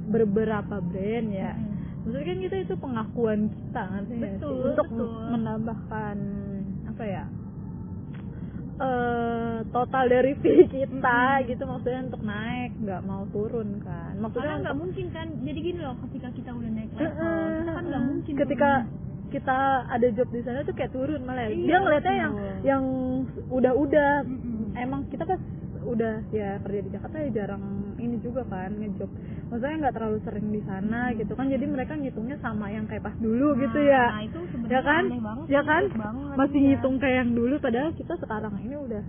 beberapa 0.06 0.76
brand 0.78 1.28
ya 1.32 1.56
Mm. 1.56 1.72
maksudnya 2.04 2.26
kan 2.28 2.38
kita 2.38 2.56
itu 2.60 2.74
pengakuan 2.76 3.40
kita 3.48 3.82
kan? 3.82 4.02
Betul, 4.06 4.54
untuk 4.70 4.86
betul. 4.86 5.10
menambahkan 5.32 6.16
apa 6.86 7.04
ya 7.04 7.24
eh 8.76 9.56
total 9.72 10.04
dari 10.06 10.36
fee 10.36 10.68
kita 10.68 11.20
gitu 11.44 11.64
maksudnya 11.64 12.04
untuk 12.04 12.20
naik 12.22 12.76
nggak 12.76 13.02
mau 13.02 13.24
turun 13.26 13.80
kan 13.80 14.12
maksudnya 14.14 14.60
nggak 14.60 14.76
mungkin 14.76 15.06
kan. 15.10 15.26
Jadi 15.40 15.58
gini 15.62 15.80
loh, 15.80 15.96
ketika 16.04 16.28
kita 16.30 16.50
udah 16.52 16.70
naik 16.70 16.90
level, 16.90 17.08
Heeh, 17.08 17.48
kita 17.56 17.72
kan 17.72 17.84
nggak 17.86 18.04
mungkin. 18.04 18.34
ketika 18.36 18.70
turun. 18.76 19.04
kita 19.26 19.58
ada 19.88 20.06
job 20.12 20.28
di 20.28 20.40
sana 20.40 20.60
tuh 20.62 20.72
kayak 20.72 20.92
turun 20.92 21.20
malah 21.24 21.48
Iya, 21.48 21.56
dia 21.66 21.76
ngeliatnya 21.80 22.12
betul. 22.12 22.20
yang 22.20 22.34
yang 22.62 22.84
udah-udah 23.48 24.10
Mm-mm. 24.22 24.76
emang 24.76 25.00
kita 25.08 25.24
pas 25.24 25.40
udah 25.86 26.14
ya 26.28 26.58
kerja 26.58 26.80
di 26.80 26.90
Jakarta 26.90 27.16
ya 27.16 27.30
jarang 27.32 27.62
ini 27.96 28.18
juga 28.18 28.42
kan 28.44 28.70
ngejob 28.72 29.10
maksudnya 29.46 29.76
nggak 29.80 29.94
terlalu 29.94 30.18
sering 30.20 30.46
di 30.48 30.60
sana 30.60 31.00
gitu 31.12 31.32
kan 31.32 31.46
jadi 31.46 31.64
mereka 31.64 31.94
ngitungnya 31.94 32.36
sama 32.38 32.66
yang 32.68 32.84
kayak 32.84 33.02
pas 33.02 33.16
dulu 33.16 33.48
Nah, 33.48 33.60
gitu 33.60 33.78
ya 33.80 34.04
Nah, 34.08 34.22
itu 34.22 34.38
sebenarnya 34.48 34.72
ya 34.72 34.80
kan 34.82 35.02
aneh 35.04 35.20
banget. 35.20 35.46
ya 35.46 35.62
kan 35.62 35.82
banget, 35.88 36.34
masih 36.36 36.58
iya. 36.58 36.66
ngitung 36.68 36.96
kayak 36.96 37.16
yang 37.16 37.30
dulu 37.32 37.54
padahal 37.56 37.90
kita 37.92 38.14
sekarang 38.16 38.54
ini 38.60 38.76
udah 38.76 39.04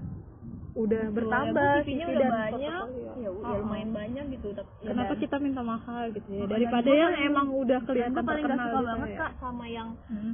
udah 0.78 1.04
Betul, 1.04 1.16
bertambah 1.18 1.72
ya, 1.74 1.82
CV-nya 1.82 2.06
CV 2.06 2.14
udah 2.14 2.30
banyak, 2.30 2.86
ya, 3.18 3.30
ya 3.42 3.56
lumayan 3.58 3.90
banyak 3.92 4.26
gitu. 4.32 4.48
tapi- 4.54 4.74
ya 4.78 4.88
kenapa 4.88 5.10
dan- 5.10 5.22
kita 5.24 5.36
minta 5.40 5.62
mahal 5.64 6.04
gitu 6.12 6.30
ya 6.32 6.46
daripada 6.46 6.92
yang 6.94 7.14
emang 7.24 7.48
udah 7.52 7.80
kelihatan 7.82 8.14
gue 8.14 8.22
paling 8.24 8.44
gak 8.44 8.50
terkenal 8.52 8.62
suka 8.64 8.78
gitu 8.78 8.88
banget 8.88 9.10
ya. 9.10 9.18
kak 9.20 9.32
sama 9.40 9.66
yang 9.68 9.90
Hmm. 10.06 10.34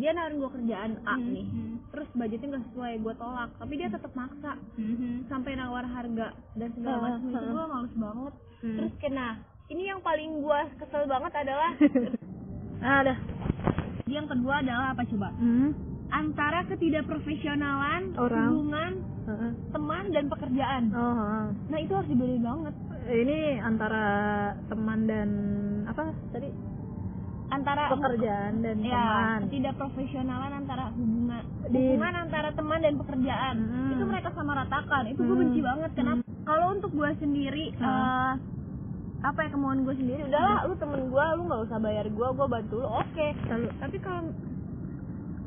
Dia 0.00 0.10
nawarin 0.10 0.38
gue 0.38 0.50
kerjaan 0.50 0.92
A 1.04 1.14
Hmm, 1.14 1.28
nih 1.28 1.44
hmm. 1.44 1.74
terus 1.90 2.08
budgetnya 2.10 2.48
gak 2.50 2.64
sesuai 2.66 2.92
gue 2.98 3.14
tolak 3.14 3.50
tapi 3.54 3.72
dia 3.74 3.88
tetap 3.88 4.12
maksa 4.12 4.52
Mhm. 4.74 5.28
sampai 5.28 5.52
nawar 5.54 5.84
harga 5.84 6.28
dan 6.54 6.68
segala 6.72 6.96
Ah, 6.96 7.02
macam 7.06 7.22
itu 7.22 7.36
ah. 7.36 7.44
gue 7.46 7.64
males 7.66 7.94
banget 7.94 8.34
Hmm. 8.60 8.76
terus 8.76 8.92
kena 8.98 9.28
ini 9.66 9.82
yang 9.84 10.00
paling 10.00 10.30
gue 10.40 10.60
kesel 10.76 11.04
banget 11.06 11.32
adalah 11.36 11.70
Ah, 12.82 12.96
ada. 13.02 13.14
yang 14.06 14.26
kedua 14.26 14.54
adalah 14.58 14.86
apa 14.90 15.04
coba 15.06 15.28
Hmm. 15.34 15.70
antara 16.10 16.64
ketidakprofesionalan 16.66 18.02
Orang. 18.16 18.48
hubungan 18.50 18.92
Heeh. 19.22 19.52
teman 19.70 20.04
dan 20.08 20.24
pekerjaan 20.26 20.82
Oh, 20.90 21.14
heeh. 21.14 21.46
nah 21.68 21.78
itu 21.78 21.92
harus 21.92 22.08
dibedain 22.08 22.40
banget 22.40 22.74
ini 23.12 23.38
antara 23.58 24.06
teman 24.66 25.00
dan 25.04 25.28
apa 25.84 26.02
tadi 26.30 26.48
antara 27.50 27.90
pekerjaan 27.90 28.52
dan 28.60 28.76
ya 28.80 28.94
teman. 28.94 29.40
ketidakprofesionalan 29.44 30.52
antara 30.56 30.84
hubungan 30.92 31.42
Di- 31.66 31.78
hubungan 31.88 32.14
antara 32.20 32.48
teman 32.50 32.78
dan 32.78 32.94
pekerjaan. 32.96 33.54
Hmm. 33.58 33.90
itu 33.90 34.04
mereka 34.04 34.28
sama 34.32 34.52
ratakan. 34.56 35.02
Itu 35.06 35.20
gue 35.20 35.30
Hmm. 35.30 35.42
benci 35.44 35.60
banget. 35.60 35.90
Kenapa? 35.92 36.22
Kalau 36.42 36.66
untuk 36.70 36.90
gue 36.90 37.10
sendiri 37.16 37.74
Hmm. 37.74 37.84
eh, 37.84 38.32
apa 39.20 39.38
ya 39.38 39.48
kemauan 39.50 39.82
gue 39.82 39.94
sendiri? 39.94 40.20
Udahlah 40.24 40.64
lu 40.64 40.74
temen 40.76 41.00
gue 41.06 41.24
lu 41.32 41.42
nggak 41.44 41.62
usah 41.64 41.78
bayar 41.78 42.06
gue 42.06 42.28
gue 42.30 42.46
bantu 42.48 42.74
lu. 42.76 42.88
Oke. 42.88 43.26
Lalu 43.44 43.66
tapi 43.76 43.96
kalau 43.98 44.22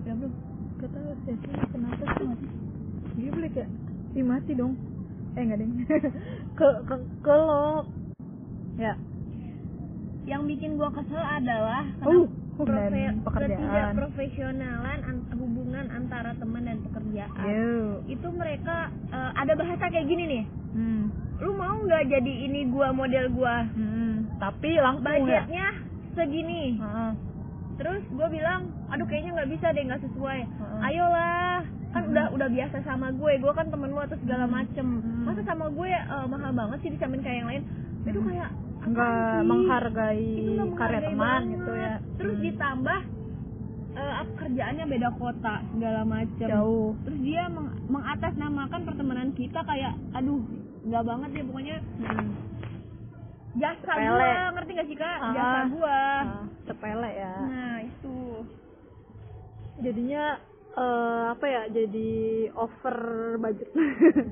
ya 0.04 0.14
belum. 0.14 0.34
Kata 0.76 0.98
ya 1.00 1.16
sih 1.24 1.36
kenapa 1.70 2.04
sih? 2.14 2.28
Dia 3.16 3.32
boleh 3.32 3.50
kayak 3.50 3.70
mati 4.22 4.52
dong. 4.52 4.76
Eh 5.34 5.42
enggak 5.42 5.58
deng 5.58 5.72
ke 6.60 6.68
ke 6.84 6.96
kelok 7.22 7.88
ya 8.76 8.94
yang 10.26 10.44
bikin 10.44 10.76
gue 10.76 10.90
kesel 10.90 11.20
adalah 11.20 11.84
uh 12.02 12.28
dan 12.56 13.26
pekerjaan 13.26 13.98
ketidakprofesionalan 13.98 15.00
an- 15.02 15.26
hubungan 15.34 15.86
antara 15.90 16.32
teman 16.34 16.62
dan 16.62 16.78
pekerjaan 16.82 17.34
Yo. 17.44 18.06
itu 18.06 18.28
mereka 18.30 18.76
eh, 19.10 19.32
ada 19.36 19.54
bahasa 19.54 19.84
kayak 19.84 20.06
gini 20.06 20.24
nih 20.28 20.44
hmm. 20.72 21.04
lu 21.40 21.52
mau 21.54 21.82
nggak 21.82 22.08
jadi 22.08 22.34
ini 22.46 22.70
gua 22.70 22.92
model 22.92 23.26
gua 23.32 23.66
Hmm. 23.68 24.30
tapi 24.38 24.70
langsung 24.76 25.02
ya 25.04 25.18
budgetnya 25.20 25.68
segini 26.14 26.78
Heeh. 26.78 27.12
terus 27.76 28.06
gua 28.12 28.30
bilang 28.30 28.62
aduh 28.88 29.08
kayaknya 29.08 29.34
nggak 29.34 29.50
bisa 29.52 29.68
deh 29.70 29.84
nggak 29.84 30.04
sesuai 30.04 30.40
Heeh. 30.46 30.80
ayolah 30.84 31.58
kan 31.90 32.02
Hmm. 32.02 32.12
udah 32.12 32.26
udah 32.32 32.48
biasa 32.50 32.78
sama 32.82 33.10
gue 33.12 33.34
gue 33.36 33.52
kan 33.52 33.66
temen 33.68 33.90
lu 33.90 34.00
atau 34.00 34.18
segala 34.20 34.46
macem 34.46 34.86
Hmm. 34.94 35.26
masa 35.26 35.42
sama 35.42 35.68
gue 35.68 35.90
eh, 35.90 36.26
mahal 36.28 36.52
banget 36.52 36.78
sih 36.82 36.90
di 36.90 36.98
samping 36.98 37.22
kayak 37.22 37.38
yang 37.40 37.50
lain 37.50 37.64
itu 38.04 38.14
Hmm. 38.16 38.30
kayak 38.30 38.50
nggak 38.84 39.16
menghargai 39.44 40.32
karya 40.74 41.02
teman 41.02 41.18
banget. 41.18 41.52
gitu 41.54 41.72
ya 41.74 41.94
terus 42.14 42.36
Hmm. 42.36 42.44
ditambah 42.44 43.00
apa, 43.94 44.24
kerjaannya 44.36 44.86
beda 44.88 45.10
kota 45.14 45.56
segala 45.70 46.02
macam 46.04 46.48
jauh 46.50 46.92
terus 47.04 47.20
dia 47.22 47.44
meng 47.46 47.68
mengatasnamakan 47.88 48.82
pertemanan 48.84 49.30
kita 49.32 49.60
kayak 49.62 49.94
aduh 50.12 50.42
nggak 50.84 51.04
banget 51.04 51.30
ya 51.32 51.44
pokoknya 51.44 51.78
Hmm. 51.96 52.28
jasa 53.54 53.86
Sepele. 53.86 54.10
gua 54.10 54.32
ngerti 54.52 54.72
gak 54.74 54.88
sih 54.88 54.98
kak 54.98 55.18
Ah. 55.18 55.32
jasa 55.32 55.60
gua 55.70 56.00
Ah, 56.20 56.44
sepele 56.64 57.12
ya 57.14 57.36
nah 57.40 57.76
itu 57.80 58.18
jadinya 59.80 60.24
eh, 60.74 61.24
apa 61.30 61.46
ya 61.46 61.64
jadi 61.70 62.12
over 62.56 62.98
budget 63.38 63.70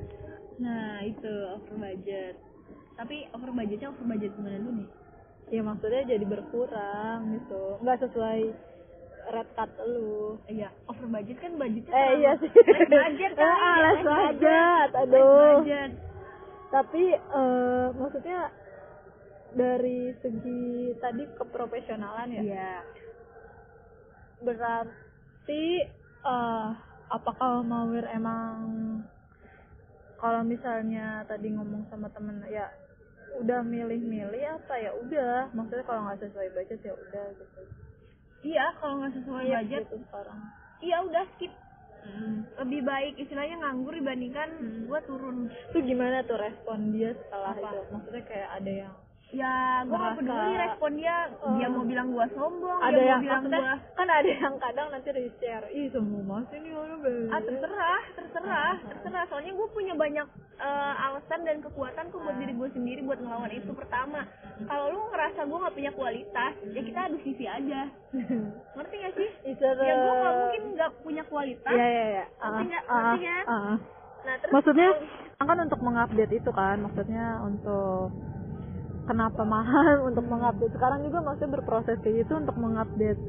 nah 0.63 1.01
itu 1.01 1.33
over 1.51 1.75
budget 1.77 2.35
tapi 3.01 3.25
over 3.33 3.49
budgetnya 3.49 3.89
over 3.89 4.05
budget 4.05 4.29
gimana 4.37 4.61
dulu 4.61 4.85
nih? 4.85 4.89
Ya 5.49 5.61
maksudnya 5.65 6.01
jadi 6.05 6.25
berkurang 6.29 7.33
gitu. 7.33 7.81
Nggak 7.81 7.97
sesuai 8.05 8.39
red 9.33 9.49
cut 9.57 9.71
lu. 9.89 10.37
Iya 10.45 10.69
over 10.85 11.09
budget 11.09 11.37
kan 11.41 11.57
budgetnya 11.57 11.93
eh 11.97 12.11
iya 12.21 12.31
sih. 12.37 12.51
Budget 12.53 13.31
kan 13.33 13.49
ah, 13.49 13.57
ya, 13.57 13.81
less 13.81 14.01
budget. 14.05 14.89
aduh. 14.93 15.65
budget. 15.65 15.91
Tapi 16.69 17.03
eh, 17.17 17.85
maksudnya 17.97 18.39
dari 19.57 20.13
segi 20.21 20.93
tadi 21.01 21.23
keprofesionalan 21.41 22.37
ya? 22.37 22.41
Iya. 22.45 22.73
Berarti 24.45 25.65
eh 26.21 26.69
apakah 27.09 27.65
Mawir 27.65 28.05
emang 28.13 28.61
kalau 30.21 30.45
misalnya 30.45 31.25
tadi 31.25 31.49
ngomong 31.49 31.89
sama 31.89 32.05
temen 32.13 32.45
ya 32.45 32.69
udah 33.37 33.59
milih-milih 33.61 34.43
apa 34.51 34.73
ya? 34.75 34.91
Udah. 34.97 35.47
Maksudnya 35.51 35.85
kalau 35.85 36.01
nggak 36.03 36.19
sesuai 36.19 36.47
budget 36.51 36.79
ya 36.81 36.93
udah 36.93 37.25
gitu. 37.33 37.61
Iya 38.41 38.65
kalau 38.77 38.93
nggak 38.99 39.13
sesuai 39.15 39.43
Iya, 39.43 39.59
budget. 39.61 39.81
gitu 39.85 39.95
sekarang. 40.03 40.39
Iya 40.81 40.97
udah 41.03 41.23
skip. 41.35 41.53
Lebih 42.57 42.81
baik 42.81 43.13
istilahnya 43.15 43.61
nganggur 43.61 43.93
dibandingkan 43.93 44.49
Hmm. 44.57 44.89
gua 44.89 44.99
turun. 45.05 45.37
Itu 45.69 45.79
gimana 45.79 46.25
tuh 46.25 46.41
respon 46.41 46.91
dia 46.91 47.13
setelah 47.13 47.53
Apa? 47.53 47.61
itu? 47.61 47.79
Maksudnya 47.93 48.23
kayak 48.25 48.49
ada 48.57 48.71
yang 48.87 48.93
ya 49.31 49.53
gua 49.81 49.95
nggak 49.95 50.11
Merasa- 50.11 50.19
peduli 50.19 50.53
respon 50.57 50.91
dia. 50.93 51.17
Dia 51.51 51.67
Oh. 51.67 51.71
mau 51.71 51.83
bilang 51.83 52.07
gua 52.09 52.25
sombong 52.29 52.79
ada 52.79 52.91
dia 52.91 53.03
yang 53.05 53.17
mau 53.17 53.23
bilang 53.23 53.43
gua 53.47 53.71
kan 53.91 54.07
ada 54.07 54.29
yang 54.29 54.55
kadang 54.57 54.87
nanti 54.89 55.09
di-share 55.09 55.65
ih 55.71 55.87
semua 55.87 56.21
mas 56.21 56.47
ini 56.51 56.69
orang 56.71 56.99
ah 57.29 57.39
terserah 57.39 58.01
terserah 58.13 58.51
Ah. 58.51 58.75
terserah. 58.85 59.23
Soalnya 59.27 59.51
gue 59.53 59.67
punya 59.69 59.93
banyak 59.93 60.27
eh, 60.57 60.93
alasan 61.01 61.41
dan 61.41 61.57
kekuatan 61.59 62.05
kok 62.05 62.19
buat 62.19 62.37
diri 62.37 62.53
gue 62.53 62.69
sendiri 62.69 63.01
buat 63.01 63.17
ngelawan 63.17 63.49
itu 63.49 63.71
pertama. 63.71 64.21
Kalau 64.61 64.85
lu 64.89 64.99
ngerasa 65.09 65.39
gue 65.41 65.57
nggak 65.57 65.73
punya 65.73 65.91
kualitas 65.91 66.53
ya 66.67 66.81
kita 66.81 66.99
adu 67.01 67.17
CV 67.19 67.39
aja. 67.43 67.81
Ngerti 68.75 68.95
gak 68.97 69.13
sih? 69.15 69.29
Isar, 69.47 69.75
ya 69.75 69.93
gue 69.95 70.13
nggak 70.13 70.33
mungkin 70.37 70.61
nggak 70.75 70.91
punya 71.01 71.23
kualitas. 71.25 71.73
Iya. 71.73 72.23
Ngerti 72.37 72.63
nggak? 72.67 72.83
Ah, 72.85 72.99
Ngerti 73.09 73.25
ah, 73.47 73.75
nah 74.21 74.35
terus 74.37 74.51
Maksudnya 74.53 74.87
kalau- 75.33 75.49
kan 75.49 75.57
untuk 75.59 75.79
mengupdate 75.81 76.33
itu 76.35 76.51
kan, 76.53 76.77
maksudnya 76.77 77.25
untuk 77.41 78.13
kenapa 79.11 79.43
mahal 79.43 80.01
untuk 80.09 80.23
mengupdate. 80.23 80.71
Sekarang 80.71 81.03
juga 81.03 81.19
maksudnya 81.19 81.59
berproses 81.59 81.99
kayak 81.99 82.23
gitu 82.23 82.33
untuk 82.39 82.55
mengupdate. 82.55 83.19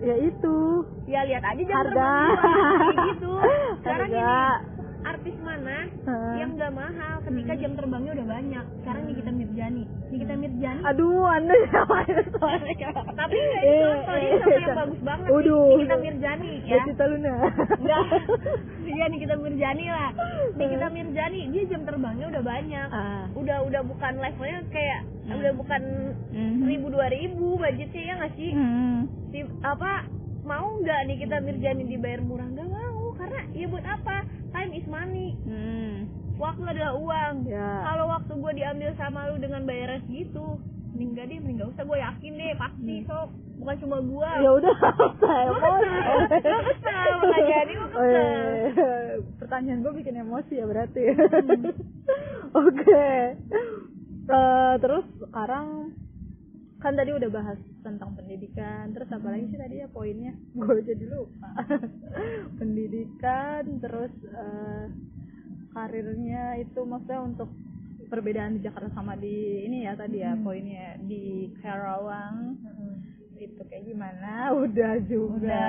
Ya 0.00 0.16
itu. 0.16 0.56
ya 1.04 1.20
lihat 1.28 1.44
aja 1.44 1.60
jam 1.60 1.76
Harga. 1.76 2.12
kayak 2.80 2.98
gitu 3.12 3.32
sekarang 3.84 4.08
Harga. 4.08 4.32
ini 4.72 4.79
artis 5.02 5.36
mana 5.38 5.76
Heeh. 5.86 6.34
yang 6.36 6.50
nggak 6.54 6.72
mahal 6.72 7.14
ketika 7.22 7.52
Hmm. 7.52 7.60
jam 7.60 7.72
terbangnya 7.74 8.12
udah 8.12 8.26
banyak 8.30 8.64
sekarang 8.80 9.02
Nikita 9.04 9.30
Mirjani 9.30 9.82
Nikita 10.08 10.34
Mirjani 10.34 10.80
Aduh, 10.84 11.24
anda 11.26 11.54
soalnya. 11.70 12.90
tapi 13.20 13.34
nggak 13.34 13.62
itu 13.62 13.86
Eh, 13.86 13.96
soalnya 14.02 14.28
eh, 14.28 14.38
sama 14.38 14.52
yang 14.52 14.66
Cak. 14.66 14.76
bagus 14.78 15.00
banget 15.02 15.28
Waduh. 15.28 15.64
Nikita 15.72 15.96
Mirjani 15.98 16.50
ya 16.62 16.74
Nikita 16.78 17.04
Luna. 17.06 17.34
Enggak. 17.74 18.02
Iya 18.90 19.04
Nikita 19.06 19.34
Mirjani 19.36 19.84
lah. 19.86 20.10
Nikita 20.52 20.86
Mirjani 20.88 21.40
dia 21.48 21.62
jam 21.66 21.82
terbangnya 21.84 22.26
udah 22.28 22.42
banyak. 22.42 22.88
Ah. 22.90 23.24
Udah 23.32 23.58
udah 23.62 23.82
bukan 23.82 24.12
levelnya 24.16 24.60
kayak 24.68 25.00
Hmm. 25.22 25.38
udah 25.38 25.52
bukan 25.54 25.82
Mhm. 26.28 26.58
seribu 26.60 26.86
dua 26.90 27.06
ribu 27.08 27.54
budgetnya 27.54 28.02
ya 28.02 28.14
nggak 28.16 28.34
sih? 28.34 28.50
Hmm. 28.50 28.98
Si, 29.30 29.38
apa 29.62 30.10
mau 30.42 30.74
nggak 30.76 31.00
Nikita 31.06 31.38
Mirjani 31.38 31.86
dibayar 31.86 32.18
murah 32.20 32.48
nggak 32.48 32.66
ya 33.60 33.68
buat 33.68 33.84
apa? 33.84 34.16
Time 34.50 34.72
is 34.72 34.86
money. 34.86 35.36
Hmm. 35.44 36.08
Waktu 36.34 36.62
adalah 36.66 36.96
uang. 36.96 37.34
Ya. 37.44 37.84
Kalau 37.84 38.08
waktu 38.08 38.32
gue 38.32 38.52
diambil 38.56 38.90
sama 38.96 39.28
lu 39.28 39.36
dengan 39.36 39.62
bayaran 39.62 40.00
segitu, 40.04 40.56
mending 40.90 41.12
gak 41.12 41.26
deh, 41.28 41.38
mending 41.38 41.56
gak 41.60 41.70
usah. 41.70 41.84
Gue 41.84 41.98
yakin 42.00 42.32
deh, 42.34 42.52
pasti 42.56 42.94
sok. 43.04 43.28
Bukan 43.60 43.76
cuma 43.78 43.96
gue. 44.00 44.30
Ya 44.40 44.50
udah, 44.56 44.74
saya 45.20 45.50
kesel. 45.52 45.80
Gua 46.40 46.60
kesel, 46.64 47.12
nggak 47.20 47.42
jadi, 47.44 47.72
gua 47.76 47.88
Oh, 47.90 48.04
iya, 48.08 48.24
kesel. 48.24 48.72
iya. 48.72 48.92
Pertanyaan 49.36 49.80
gue 49.84 49.92
bikin 50.00 50.14
emosi 50.16 50.52
ya 50.56 50.64
berarti. 50.64 51.02
Hmm. 51.12 51.68
Oke. 52.64 53.06
Eh, 54.30 54.74
terus 54.80 55.04
sekarang 55.20 55.89
kan 56.80 56.92
tadi 56.92 57.12
udah 57.12 57.28
bahas 57.28 57.54
tentang 57.80 58.12
pendidikan, 58.12 58.88
terus 58.90 59.08
apa 59.08 59.28
lagi 59.28 59.46
sih 59.46 59.58
tadi 59.58 59.74
ya 59.78 59.88
poinnya? 59.88 60.32
Gue 60.52 60.80
jadi 60.80 61.04
lupa. 61.06 61.52
pendidikan, 62.58 63.62
terus 63.78 64.12
eh, 64.26 64.84
karirnya 65.70 66.58
itu 66.58 66.80
maksudnya 66.82 67.20
untuk 67.22 67.48
perbedaan 68.08 68.58
di 68.58 68.64
Jakarta 68.64 68.90
sama 68.92 69.14
di 69.14 69.62
ini 69.64 69.86
ya 69.86 69.94
tadi 69.94 70.18
ya 70.18 70.34
Hmm. 70.34 70.42
poinnya 70.42 70.98
di 71.00 71.52
Karawang. 71.60 72.58
Itu 73.36 73.62
kayak 73.64 73.84
gimana? 73.86 74.32
Udah 74.64 74.92
juga. 75.04 75.64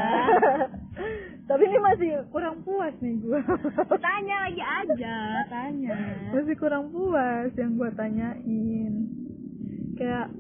Tapi 1.48 1.64
ini 1.64 1.80
masih 1.80 2.10
kurang 2.28 2.64
puas 2.64 2.96
nih 2.98 3.20
gua 3.20 3.44
Tanya 4.00 4.48
lagi 4.48 4.64
aja, 4.64 5.18
tanya. 5.48 5.98
masih 6.32 6.56
kurang 6.56 6.88
puas 6.90 7.52
yang 7.54 7.76
gua 7.76 7.92
tanyain. 7.92 8.94
Kayak 9.96 10.32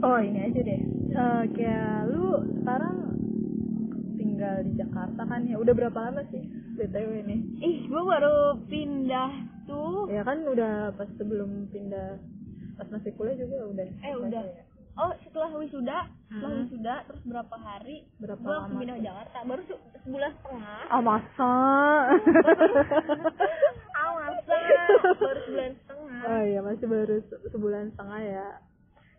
oh 0.00 0.18
ini 0.18 0.40
aja 0.42 0.60
deh 0.62 0.80
Eh, 1.14 1.42
kayak 1.52 2.10
lu 2.10 2.26
sekarang 2.56 2.96
tinggal 4.14 4.56
di 4.62 4.74
Jakarta 4.74 5.22
kan 5.22 5.44
ya 5.44 5.54
udah 5.54 5.70
berapa 5.72 5.94
lama 6.00 6.26
sih 6.28 6.42
btw 6.74 7.22
ini 7.22 7.36
Ih, 7.60 7.78
gue 7.84 8.02
baru 8.02 8.36
pindah 8.64 9.30
tuh. 9.64 10.08
ya 10.08 10.22
kan 10.22 10.42
udah 10.42 10.72
pas 10.92 11.06
sebelum 11.14 11.70
pindah 11.70 12.18
pas 12.74 12.88
masih 12.88 13.14
kuliah 13.14 13.36
juga 13.36 13.62
udah 13.64 13.86
Eh, 14.00 14.14
udah. 14.16 14.42
ya? 14.42 14.62
Oh, 14.96 15.10
setelah 15.20 15.50
wisuda, 15.52 16.06
setelah 16.28 16.50
Hmm. 16.50 16.62
wisuda 16.64 16.94
terus 17.04 17.22
berapa 17.24 17.56
hari? 17.56 18.06
Berapa 18.16 18.38
Gue 18.40 18.50
langsung 18.52 18.70
lama 18.70 18.82
pindah 18.84 18.98
Jakarta. 19.00 19.38
Baru 19.44 19.62
se- 19.64 19.82
sebulan 20.00 20.30
setengah. 20.32 20.80
ah 20.88 21.00
masa 21.00 21.52
Ah, 23.96 24.10
masa? 24.16 24.54
Baru 25.14 25.38
sebulan 25.44 25.72
setengah. 25.76 26.22
Oh 26.24 26.42
iya 26.44 26.60
masih 26.60 26.86
baru 26.88 27.16
se- 27.24 27.42
sebulan 27.48 27.84
setengah 27.90 28.20
ya. 28.24 28.48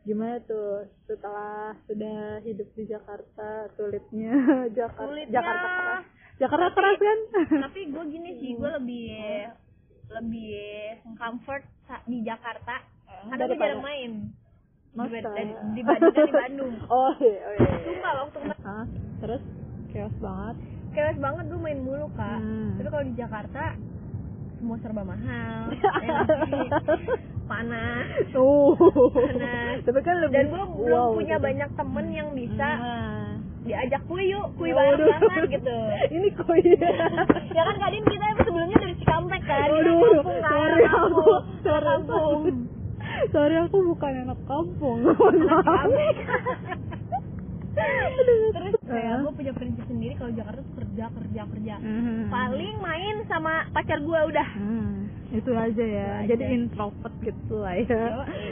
Gimana 0.06 0.38
tuh 0.46 0.86
setelah 1.10 1.74
sudah 1.90 2.38
hidup 2.46 2.70
di 2.78 2.86
Jakarta 2.86 3.74
sulitnya 3.74 4.34
Jakarta 4.78 5.10
Sulitnya. 5.10 5.34
Jakarta 5.42 5.68
keras. 5.68 6.04
Jakarta 6.38 6.68
keras 6.78 6.98
kan? 7.02 7.20
Tapi 7.66 7.80
gue 7.90 8.04
gini 8.14 8.30
sih, 8.38 8.52
gue 8.54 8.70
lebih 8.70 9.08
lebih 10.14 10.54
comfort 11.18 11.66
di 12.06 12.22
Jakarta. 12.22 12.86
Karena 13.26 13.44
gue 13.50 13.58
jarang 13.58 13.82
main. 13.82 14.12
Masa? 14.96 15.20
Di 15.74 15.82
Bandung. 15.84 16.74
Oh 16.94 17.12
iya, 17.20 17.40
oh 17.42 17.54
iya. 17.58 17.66
iya. 17.66 17.78
Sumpah 17.84 18.14
waktu 18.24 18.38
Hah? 18.64 18.86
Terus 19.20 19.42
chaos 19.92 20.16
banget. 20.22 20.56
keras 20.96 21.18
banget 21.20 21.44
gue 21.52 21.60
main 21.60 21.80
mulu 21.84 22.08
kak. 22.16 22.40
Hmm. 22.40 22.80
Tapi 22.80 22.88
kalau 22.88 23.04
di 23.04 23.16
Jakarta 23.20 23.64
semua 24.56 24.78
serba 24.80 25.02
mahal. 25.02 25.62
ya 26.06 26.18
panas. 27.46 28.08
Oh. 28.34 28.74
Panas. 29.12 29.78
Tapi 29.82 30.00
kan 30.02 30.16
lebih 30.18 30.34
Dan 30.34 30.46
gue 30.48 30.64
belum 30.82 30.90
wow, 30.90 31.14
punya 31.14 31.38
gitu. 31.38 31.46
banyak 31.46 31.70
temen 31.72 32.06
yang 32.10 32.30
bisa 32.32 32.70
Nah. 32.76 33.38
diajak 33.62 34.02
kui 34.06 34.26
yuk, 34.28 34.48
kui 34.56 34.70
Waduh. 34.70 35.06
bareng 35.06 35.22
banget 35.30 35.44
gitu. 35.56 35.78
Ini 36.12 36.28
koi. 36.36 36.62
ya 37.50 37.62
kan 37.64 37.76
kadin 37.78 38.04
kita 38.04 38.26
sebelumnya 38.40 38.78
dari 38.78 38.94
Cikampek 38.96 39.42
kan. 39.44 39.68
Waduh, 39.68 40.02
kampung 40.16 40.40
sorry 40.42 40.84
aku, 40.86 41.24
sorry 41.62 41.84
kampung. 41.84 42.42
Sorry 43.32 43.56
aku 43.60 43.78
bukan 43.86 44.12
anak 44.24 44.40
kampung. 44.44 44.98
Maaf. 45.06 45.90
Terus 47.76 48.74
kayak 48.82 49.12
Eh. 49.12 49.20
gue 49.20 49.34
punya 49.34 49.52
prinsip 49.52 49.86
sendiri 49.86 50.14
kalau 50.16 50.32
Jakarta 50.32 50.62
tuh 50.62 50.76
kerja 50.78 51.06
kerja 51.12 51.42
kerja. 51.46 51.76
Mhm. 51.78 52.30
Paling 52.30 52.76
main 52.80 53.16
sama 53.26 53.54
pacar 53.70 54.00
gue 54.00 54.20
udah. 54.26 54.48
Hmm, 54.56 54.96
itu 55.30 55.52
aja 55.52 55.84
ya. 55.84 56.10
Itu 56.22 56.30
Jadi 56.32 56.44
aja. 56.44 56.54
introvert 56.56 57.16
gitu 57.20 57.56
lah 57.58 57.76
ya. 57.76 58.04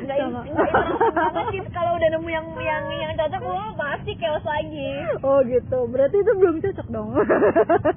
Enggak 0.01 0.17
introvert 0.19 0.73
banget 1.15 1.45
sih 1.53 1.71
kalau 1.71 1.91
udah 1.93 2.09
nemu 2.09 2.27
yang 2.29 2.45
yang 2.59 2.83
yang 2.91 3.13
cocok 3.15 3.41
gue 3.41 3.61
pasti 3.75 4.11
chaos 4.17 4.43
lagi. 4.43 4.89
Oh 5.21 5.39
gitu. 5.41 5.79
Berarti 5.87 6.17
itu 6.17 6.31
belum 6.33 6.55
cocok 6.59 6.87
dong. 6.89 7.09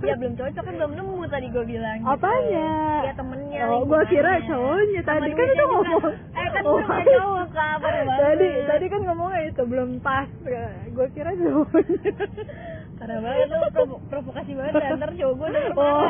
Ya 0.02 0.14
belum 0.14 0.34
cocok 0.34 0.62
kan 0.62 0.74
belum 0.76 0.92
nemu 0.94 1.15
tadi 1.28 1.46
gue 1.48 1.64
bilang. 1.64 1.96
gitu. 1.98 2.10
Apanya? 2.10 2.68
Ya 3.02 3.12
temennya. 3.12 3.60
Oh, 3.68 3.82
gua 3.82 4.02
kira 4.04 4.32
cowoknya. 4.42 5.00
Sama 5.00 5.10
tadi 5.16 5.30
kan 5.32 5.46
itu 5.46 5.64
ngomong. 5.64 6.04
Eh 6.32 6.48
kan 6.48 6.62
Oh, 6.62 6.74
gue 6.74 6.84
udah 6.84 7.04
cowok 7.06 7.46
banget 7.76 8.04
tadi 8.08 8.48
tadi 8.64 8.86
kan 8.86 9.00
ngomongnya 9.04 9.42
itu 9.46 9.62
belum 9.62 9.90
pas. 10.00 10.28
Gue 10.88 11.06
kira 11.12 11.30
jawabannya 11.32 12.12
parah 12.96 13.18
banget 13.20 13.46
lu 13.46 13.68
provo- 13.70 14.02
provokasi 14.08 14.52
banget 14.52 14.72
ya. 14.74 14.96
Ntar 14.96 15.12
cowok 15.12 15.34
gue 15.36 15.48
denger 15.50 15.72
oh. 15.74 16.08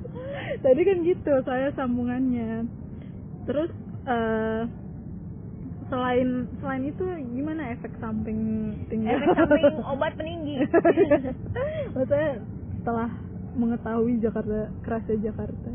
tadi 0.64 0.80
kan 0.82 0.96
gitu 1.02 1.32
saya 1.42 1.68
sambungannya. 1.72 2.64
Terus 3.44 3.70
eh 4.02 4.62
selain 5.86 6.28
selain 6.56 6.88
itu 6.88 7.04
gimana 7.36 7.68
efek 7.70 7.92
samping 8.00 8.40
tinggi 8.88 9.12
efek 9.12 9.28
samping 9.36 9.76
obat 9.92 10.16
peninggi. 10.16 10.64
Maksudnya 11.92 12.40
setelah 12.80 13.10
mengetahui 13.54 14.18
Jakarta 14.18 14.58
kerasnya 14.80 15.16
Jakarta 15.22 15.70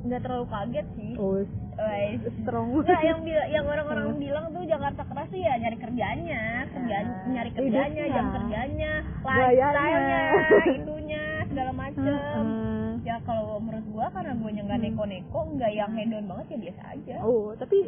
nggak 0.00 0.20
terlalu 0.20 0.46
kaget 0.46 0.86
sih 0.94 1.12
oh 1.16 1.40
Wais. 1.72 2.20
strong 2.36 2.76
Enggak 2.76 3.00
yang 3.02 3.20
bila- 3.20 3.48
yang 3.56 3.64
orang-orang 3.64 4.12
bilang 4.18 4.44
tuh 4.50 4.64
Jakarta 4.64 5.00
keras 5.02 5.28
tuh 5.28 5.40
ya 5.40 5.56
nyari 5.56 5.76
kerjanya, 5.76 6.42
kerjaan 6.68 7.06
Ah, 7.06 7.24
nyari 7.30 7.50
kerjanya, 7.50 7.88
hidupnya. 8.02 8.12
jam 8.12 8.26
kerjanya, 8.30 8.92
Gayanya. 9.18 9.68
lifestyle-nya, 9.72 10.20
itunya 10.76 11.22
segala 11.46 11.72
macem. 11.72 12.04
Heeh. 12.04 12.88
Ya 13.00 13.16
kalau 13.24 13.56
menurut 13.58 13.86
gua 13.88 14.06
karena 14.10 14.32
gua 14.34 14.50
nggak 14.52 14.80
neko-neko, 14.82 15.40
nggak 15.50 15.72
yang 15.72 15.92
hedon 15.94 16.24
banget 16.26 16.46
ya 16.46 16.58
biasa 16.60 16.82
aja. 16.90 17.16
oh 17.22 17.48
tapi 17.56 17.78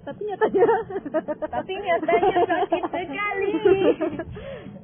tapi 0.00 0.20
nyatanya 0.24 0.64
Tapi 1.46 1.72
nyatanya 1.76 2.38
sakit 2.50 2.82
sekali. 2.88 3.50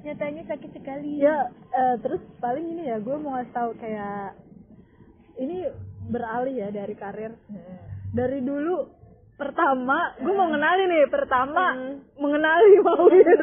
Nyatanya 0.06 0.42
sakit 0.46 0.70
sekali. 0.72 1.18
ya 1.18 1.50
eh, 1.50 1.94
terus 2.00 2.22
paling 2.38 2.66
ini 2.70 2.86
ya 2.86 2.96
gue 2.96 3.16
mau 3.18 3.34
ngasih 3.34 3.50
tahu 3.50 3.70
kayak 3.76 4.38
ini 5.36 5.66
beralih 6.06 6.54
ya 6.54 6.68
dari 6.70 6.94
karir. 6.94 7.34
Hmm. 7.50 7.76
dari 8.14 8.38
dulu 8.40 8.86
pertama 9.36 10.16
gue 10.16 10.32
mau 10.32 10.48
ngenali 10.48 10.82
nih 10.86 11.04
pertama 11.10 11.74
Hmm. 11.74 11.96
mengenali 12.16 12.80
Mawir 12.80 13.40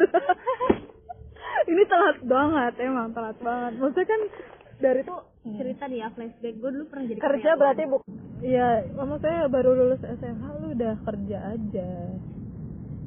ini 1.70 1.82
telat 1.84 2.18
banget 2.24 2.74
emang 2.82 3.12
telat 3.12 3.38
banget. 3.38 3.72
Maksudnya 3.78 4.08
kan 4.08 4.20
dari 4.74 5.00
tuh 5.00 5.20
cerita 5.44 5.86
nih 5.86 5.98
ya 6.02 6.08
flashback. 6.10 6.54
Gue 6.58 6.70
dulu 6.72 6.84
pernah 6.88 7.04
jadi 7.06 7.20
kerja 7.20 7.50
berarti 7.54 7.82
bu 7.86 7.96
iya 8.42 8.68
mama 8.92 9.16
saya 9.20 9.46
baru 9.46 9.70
lulus 9.72 10.02
SMA 10.02 10.48
lu 10.58 10.74
udah 10.74 10.94
kerja 11.04 11.38
aja. 11.54 11.90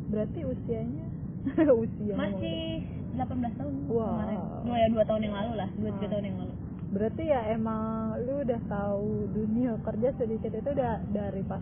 Berarti 0.07 0.39
usianya 0.41 1.05
usia 1.83 2.13
masih 2.15 2.85
18 3.17 3.53
tahun 3.55 3.73
Wow. 3.87 4.05
kemarin. 4.07 4.39
Dua 4.63 4.77
ya 4.77 4.87
dua 4.87 5.03
tahun 5.03 5.21
yang 5.23 5.35
lalu 5.35 5.51
lah, 5.55 5.69
dua 5.73 5.89
tiga 5.91 6.05
Hmm. 6.05 6.13
tahun 6.13 6.25
yang 6.25 6.37
lalu. 6.37 6.53
berarti 6.87 7.23
ya 7.25 7.41
emang 7.51 7.83
lu 8.23 8.33
udah 8.41 8.61
tahu 8.63 9.07
dunia 9.29 9.75
kerja 9.81 10.09
sedikit 10.15 10.55
itu 10.55 10.69
udah 10.71 11.03
dari 11.09 11.43
pas 11.43 11.59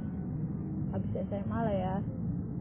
habis 0.91 1.12
SMA 1.26 1.60
lah 1.62 1.76
ya 1.76 1.95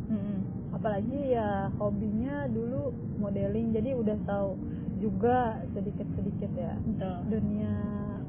Hmm. 0.05 0.39
apalagi 0.71 1.21
ya 1.31 1.49
hobinya 1.77 2.49
dulu 2.49 2.89
modeling 3.17 3.69
jadi 3.71 3.93
udah 3.95 4.17
tahu 4.25 4.57
juga 4.97 5.61
sedikit 5.71 6.09
sedikit 6.15 6.51
ya 6.53 6.73
Betul. 6.81 7.17
dunia 7.31 7.75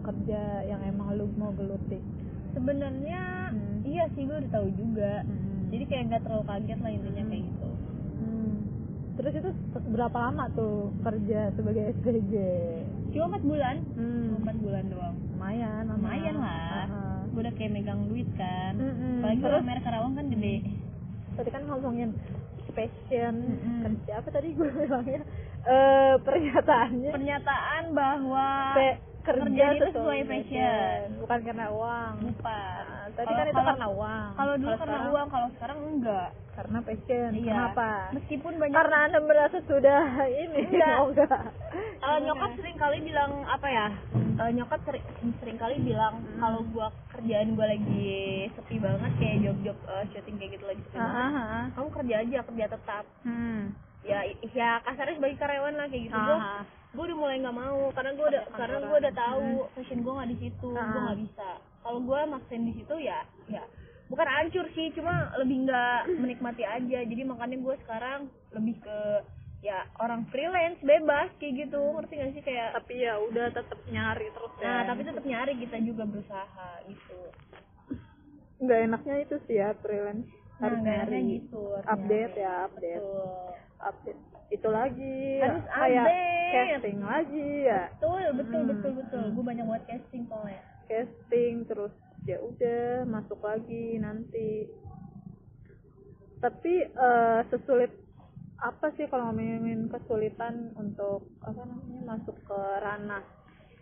kerja 0.03 0.41
yang 0.65 0.83
emang 0.83 1.15
lu 1.15 1.31
mau 1.33 1.51
geluti 1.51 2.03
sebenarnya 2.51 3.49
Hmm. 3.49 3.83
iya 3.83 4.03
sih 4.11 4.23
gue 4.23 4.35
udah 4.35 4.51
tahu 4.51 4.67
juga 4.71 5.23
jadi 5.67 5.83
kayak 5.85 6.03
nggak 6.07 6.21
terlalu 6.23 6.43
kaget 6.45 6.79
lah 6.79 6.91
intinya 6.91 7.23
kayak 7.25 7.43
gitu 7.45 7.65
Hmm. 7.65 7.74
Terus 9.15 9.33
itu 9.33 9.49
berapa 9.87 10.17
lama 10.19 10.51
tuh 10.51 10.91
kerja 11.01 11.51
sebagai 11.53 11.95
SPG 11.95 12.33
cuma 13.09 13.31
empat 13.31 13.43
bulan. 13.43 13.75
Hmm. 13.95 14.23
cuma 14.27 14.37
empat 14.41 14.57
bulan 14.59 14.83
doang. 14.87 15.15
Lumayan 15.31 15.83
lumayan. 15.87 16.35
Lah. 16.35 16.83
Aha. 16.83 17.03
gue 17.25 17.41
udah 17.41 17.53
kayak 17.53 17.71
megang 17.73 18.07
duit 18.07 18.27
kan. 18.35 18.73
Mm-mm. 18.73 19.19
apalagi 19.19 19.39
terus? 19.39 19.51
kalau 19.51 19.59
merek 19.61 19.83
Karawang 19.83 20.13
kan 20.13 20.25
gede. 20.27 20.55
Tadi 21.33 21.49
kan 21.49 21.63
ngomongin 21.65 22.09
passion. 22.71 23.35
Mm-mm. 23.41 23.79
kerja 23.81 24.11
apa 24.19 24.29
tadi 24.29 24.47
gue 24.51 24.67
bilangnya? 24.69 25.21
Eh 25.63 26.13
pernyataannya. 26.21 27.11
Pernyataan 27.11 27.83
bahwa 27.91 28.47
Pe- 28.73 28.99
kerja 29.21 29.41
kerjaan 29.41 29.73
itu 29.73 29.85
sesuai 29.89 30.19
sesuai 30.21 30.21
passion. 30.27 30.99
bukan 31.19 31.39
karena 31.41 31.65
uang. 31.71 32.13
Bukan. 32.29 32.83
Nah, 32.85 32.94
tadi 33.15 33.31
kan 33.31 33.45
itu 33.45 33.53
kalau- 33.53 33.69
karena 33.69 33.87
uang. 33.89 34.27
kalau 34.35 34.53
dulu 34.55 34.69
karena 34.71 34.83
sekarang? 34.93 35.09
uang 35.09 35.27
kalau 35.29 35.47
sekarang 35.51 35.79
enggak. 35.85 36.29
Karena 36.55 36.79
passion 36.79 37.29
iya. 37.33 37.51
kenapa? 37.51 37.89
Meskipun 38.13 38.53
banyak 38.55 38.75
karena 38.75 38.97
anda 39.01 39.19
merasa 39.19 39.57
sudah 39.61 40.01
ini 40.41 40.59
Enggak. 40.65 40.95
oh 40.97 41.07
enggak? 41.09 41.39
Eh, 41.97 42.17
nyokap 42.21 42.51
sering 42.55 42.77
kali 42.77 42.97
bilang 43.01 43.31
apa 43.45 43.67
ya 43.67 43.87
Eh, 44.35 44.51
nyokap 44.51 44.79
sering 44.83 45.03
sering 45.37 45.57
kali 45.57 45.75
bilang 45.81 46.15
Hmm. 46.15 46.39
kalau 46.39 46.59
gua 46.69 46.87
kerjaan 47.09 47.55
gua 47.55 47.67
lagi 47.67 48.11
sepi 48.51 48.75
banget 48.77 49.11
kayak 49.15 49.37
job 49.41 49.57
job 49.63 49.77
syuting 50.09 50.35
kayak 50.35 50.51
gitu 50.53 50.65
lagi 50.65 50.81
sepi 50.81 50.97
banget 50.97 51.15
Ah, 51.17 51.35
ah, 51.35 51.65
kamu 51.71 51.89
kerja 51.93 52.15
aja 52.19 52.39
kerja 52.43 52.65
tetap. 52.69 53.03
Hmm. 53.21 53.61
Ya 54.01 54.19
ya 54.49 54.69
kasarnya 54.81 55.15
sebagai 55.15 55.37
karyawan 55.37 55.75
lah 55.75 55.87
kayak 55.87 56.03
gitu. 56.05 56.15
Gua 56.15 56.35
ah. 56.37 56.63
gua 56.91 57.03
udah 57.03 57.17
mulai 57.17 57.35
nggak 57.37 57.57
mau 57.57 57.79
karena 57.91 58.11
gua 58.13 58.25
udah 58.29 58.43
karena 58.53 58.77
gua 58.81 58.97
udah 58.97 59.13
tahu 59.13 59.45
passion 59.71 59.99
gua 60.01 60.13
nggak 60.15 60.29
di 60.29 60.37
situ 60.41 60.67
gua 60.69 60.79
ah. 60.81 61.03
nggak 61.05 61.19
bisa 61.21 61.49
kalau 61.85 62.01
gua 62.01 62.25
maksain 62.25 62.65
di 62.65 62.73
situ 62.73 62.95
ya 62.97 63.21
ya 63.45 63.61
bukan 64.05 64.25
hancur 64.25 64.65
sih 64.73 64.89
cuma 64.91 65.29
lebih 65.37 65.65
nggak 65.65 66.01
menikmati 66.17 66.65
aja 66.65 66.99
jadi 67.05 67.21
makanya 67.23 67.57
gua 67.61 67.75
sekarang 67.79 68.19
lebih 68.51 68.81
ke 68.81 68.97
ya 69.61 69.81
orang 69.97 70.25
freelance 70.29 70.77
bebas 70.81 71.29
kayak 71.37 71.65
gitu 71.65 71.81
ngerti 71.93 72.13
gak 72.15 72.31
sih 72.33 72.43
kayak 72.43 72.73
tapi 72.73 73.01
ya 73.01 73.17
udah 73.17 73.49
tetap 73.49 73.79
nyari 73.87 74.27
terus 74.29 74.53
ya 74.57 74.65
Nah, 74.65 74.81
tapi 74.85 75.01
tetap 75.01 75.25
nyari 75.25 75.53
kita 75.57 75.77
juga 75.81 76.03
berusaha 76.05 76.69
gitu. 76.85 77.19
nggak 78.55 78.79
enaknya 78.83 79.15
itu 79.21 79.35
sih 79.45 79.57
ya 79.57 79.73
freelance 79.75 80.29
harus 80.57 80.77
nggak 80.79 80.95
enaknya 80.95 81.19
nyari 81.19 81.33
gitu, 81.35 81.61
harus 81.73 81.87
update 81.91 82.33
nyari. 82.33 82.41
ya 82.41 82.53
update 82.63 83.03
Betul. 83.03 83.29
update 83.81 84.21
itu 84.47 84.67
lagi 84.69 85.17
Harus 85.41 85.63
kayak 85.67 86.05
update. 86.05 86.53
casting 86.53 86.99
lagi 87.01 87.47
ya 87.65 87.81
Betul, 87.91 88.21
betul, 88.37 88.61
Hmm. 88.61 88.69
betul, 88.69 88.91
betul. 88.95 89.23
Gue 89.33 89.43
banyak 89.43 89.65
buat 89.65 89.83
casting 89.83 90.23
soalnya. 90.29 90.61
Casting 90.87 91.65
terus 91.69 91.93
ya 92.25 92.41
udah 92.41 93.05
masuk 93.05 93.39
lagi 93.41 93.97
nanti. 94.01 94.69
Tapi 96.41 96.73
eh, 96.85 97.39
sesulit 97.49 97.91
apa 98.61 98.87
sih 98.95 99.05
kalau 99.11 99.29
ngomongin 99.29 99.91
kesulitan 99.91 100.71
untuk 100.79 101.27
apa 101.43 101.61
namanya 101.67 102.17
masuk 102.17 102.37
ke 102.47 102.59
ranah 102.81 103.23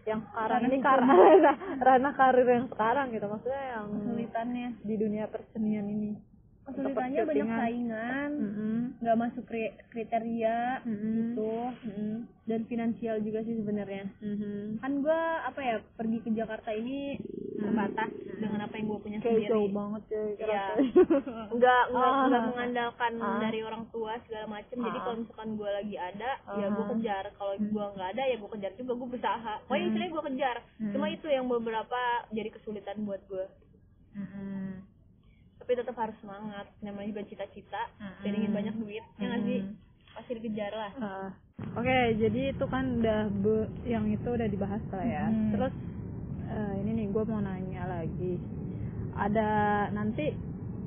yang 0.03 0.19
sekarang 0.31 0.67
Ranah 0.67 0.71
ini? 0.75 0.83
karena 0.83 1.13
ranah, 1.15 1.57
ranah 1.87 2.13
karir 2.17 2.47
yang 2.47 2.67
sekarang 2.67 3.07
gitu. 3.15 3.25
Maksudnya 3.29 3.63
yang 3.79 3.87
Kesulitannya, 3.87 4.67
di 4.83 4.95
dunia 4.99 5.25
persenian 5.31 5.87
ini 5.87 6.32
kesulitannya 6.64 7.22
banyak 7.24 7.47
saingan, 7.49 8.32
nggak 8.97 9.18
masuk 9.18 9.43
kri- 9.43 9.76
kriteria 9.89 10.80
Mm-mm. 10.82 11.11
gitu, 11.14 11.53
Mm-mm. 11.84 12.16
dan 12.43 12.59
finansial 12.66 13.20
juga 13.20 13.39
sih 13.41 13.55
sebenarnya. 13.55 14.07
Mhm. 14.18 14.80
Kan 14.80 14.91
gue 14.99 15.20
apa 15.43 15.59
ya 15.59 15.76
pergi 15.93 16.18
ke 16.20 16.30
Jakarta 16.32 16.72
ini 16.72 17.20
terbatas 17.53 18.11
dengan 18.34 18.59
apa 18.61 18.76
yang 18.76 18.88
gue 18.88 18.99
punya 18.99 19.20
kayak 19.20 19.36
sendiri. 19.38 19.51
jauh 19.51 19.70
banget 19.70 20.03
ya 20.05 20.22
rasanya. 20.41 20.68
nggak 21.55 21.84
nggak 21.89 22.11
Ah. 22.11 22.26
nggak 22.26 22.43
mengandalkan 22.45 23.14
Ah. 23.18 23.39
dari 23.39 23.59
orang 23.61 23.84
tua 23.89 24.14
segala 24.22 24.45
macem 24.49 24.78
jadi 24.78 24.97
Ah. 24.97 25.01
kalau 25.01 25.16
misalkan 25.18 25.49
gue 25.53 25.70
lagi 25.70 25.95
ada 25.95 26.32
ya 26.53 26.68
gue 26.70 26.82
Ah. 26.82 26.89
kejar 26.91 27.26
kalau 27.34 27.53
gue 27.55 27.86
nggak 27.93 28.09
ada 28.09 28.24
ya 28.26 28.36
gue 28.36 28.49
kejar 28.49 28.72
juga 28.74 28.91
gue 28.93 29.07
berusaha 29.09 29.53
pokoknya 29.61 29.80
Hmm. 29.80 29.89
istilahnya 29.89 30.11
gue 30.11 30.24
kejar 30.26 30.57
Hmm. 30.78 30.91
cuma 30.91 31.05
itu 31.09 31.28
yang 31.30 31.45
beberapa 31.45 32.01
jadi 32.30 32.49
kesulitan 32.51 32.97
buat 33.01 33.22
gue 33.26 33.45
Mhm. 34.14 34.92
Tapi 35.64 35.80
tetap 35.80 35.95
harus 35.95 36.18
semangat 36.20 36.68
namanya 36.80 37.07
juga 37.07 37.24
cita-cita 37.24 37.88
Hmm. 37.95 38.20
dan 38.20 38.32
ingin 38.36 38.51
banyak 38.51 38.76
duit 38.76 39.03
ya 39.16 39.26
nggak 39.26 39.41
sih 39.41 39.59
pasti 40.11 40.32
dikejar 40.36 40.72
lah 40.74 40.91
Ah, 40.99 41.30
Oke, 41.74 41.97
jadi 42.20 42.51
itu 42.51 42.66
kan 42.68 42.99
udah 42.99 43.32
be- 43.32 43.72
yang 43.84 44.05
itu 44.05 44.28
udah 44.28 44.45
dibahas 44.45 44.84
lah 44.91 45.01
ya. 45.01 45.26
Hmm. 45.26 45.51
Terus 45.55 45.74
eh, 46.45 46.74
ini 46.84 46.91
nih 46.93 47.07
gue 47.09 47.24
mau 47.24 47.39
nanya 47.39 47.88
lagi. 47.88 48.36
Ada 49.16 49.49
nanti 49.89 50.34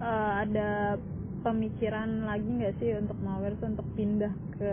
eh, 0.02 0.32
ada 0.38 1.00
pemikiran 1.42 2.26
lagi 2.26 2.46
nggak 2.46 2.76
sih 2.78 2.92
untuk 2.94 3.18
Mawar 3.22 3.56
tuh 3.56 3.72
untuk 3.72 3.88
pindah 3.96 4.34
ke 4.54 4.70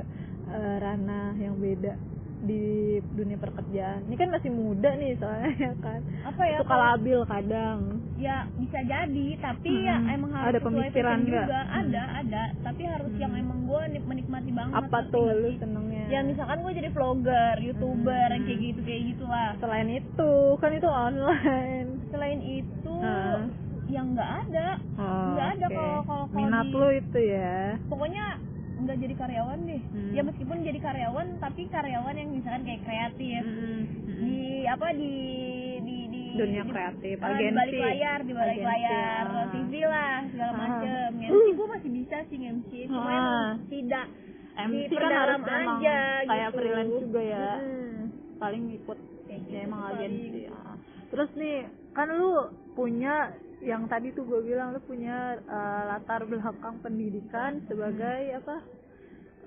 eh, 0.48 0.76
ranah 0.78 1.36
yang 1.36 1.56
beda 1.56 1.94
di 2.42 2.62
dunia 3.10 3.34
pekerjaan? 3.36 4.02
Ini 4.04 4.16
kan 4.16 4.28
masih 4.28 4.50
muda 4.50 4.90
nih 4.92 5.14
soalnya 5.14 5.50
ya 5.62 5.72
kan. 5.78 6.00
apa 6.22 6.42
ya 6.44 6.58
Suka 6.58 6.74
labil 6.76 7.20
kadang. 7.24 7.78
ya 8.16 8.36
bisa 8.54 8.78
jadi 8.80 9.26
tapi 9.36 9.72
ya 9.80 9.96
Hmm. 9.96 10.10
emang 10.12 10.30
harus 10.32 10.48
Ada 10.48 10.60
pemikiran 10.60 11.18
juga 11.22 11.60
Hmm. 11.60 11.78
ada 11.80 12.02
ada 12.16 12.42
tapi 12.60 12.82
harus 12.84 13.10
Hmm. 13.10 13.20
yang 13.20 13.32
emang 13.36 13.58
gue 13.64 13.82
menikmati 14.00 14.50
banget 14.50 14.74
Apa 14.76 14.98
tuh 15.08 15.26
lu 15.32 15.50
senengnya? 15.56 16.04
ya 16.08 16.20
misalkan 16.20 16.58
gue 16.60 16.72
jadi 16.72 16.88
vlogger 16.88 17.54
youtuber 17.60 18.28
Hmm. 18.28 18.42
kayak 18.42 18.58
gitu 18.60 18.80
kayak 18.82 19.02
gitulah 19.08 19.50
selain 19.56 19.88
itu 19.88 20.32
kan 20.56 20.70
itu 20.72 20.88
online. 20.88 21.88
selain 22.08 22.40
itu 22.40 22.94
Ah. 23.00 23.42
yang 23.88 24.06
nggak 24.10 24.30
ada 24.46 24.68
Oh, 24.94 25.26
nggak 25.32 25.48
ada 25.52 25.66
oke. 25.66 25.74
kalau 25.74 26.00
kalau 26.02 26.24
kalau 26.24 26.36
minat 26.38 26.64
di- 26.64 26.72
lu 26.72 26.88
itu 26.94 27.18
ya 27.28 27.56
pokoknya 27.84 28.24
nggak 28.82 28.98
jadi 28.98 29.14
karyawan 29.16 29.58
deh 29.62 29.82
Hmm. 29.88 30.12
ya 30.12 30.22
meskipun 30.22 30.56
jadi 30.60 30.78
karyawan 30.78 31.26
tapi 31.38 31.62
karyawan 31.66 32.14
yang 32.14 32.30
misalkan 32.30 32.62
kayak 32.62 32.82
kreatif 32.82 33.42
Mm-mm. 33.42 33.80
di 34.18 34.36
apa 34.64 34.88
di 34.92 35.14
di 35.80 35.96
di 36.08 36.22
dunia 36.34 36.64
kreatif 36.64 37.16
Ah, 37.18 37.28
di 37.28 37.34
agensi 37.38 37.56
balik 37.56 37.78
layar 37.78 38.18
di 38.20 38.32
balik 38.32 38.52
Agensi, 38.54 38.68
layar 38.68 39.24
ah. 39.24 39.46
TV 39.48 39.72
lah 39.84 40.16
segala 40.26 40.50
Ah. 40.50 40.58
macem 40.58 40.90
MC 41.20 41.46
gue 41.52 41.66
masih 41.68 41.90
bisa 41.92 42.16
sih 42.24 42.38
MC 42.40 42.70
cuma 42.86 43.10
Ah. 43.10 43.50
tidak 43.66 44.06
MC 44.54 44.60
kan 44.60 44.90
diperdalam 44.90 45.40
harus 45.40 45.40
emang 45.40 45.70
aja 45.74 45.98
kayak 46.22 46.42
gitu. 46.44 46.56
freelance 46.56 46.94
juga 47.00 47.20
ya 47.22 47.48
Mm-mm. 47.54 47.96
paling 48.36 48.64
ikut 48.74 48.98
Kayak 49.22 49.40
ya 49.40 49.48
gitu 49.48 49.64
emang 49.64 49.80
paling. 49.80 49.96
agensi 49.96 50.40
ah. 50.48 50.74
terus 51.08 51.30
nih 51.34 51.58
kan 51.90 52.08
lu 52.10 52.32
punya 52.72 53.14
yang 53.62 53.86
tadi 53.86 54.10
tuh 54.10 54.22
gue 54.22 54.42
bilang 54.44 54.72
lu 54.72 54.80
punya 54.82 55.16
eh, 55.38 55.82
latar 55.88 56.22
belakang 56.24 56.78
pendidikan 56.78 57.62
sebagai 57.64 58.34
apa 58.36 58.56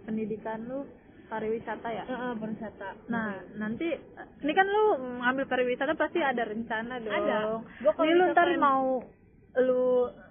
pendidikan 0.01 0.63
lu 0.63 0.87
pariwisata 1.25 1.89
ya 1.89 2.03
Heeh, 2.05 2.31
pariwisata 2.33 2.89
Nah, 3.07 3.29
nanti 3.55 3.87
ini 4.39 4.51
kan 4.51 4.65
lu 4.65 4.83
ngambil 5.19 5.45
pariwisata 5.45 5.93
pasti 5.93 6.21
ada 6.21 6.43
rencana 6.43 6.95
dong. 6.97 7.11
Ada. 7.11 7.37
Gua 7.81 7.91
kalau 7.91 8.05
Ini 8.05 8.13
lu 8.13 8.25
ntar 8.31 8.49
mau 8.55 9.01
lu 9.55 9.83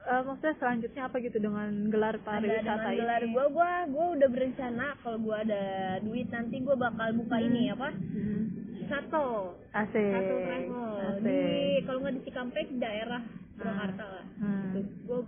eh, 0.04 0.22
maksudnya 0.22 0.54
selanjutnya 0.54 1.02
apa 1.04 1.16
gitu 1.18 1.38
dengan 1.38 1.88
gelar 1.88 2.20
pariwisata 2.20 2.76
dengan 2.84 3.00
gelar 3.00 3.22
ini? 3.22 3.32
gue 3.32 3.44
gue 3.50 3.70
gue 3.90 4.06
udah 4.16 4.28
berencana 4.28 4.86
kalau 5.00 5.18
gue 5.18 5.36
ada 5.38 5.64
duit 5.98 6.28
nanti 6.28 6.56
gue 6.58 6.76
bakal 6.76 7.08
buka 7.14 7.36
ini 7.38 7.68
apa 7.68 7.88
Hmm. 7.90 8.42
satu 8.84 9.56
Asik. 9.72 10.12
satu 10.12 10.34
travel 10.38 10.88
di 10.92 11.32
Asik. 11.32 11.78
kalau 11.84 11.98
nggak 12.00 12.14
di 12.14 12.22
Cikampek 12.22 12.66
daerah 12.76 13.22
Purwakarta 13.56 14.04
lah 14.04 14.24
Hmm. 14.34 14.72
gue 15.00 15.20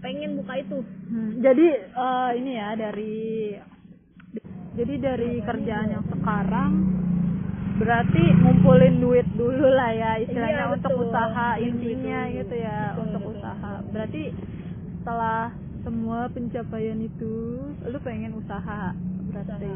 pengen 0.00 0.30
buka 0.36 0.54
itu 0.56 0.78
Hmm, 1.04 1.30
Jadi 1.38 1.66
eh, 1.76 2.30
ini 2.36 2.52
ya 2.52 2.68
dari 2.74 3.16
jadi 4.74 4.94
dari 4.98 5.32
kerjaan 5.40 5.88
yang 5.90 6.04
sekarang 6.04 6.70
berarti 7.74 8.22
ngumpulin 8.36 8.98
duit 8.98 9.26
dulu 9.32 9.66
lah 9.68 9.90
ya 9.90 10.12
istilahnya 10.16 10.64
Iya, 10.64 10.72
untuk 10.72 10.92
betul. 10.92 11.04
usaha 11.04 11.48
intinya 11.58 12.20
dulu. 12.24 12.36
gitu 12.36 12.54
ya 12.56 12.78
Betul, 12.88 13.02
untuk 13.04 13.20
betul. 13.20 13.34
usaha. 13.34 13.72
Berarti 13.88 14.22
setelah 14.94 15.40
semua 15.80 16.20
pencapaian 16.28 16.98
itu 16.98 17.34
lu 17.84 17.98
pengen 18.00 18.32
usaha 18.32 18.94
berarti 19.26 19.74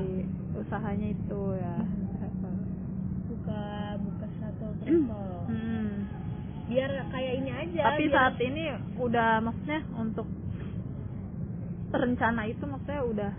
usahanya 0.57 1.09
itu 1.09 1.43
ya. 1.55 1.77
buka 3.29 3.63
buka 3.99 4.27
satu 4.37 4.67
travel 4.79 5.27
Hmm. 5.45 5.68
Biar 6.69 6.91
kayak 7.09 7.33
ini 7.35 7.51
aja 7.51 7.81
Tapi 7.87 8.03
biar- 8.05 8.15
saat 8.15 8.37
ini 8.39 8.65
udah 8.97 9.31
maksudnya 9.41 9.81
untuk 9.95 10.29
rencana 11.91 12.43
itu 12.45 12.61
maksudnya 12.63 13.01
udah 13.03 13.33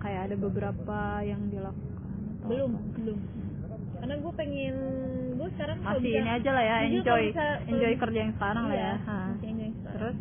kayak 0.00 0.20
ada 0.26 0.36
beberapa 0.36 0.98
yang 1.22 1.46
dilakukan 1.46 2.10
belum 2.42 2.70
apa? 2.72 2.88
belum 2.96 3.18
karena 3.94 4.14
gue 4.18 4.32
pengen 4.34 4.74
gue 5.36 5.48
sekarang 5.52 5.78
masih 5.78 6.00
bisa- 6.02 6.18
ini 6.18 6.30
aja 6.32 6.50
lah 6.50 6.64
ya 6.64 6.76
enjoy 6.82 7.22
bisa- 7.28 7.60
enjoy 7.66 7.92
kerja 7.94 8.18
yang 8.20 8.34
sekarang 8.34 8.64
lah 8.64 8.74
iya, 8.74 8.82
ya 8.82 8.94
Ha. 8.98 9.16
enjoy 9.38 9.70
sekarang. 9.70 9.92
terus 9.94 10.16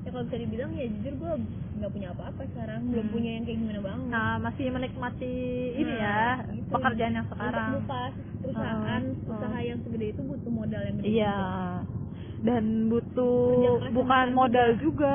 ya 0.00 0.08
kalau 0.08 0.24
bisa 0.24 0.36
dibilang 0.38 0.70
ya 0.72 0.86
jujur 0.88 1.14
gue 1.14 1.32
nggak 1.76 1.92
punya 1.92 2.08
apa-apa 2.10 2.42
sekarang 2.46 2.80
belum 2.86 3.04
Hmm. 3.04 3.12
punya 3.12 3.30
yang 3.32 3.44
kayak 3.44 3.58
gimana 3.58 3.80
banget 3.80 4.06
nah 4.08 4.30
masih 4.38 4.64
menikmati 4.68 5.36
ini 5.74 5.92
Nah, 5.92 6.00
ya 6.00 6.20
gitu. 6.50 6.70
pekerjaan 6.70 7.14
yang 7.14 7.28
sekarang 7.28 7.68
Untuk 7.68 7.82
buka 7.82 8.02
perusahaan, 8.40 9.02
Oh, 9.02 9.24
oh. 9.26 9.32
usaha 9.32 9.58
yang 9.60 9.78
segede 9.80 10.06
itu 10.08 10.20
butuh 10.22 10.52
modal 10.52 10.82
yang 10.82 10.96
gede. 10.96 11.08
iya 11.10 11.38
dan 12.38 12.64
butuh 12.86 13.36
bukan 13.90 14.26
modal 14.32 14.68
juga 14.76 15.14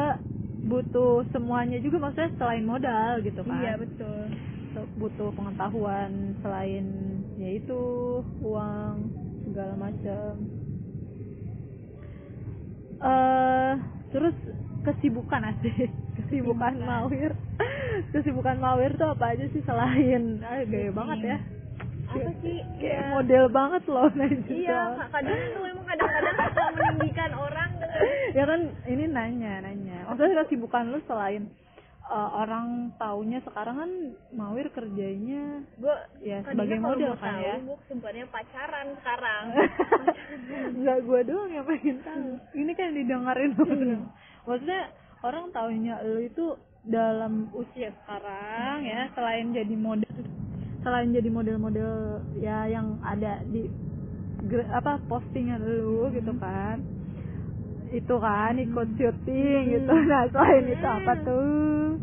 butuh 0.61 1.13
semuanya 1.29 1.77
juga 1.77 1.97
maksudnya 1.99 2.31
selain 2.35 2.63
modal 2.63 3.11
gitu 3.21 3.41
kan 3.41 3.59
Iya 3.59 3.73
betul. 3.75 4.21
butuh 4.95 5.29
pengetahuan 5.31 6.11
selain 6.39 6.85
yaitu 7.35 7.81
uang 8.39 8.95
segala 9.43 9.73
macam 9.75 10.31
eh 13.01 13.71
terus 14.11 14.35
kesibukan 14.81 15.41
asik 15.47 15.89
kesibukan 16.31 16.71
Kesibukan. 16.73 16.87
mawir. 16.87 17.31
Kesibukan 18.11 18.57
mawir 18.57 18.91
tuh 18.95 19.07
apa 19.09 19.35
aja 19.35 19.45
sih 19.51 19.61
selain 19.61 20.39
ah, 20.41 20.63
gaya 20.63 20.87
Syuting. 20.87 20.95
banget 20.95 21.19
ya? 21.21 21.37
Apa 22.07 22.31
sih? 22.39 22.57
kayak 22.75 22.95
Ya, 22.97 23.11
model 23.11 23.45
banget 23.47 23.83
loh 23.85 24.07
Najwa. 24.17 24.47
Iya, 24.49 24.79
kadang 25.11 25.39
tuh 25.51 25.63
emang 25.65 25.85
kadang-kadang 25.85 26.35
suka 26.41 26.63
meninggikan 26.71 27.31
orang 27.33 27.69
dengan 27.73 27.99
ya 28.31 28.43
kan 28.45 28.59
ini 28.85 29.03
nanya 29.05 29.53
nanya. 29.61 29.97
Maksudnya 30.07 30.35
kesibukan 30.41 30.83
lu 30.87 30.99
selain 31.03 31.43
eh, 32.01 32.29
orang 32.33 32.67
taunya 32.95 33.39
sekarang 33.41 33.75
kan 33.77 33.91
mawir 34.31 34.67
kerjanya 34.71 35.63
gue 35.77 35.95
ya 36.21 36.43
sebagai 36.43 36.79
model 36.79 37.11
kan 37.15 37.39
ya. 37.39 37.55
gue 37.59 37.75
kesibukannya 37.85 38.25
pacaran 38.27 38.87
sekarang. 38.99 39.43
Nggak 40.79 40.99
gue 41.01 41.19
doang 41.27 41.51
yang 41.51 41.65
pengen 41.65 41.97
tahu. 42.01 42.27
Ini 42.55 42.71
kan 42.73 42.89
didengerin 42.91 43.51
orang 43.55 44.03
maksudnya 44.47 44.81
orang 45.21 45.53
taunya 45.53 46.01
lu 46.01 46.25
itu 46.25 46.45
dalam 46.81 47.49
usia 47.53 47.93
sekarang 48.03 48.81
ya 48.85 49.05
selain 49.13 49.53
jadi 49.53 49.75
model 49.77 50.09
selain 50.81 51.13
jadi 51.13 51.29
model-model 51.29 52.25
ya 52.41 52.65
yang 52.65 52.97
ada 53.05 53.45
di 53.45 53.69
apa 54.73 54.97
postingan 55.05 55.61
lu 55.61 56.09
gitu 56.09 56.33
kan. 56.41 56.81
Itu 57.93 58.17
kan 58.17 58.57
ikut 58.57 58.87
syuting 58.97 59.61
gitu. 59.77 59.93
Nah 60.09 60.25
selain 60.33 60.65
itu 60.65 60.87
apa 60.87 61.13
tuh? 61.21 62.01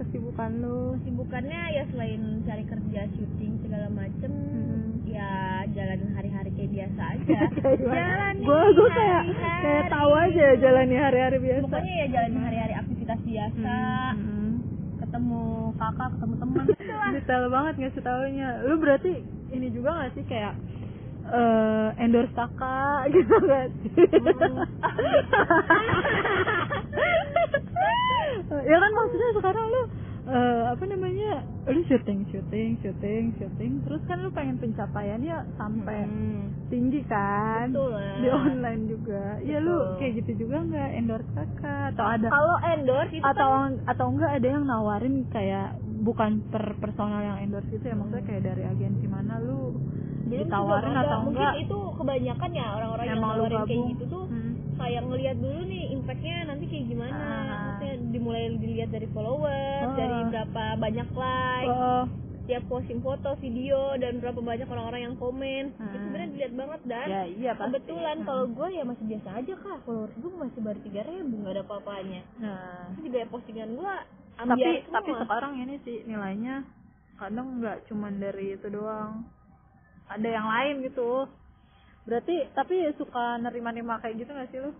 Kesibukan 0.00 0.50
lu. 0.64 0.96
Kesibukannya 1.00 1.62
ya 1.76 1.84
selain 1.92 2.40
cari 2.48 2.64
kerja 2.64 3.00
syuting 3.16 3.52
segala 3.60 3.92
macem 3.92 4.32
Hmm. 4.32 5.04
ya 5.08 5.64
jalanin 5.72 6.12
hari-hari 6.12 6.35
biasa 6.76 7.02
aja. 7.16 7.40
Jalani 7.80 8.44
gue 8.44 8.60
gue 8.76 8.88
kayak 8.92 9.22
kayak 9.64 9.84
tahu 9.88 10.12
aja 10.12 10.46
jalani 10.60 10.96
hari-hari 10.96 11.38
biasa. 11.40 11.64
Pokoknya 11.64 11.94
ya 11.96 12.06
jalanin 12.12 12.42
hari-hari 12.44 12.74
aktivitas 12.76 13.20
biasa. 13.24 13.76
Hmm. 14.12 14.52
ketemu 14.96 15.42
kakak 15.78 16.08
ketemu 16.18 16.34
teman 16.36 16.64
detail 17.16 17.44
banget 17.48 17.74
ngasih 17.78 18.02
taunya 18.04 18.48
lu 18.66 18.74
berarti 18.76 19.12
ini 19.54 19.70
juga 19.70 20.02
gak 20.02 20.12
sih 20.18 20.24
kayak 20.28 20.52
eh 21.26 21.88
endorse 22.02 22.34
kakak 22.34 23.00
gitu 23.14 23.34
gak 23.40 23.66
sih? 23.80 23.90
Ya 28.66 28.76
kan 28.78 28.92
maksudnya 28.94 29.30
sekarang 29.34 29.66
lu 29.70 29.82
eh, 30.26 30.62
apa 30.66 30.84
namanya 30.84 31.30
lu 31.66 31.80
syuting 31.84 32.26
syuting 32.26 32.70
syuting 32.76 33.24
syuting 33.34 33.72
terus 33.80 34.02
kan 34.04 34.18
lu 34.18 34.30
pengen 34.30 34.56
pencapaiannya 34.56 35.36
sampai 35.54 35.98
Hmm. 36.02 36.50
tinggi 36.66 37.00
kan 37.04 37.70
Betul 37.70 37.90
lah. 37.92 38.16
di 38.16 38.28
online 38.28 38.82
juga 38.86 39.22
ya 39.40 39.58
lu 39.58 39.70
Betul. 39.72 39.96
kayak 39.96 40.12
gitu 40.16 40.30
juga 40.40 40.56
nggak 40.62 40.88
endorse 40.96 41.30
kakak 41.32 41.82
atau 41.92 42.04
ada 42.08 42.26
kalau 42.26 42.56
endorse 42.66 43.12
itu 43.12 43.22
atau 43.24 43.48
kan 43.52 43.72
atau 43.86 44.06
enggak 44.08 44.32
ada 44.32 44.46
yang 44.48 44.64
nawarin 44.64 45.16
kayak 45.28 45.68
bukan 46.00 46.30
per 46.48 46.74
personal 46.76 47.18
yang 47.20 47.38
endorse 47.40 47.66
gitu 47.68 47.82
ya 47.82 47.94
maksudnya 47.94 48.24
kayak 48.24 48.42
dari 48.44 48.62
agensi 48.64 49.06
mana 49.06 49.38
lu 49.38 49.74
belum 50.26 50.42
ditawarin 50.42 50.90
ada. 50.92 51.02
atau 51.04 51.18
mungkin 51.20 51.38
enggak 51.38 51.54
itu 51.60 51.78
kebanyakan 51.96 52.50
ya 52.52 52.66
orang-orang 52.72 53.06
yang 53.06 53.20
nawarin 53.20 53.62
kayak 53.64 53.84
gitu 53.94 54.04
tuh 54.08 54.24
Hmm. 54.26 54.52
kayak 54.76 55.02
ngelihat 55.02 55.36
dulu 55.36 55.60
nih 55.64 55.84
impactnya 55.92 56.36
nanti 56.44 56.64
kayak 56.66 56.84
gimana 56.86 57.16
Ah. 57.16 57.65
Dimulai 58.16 58.56
dilihat 58.56 58.90
dari 58.90 59.06
followers 59.10 59.84
Oh. 59.84 59.94
dari 59.94 60.18
berapa 60.28 60.64
banyak 60.76 61.08
like 61.12 61.70
oh 61.70 62.04
tiap 62.46 62.62
posting 62.70 63.02
foto 63.02 63.34
video 63.42 63.98
dan 63.98 64.22
berapa 64.22 64.38
banyak 64.38 64.70
orang-orang 64.70 65.02
yang 65.02 65.16
komen. 65.18 65.74
Itu 65.74 65.82
Hmm. 65.82 65.98
sebenarnya 65.98 66.30
dilihat 66.30 66.52
banget 66.54 66.80
dan. 66.86 67.06
Ya 67.10 67.22
iya 67.26 67.50
pasti. 67.52 67.74
Kebetulan 67.74 68.16
kalau 68.22 68.44
gue 68.46 68.68
ya 68.70 68.82
masih 68.86 69.02
biasa 69.04 69.28
aja 69.34 69.54
kak. 69.58 69.78
Followers 69.82 70.14
gue 70.14 70.30
masih 70.30 70.60
baru 70.62 70.78
tiga 70.86 71.02
ribu 71.04 71.34
nggak 71.42 71.54
ada 71.58 71.62
apa-apanya. 71.66 72.22
Nah. 72.38 72.86
Terus 72.94 73.02
juga 73.02 73.16
ya 73.18 73.26
postingan 73.26 73.70
gue 73.74 73.94
tapi 74.36 74.46
ambiar 74.46 74.74
tapi 74.86 75.10
semua. 75.10 75.20
sekarang 75.26 75.52
ini 75.58 75.74
sih 75.82 75.96
nilainya 76.06 76.54
kadang 77.18 77.46
nggak 77.58 77.78
cuman 77.90 78.14
dari 78.14 78.46
itu 78.54 78.66
doang. 78.70 79.26
Ada 80.06 80.28
yang 80.30 80.46
lain 80.46 80.74
gitu. 80.86 81.26
Berarti 82.06 82.36
tapi 82.54 82.76
suka 82.94 83.42
nerima-nerima 83.42 83.98
kayak 83.98 84.22
gitu 84.22 84.30
gak 84.30 84.46
sih 84.54 84.62
lu 84.62 84.70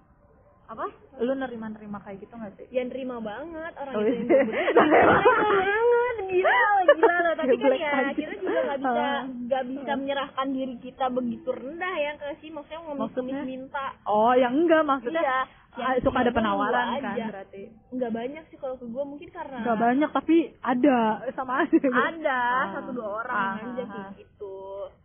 apa 0.67 0.85
lu 1.17 1.33
nerima-nerima 1.33 1.99
kayak 2.01 2.19
gitu 2.21 2.35
gak 2.35 2.53
sih 2.55 2.67
ya 2.69 2.83
nerima 2.83 3.17
banget 3.19 3.73
orang 3.77 3.93
Oh, 3.93 4.03
itu 4.03 4.19
iya. 4.21 4.43
yang 4.75 4.87
nerima 4.91 5.15
banget 5.17 6.17
gila 6.27 6.59
gila 6.89 7.17
loh 7.17 7.35
tapi 7.37 7.55
kan 7.57 7.73
ya 7.73 7.91
aja. 7.93 8.13
kita 8.13 8.35
juga 8.37 8.59
nggak 8.61 8.79
bisa 8.81 9.07
nggak 9.47 9.65
bisa 9.65 9.93
menyerahkan 9.95 10.47
diri 10.51 10.75
kita 10.79 11.05
begitu 11.09 11.49
rendah 11.49 11.95
ya 11.97 12.13
ke 12.15 12.27
sih 12.37 12.51
maksudnya 12.51 12.81
ngemis 12.83 13.01
Maksudnya? 13.01 13.43
minta 13.43 13.87
oh 14.05 14.35
yang 14.35 14.55
enggak 14.57 14.83
maksudnya 14.83 15.23
iya 15.23 15.41
ah, 15.77 15.93
suka 16.01 16.19
ada 16.19 16.31
gua 16.31 16.37
penawaran 16.37 16.87
aja. 16.91 17.05
kan 17.05 17.29
berarti 17.31 17.63
nggak 17.93 18.11
banyak 18.11 18.43
sih 18.47 18.57
kalau 18.57 18.75
ke 18.75 18.87
gue 18.87 19.05
mungkin 19.07 19.29
karena 19.29 19.57
nggak 19.61 19.79
banyak 19.79 20.11
tapi 20.11 20.37
ada 20.59 20.97
sama 21.31 21.53
aja 21.63 21.79
ada 22.03 22.41
Ah. 22.41 22.67
satu 22.75 22.91
dua 22.91 23.09
orang 23.21 23.37
Ah, 23.37 23.55
aja 23.63 23.83
kayak 23.85 24.03
ah. 24.03 24.13
gitu 24.17 24.57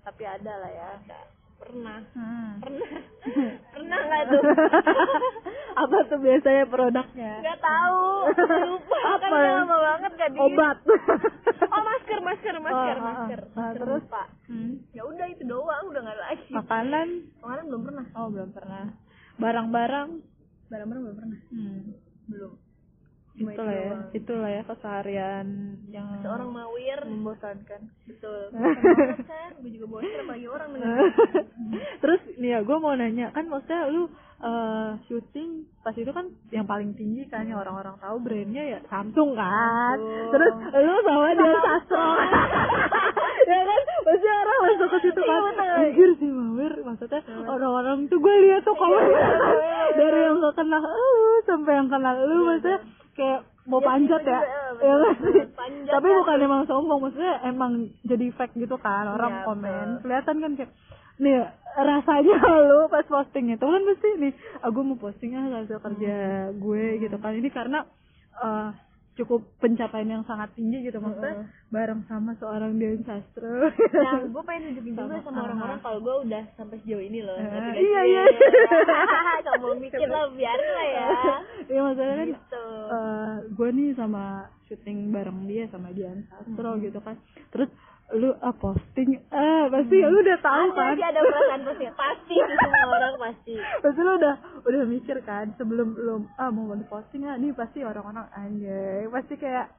tapi 0.01 0.23
ada 0.25 0.53
lah 0.57 0.71
ya 0.71 0.87
Ada. 0.97 1.19
Pernah. 1.61 1.99
Hmm. 2.17 2.51
pernah. 2.59 2.89
Pernah 3.73 3.99
nggak 4.01 4.23
tuh? 4.33 4.41
Apa 5.85 5.97
tuh 6.09 6.19
biasanya 6.19 6.65
produknya? 6.65 7.33
Nggak 7.45 7.59
tahu. 7.61 8.01
Lupa. 8.65 8.97
Apa? 9.13 9.25
kan 9.29 9.31
lama 9.31 9.77
banget 9.77 10.11
gak 10.17 10.29
di 10.33 10.37
obat. 10.41 10.77
Oh 11.71 11.81
masker 11.85 12.19
masker 12.19 12.55
masker 12.57 12.97
Oh, 12.97 13.05
masker. 13.05 13.39
Ah, 13.45 13.49
masker 13.53 13.77
terus? 13.77 14.03
lupa. 14.03 14.23
Hmm. 14.49 14.73
ya 14.91 15.01
udah 15.05 15.27
itu 15.29 15.43
doang. 15.45 15.83
Udah 15.93 16.01
nggak 16.01 16.19
lagi. 16.19 16.49
Makanan? 16.49 17.07
Kemarin 17.39 17.63
belum 17.69 17.81
pernah. 17.85 18.05
Oh 18.17 18.27
belum 18.33 18.49
pernah. 18.51 18.85
Barang-barang? 19.37 20.09
Barang-barang 20.67 21.01
belum 21.05 21.17
pernah. 21.17 21.39
Hmm. 21.53 21.81
belum 22.25 22.51
Cuma 23.31 23.55
itulah 23.55 23.71
itu 23.71 23.79
ya 23.79 23.87
doang. 23.87 24.03
itulah 24.11 24.49
ya 24.51 24.61
keseharian 24.67 25.47
yang 25.87 26.07
seorang 26.19 26.49
mawir. 26.51 26.99
membosankan. 27.07 27.81
Betul. 28.03 28.41
Bosan 28.51 29.23
kan 29.23 29.51
gue 29.61 29.71
juga 29.71 29.85
bosan 29.87 30.19
apalagi 30.25 30.47
orang 30.49 30.69
dengan 30.73 30.89
terus 32.03 32.21
nih 32.35 32.49
ya 32.51 32.59
gue 32.61 32.77
mau 32.77 32.93
nanya 32.93 33.29
kan 33.31 33.45
maksudnya 33.47 33.87
lu 33.87 34.09
eh 34.41 34.91
syuting 35.05 35.69
pas 35.85 35.93
itu 35.93 36.09
kan 36.09 36.25
yang 36.49 36.65
paling 36.65 36.97
tinggi 36.97 37.29
kan 37.29 37.45
yang 37.45 37.61
orang-orang 37.61 37.93
tahu 38.01 38.17
brandnya 38.19 38.63
ya 38.65 38.79
Samsung 38.89 39.37
kan. 39.37 39.97
Terus 40.33 40.53
lu 40.81 40.95
sama 41.05 41.27
dia 41.37 41.53
Sastro 41.61 42.05
ya 43.53 43.59
kan? 43.61 43.81
Pasti 44.01 44.27
orang 44.27 44.59
masuk 44.65 44.87
ke 44.89 44.97
situ 45.05 45.21
kan 45.21 45.41
anjir 45.61 46.09
sih 46.17 46.29
Mawir. 46.29 46.73
Maksudnya 46.81 47.21
orang-orang 47.45 48.09
tuh 48.09 48.17
gue 48.17 48.35
lihat 48.49 48.65
tuh 48.65 48.73
komen. 48.73 49.05
Dari 49.93 50.19
yang 50.25 50.41
gak 50.41 50.55
kenal 50.57 50.81
lu 50.81 51.37
sampai 51.45 51.73
yang 51.77 51.87
kenal 51.87 52.15
lu 52.17 52.37
maksudnya 52.49 52.79
kayak 53.13 53.41
mau 53.63 53.77
panjat 53.77 54.21
ya 54.21 54.39
ya 54.79 54.93
kan 54.97 55.15
sih? 55.21 55.45
Panjat 55.59 55.91
tapi 55.91 56.07
kan. 56.07 56.17
bukan 56.23 56.37
emang 56.41 56.61
sombong 56.65 56.99
maksudnya 56.99 57.35
emang 57.45 57.71
jadi 58.01 58.25
fake 58.33 58.57
gitu 58.57 58.75
kan 58.77 59.05
orang 59.07 59.33
Iya, 59.33 59.45
komen 59.45 59.87
betul. 59.87 60.01
kelihatan 60.01 60.35
kan 60.39 60.51
kayak 60.55 60.71
nih 61.17 61.37
rasanya 61.71 62.37
lu 62.69 62.79
pas 62.87 63.05
posting 63.05 63.53
itu 63.53 63.61
kan 63.61 63.81
pasti 63.85 64.09
nih 64.17 64.33
aku 64.59 64.79
mau 64.81 64.97
posting 64.97 65.31
ah 65.33 65.61
hasil 65.61 65.77
kerja 65.77 66.15
gue 66.51 66.85
gitu 66.99 67.15
kan 67.15 67.31
ini 67.31 67.49
karena 67.49 67.85
eh, 68.37 68.67
cukup 69.11 69.43
pencapaian 69.59 70.07
yang 70.07 70.23
sangat 70.23 70.49
tinggi 70.55 70.87
gitu 70.87 70.97
maksudnya. 70.97 71.45
Bareng 71.67 72.07
sama 72.07 72.31
seorang 72.39 72.79
Dian 72.79 73.03
Sastro. 73.03 73.67
Nah 73.91 74.23
gue 74.23 74.43
pengen 74.43 74.71
nunjukin 74.71 74.93
juga 74.95 75.19
Sama- 75.21 75.43
orang-orang 75.43 75.79
kalau 75.79 75.99
gue 75.99 76.15
udah 76.27 76.43
sampai 76.55 76.79
sejauh 76.81 77.03
ini 77.03 77.19
loh. 77.19 77.35
Gak 77.41 77.75
iya, 77.75 78.01
iya. 78.07 78.23
kamu 79.43 79.79
mikir 79.79 80.07
lah 80.07 80.31
biarin 80.31 80.69
lah 80.71 80.87
ya. 80.87 81.07
Iya 81.71 81.79
maksudnya 81.83 82.15
kan 82.15 82.27
gitu. 82.27 82.65
eh, 82.91 83.33
gue 83.51 83.69
nih 83.71 83.89
sama 83.95 84.23
syuting 84.67 84.97
bareng 85.11 85.39
dia 85.45 85.63
sama 85.67 85.91
Dian 85.91 86.23
Sastro 86.27 86.79
gitu 86.79 86.99
kan. 86.99 87.15
Terus 87.51 87.69
lu 88.11 88.35
ah 88.43 88.51
posting. 88.51 89.15
Ah 89.31 89.71
pasti 89.71 89.95
lu 90.03 90.17
udah 90.19 90.39
tahu 90.43 90.67
ada 90.71 90.75
kan? 90.75 90.93
sih 90.99 91.05
ada 91.07 91.19
perasaan 91.23 91.61
pasti. 91.63 91.85
Pasti 91.95 92.35
semua 92.35 92.83
orang 92.91 93.15
pasti. 93.15 93.55
Pasti 93.55 93.99
lu 94.03 94.11
udah 94.19 94.35
udah 94.67 94.81
mikir 94.87 95.17
kan 95.23 95.45
sebelum 95.55 95.95
lu 95.95 96.27
ah 96.35 96.51
mau 96.51 96.75
posting 96.91 97.23
ah 97.23 97.39
nih 97.39 97.55
pasti 97.55 97.79
orang-orang 97.87 98.27
anjay. 98.35 99.07
Pasti 99.07 99.33
kayak 99.39 99.71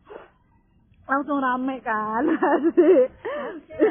langsung 1.04 1.44
rame 1.44 1.76
kan 1.84 2.24
pasti. 2.40 2.92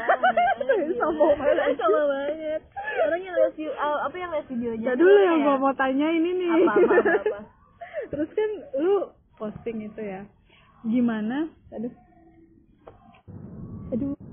Sombong 1.01 1.37
banget. 1.37 1.77
Sama 1.77 2.01
banget. 2.09 2.61
Orang 3.05 3.21
yang 3.21 3.35
lihat 3.37 3.53
video 3.53 3.73
ah, 3.77 3.97
apa 4.09 4.15
yang 4.17 4.29
lihat 4.33 4.47
videonya 4.49 4.85
ya 4.89 4.93
dulu 4.97 5.17
yang 5.21 5.37
gua 5.45 5.55
mau 5.61 5.73
tanya 5.77 6.07
ini 6.09 6.29
nih. 6.33 6.49
apa 6.49 6.71
apa 6.81 6.93
apa, 6.97 7.13
apa. 7.13 7.39
terus 8.11 8.29
kan 8.33 8.49
lu 8.81 9.05
posting 9.37 9.85
itu 9.85 10.01
ya. 10.01 10.25
Gimana? 10.81 11.45
Aduh. 11.77 11.93
Aduh 13.93 14.30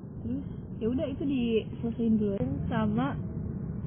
ya 0.79 0.87
udah 0.89 1.07
itu 1.07 1.23
diselesaiin 1.27 2.15
dulu. 2.19 2.39
Sama 2.71 3.19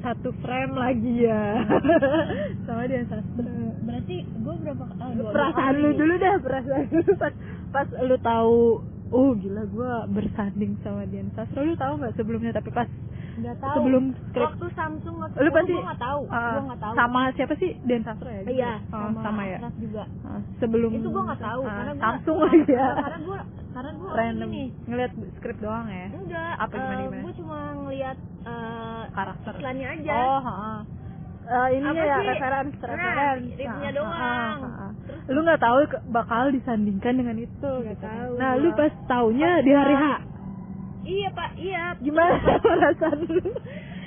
satu 0.02 0.34
frame 0.42 0.76
lagi 0.76 1.26
ya. 1.26 1.64
Sama 2.66 2.90
dia 2.90 3.06
sastra 3.08 3.72
berarti 3.82 4.16
gue 4.24 4.56
berapa 4.62 4.86
ah, 5.02 5.12
dua 5.14 5.30
perasaan 5.34 5.74
kali. 5.74 5.82
lu 5.84 5.90
dulu 5.98 6.14
dah 6.22 6.36
perasaan 6.38 6.84
lu 6.94 7.14
pas 7.18 7.34
pas 7.74 7.88
lu 8.02 8.18
tahu 8.22 8.60
oh 9.12 9.30
gila 9.36 9.64
gua 9.68 10.08
bersanding 10.08 10.80
sama 10.82 11.04
Dian 11.10 11.28
Sastro. 11.36 11.66
Lu 11.68 11.76
tahu 11.76 12.00
nggak 12.00 12.16
sebelumnya 12.16 12.56
tapi 12.56 12.72
pas 12.72 12.88
nggak 13.34 13.58
tahu. 13.58 13.76
Sebelum 13.78 14.04
skrip 14.26 14.44
waktu 14.46 14.66
Samsung 14.72 15.16
waktu 15.18 15.38
lu 15.38 15.50
pasti 15.50 15.72
gue 15.72 15.84
nggak 15.84 16.02
tahu. 16.02 16.22
Ah, 16.28 16.60
nggak 16.62 16.80
tahu. 16.80 16.94
sama 16.94 17.22
siapa 17.32 17.54
sih? 17.56 17.72
Dian 17.82 18.04
Sastro 18.04 18.28
ya? 18.28 18.42
Gitu? 18.42 18.52
iya 18.54 18.72
Oh, 18.88 19.00
sama, 19.02 19.20
sama 19.22 19.42
ya? 19.46 19.58
Juga. 19.78 20.04
Ah, 20.22 20.40
sebelum 20.58 20.92
itu 20.92 21.08
gue 21.08 21.24
nggak 21.24 21.42
tahu 21.42 21.62
ah, 21.62 21.72
karena 21.72 21.92
gua, 21.92 22.04
Samsung 22.04 22.38
lagi 22.40 22.60
ya 22.74 22.88
karena 22.94 23.20
gue 23.22 23.40
karena 23.72 23.92
gue 23.94 24.10
random. 24.12 24.50
ini. 24.50 24.66
Ngeliat 24.84 25.12
skrip 25.34 25.58
doang 25.58 25.88
ya? 25.88 26.08
Enggak 26.12 26.52
Apa, 26.58 26.74
gimana, 26.74 27.02
gimana? 27.02 27.22
gue 27.22 27.34
cuma 27.36 27.58
ngelihat 27.78 28.18
eh, 28.44 29.04
karakter. 29.12 29.52
iklannya 29.56 29.88
aja. 29.90 30.12
Oh 30.14 30.40
ha 30.42 30.58
Eh, 31.42 31.70
ininya 31.74 31.92
Apa 31.92 32.06
ya 32.06 32.16
sih? 32.16 32.28
reference 32.30 32.76
Nah, 32.78 32.88
reference. 32.88 33.48
ritmenya 33.52 33.90
Ah, 33.90 33.98
doang. 33.98 34.60
ah. 34.64 34.92
lu 35.28 35.40
nggak 35.42 35.60
tahu 35.60 35.78
bakal 36.10 36.44
disandingkan 36.48 37.14
dengan 37.14 37.38
itu 37.38 37.72
Nggak 37.74 37.92
gitu 37.92 38.04
tahu 38.04 38.32
nah 38.38 38.52
gua. 38.52 38.62
lu 38.62 38.70
pas 38.74 38.94
taunya 39.06 39.52
di 39.60 39.72
hari 39.72 39.96
H 39.96 40.06
iya 41.12 41.30
pak 41.30 41.50
iya 41.56 41.84
gimana 41.98 42.40
perasaan 42.64 43.20
lu 43.26 43.52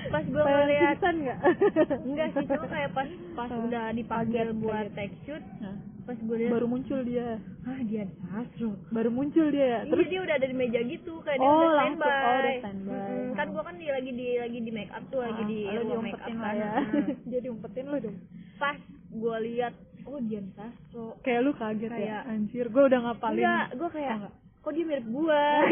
pas 0.06 0.22
gue 0.22 0.42
ngeliat 0.42 0.98
nggak 1.00 1.38
enggak 2.06 2.28
sih 2.30 2.44
cuma 2.46 2.66
kayak 2.66 2.90
pas 2.92 3.08
pas 3.34 3.48
Ah, 3.48 3.58
udah 3.60 3.84
dipanggil 3.90 4.46
kaget, 4.46 4.58
buat 4.58 4.76
kaget. 4.82 4.94
take 4.94 5.14
shoot 5.22 5.44
Nah, 5.58 5.74
pas 6.04 6.16
gue 6.18 6.36
lihat 6.38 6.50
baru 6.50 6.66
muncul 6.66 7.00
dia 7.02 7.28
ah 7.62 7.80
dia 7.82 8.04
Sastro 8.22 8.70
baru 8.90 9.08
muncul 9.10 9.46
dia 9.48 9.64
ya 9.64 9.78
Iya 9.80 9.90
terus 9.90 10.06
dia 10.06 10.20
udah 10.20 10.34
ada 10.34 10.46
di 10.46 10.54
meja 10.54 10.80
gitu 10.82 11.12
kayak 11.18 11.38
dia 11.38 11.46
Oh, 11.46 11.56
udah 11.56 11.72
langsung. 11.74 11.96
standby. 11.96 12.20
Oh, 12.20 12.36
udah 12.36 12.54
standby. 12.58 12.92
Mm-mm, 12.94 13.32
kan 13.34 13.46
gua 13.48 13.62
kan 13.62 13.74
di, 13.74 13.86
lagi 13.86 14.10
di 14.12 14.26
lagi 14.36 14.58
di 14.58 14.70
make 14.70 14.92
up 14.92 15.04
tuh 15.08 15.20
lagi 15.20 15.42
di 15.42 15.58
Ah, 15.62 15.72
ruang 15.78 16.02
make 16.02 16.14
up 16.14 16.20
diumpetin 16.22 16.36
kan. 16.38 16.54
ya 16.54 16.68
Nah, 16.68 16.84
jadi 17.32 17.46
umpetin 17.48 17.84
lu 17.86 17.96
dong 17.98 18.16
Pas 18.54 18.78
gua 19.10 19.36
lihat 19.40 19.74
oh 20.04 20.18
Dian 20.20 20.46
Sastro. 20.52 21.06
kayak 21.18 21.40
lu 21.40 21.50
kaget 21.52 21.88
ya 21.88 21.96
Kayak- 21.96 22.24
anjir 22.28 22.66
gue 22.68 22.82
udah 22.84 23.00
ngapalin 23.02 23.40
Enggak, 23.40 23.66
gua 23.74 23.88
kayak 23.90 24.10
Oh, 24.10 24.18
enggak. 24.20 24.34
Kok 24.64 24.72
dia 24.72 24.82
mirip 24.82 25.06
gua. 25.06 25.44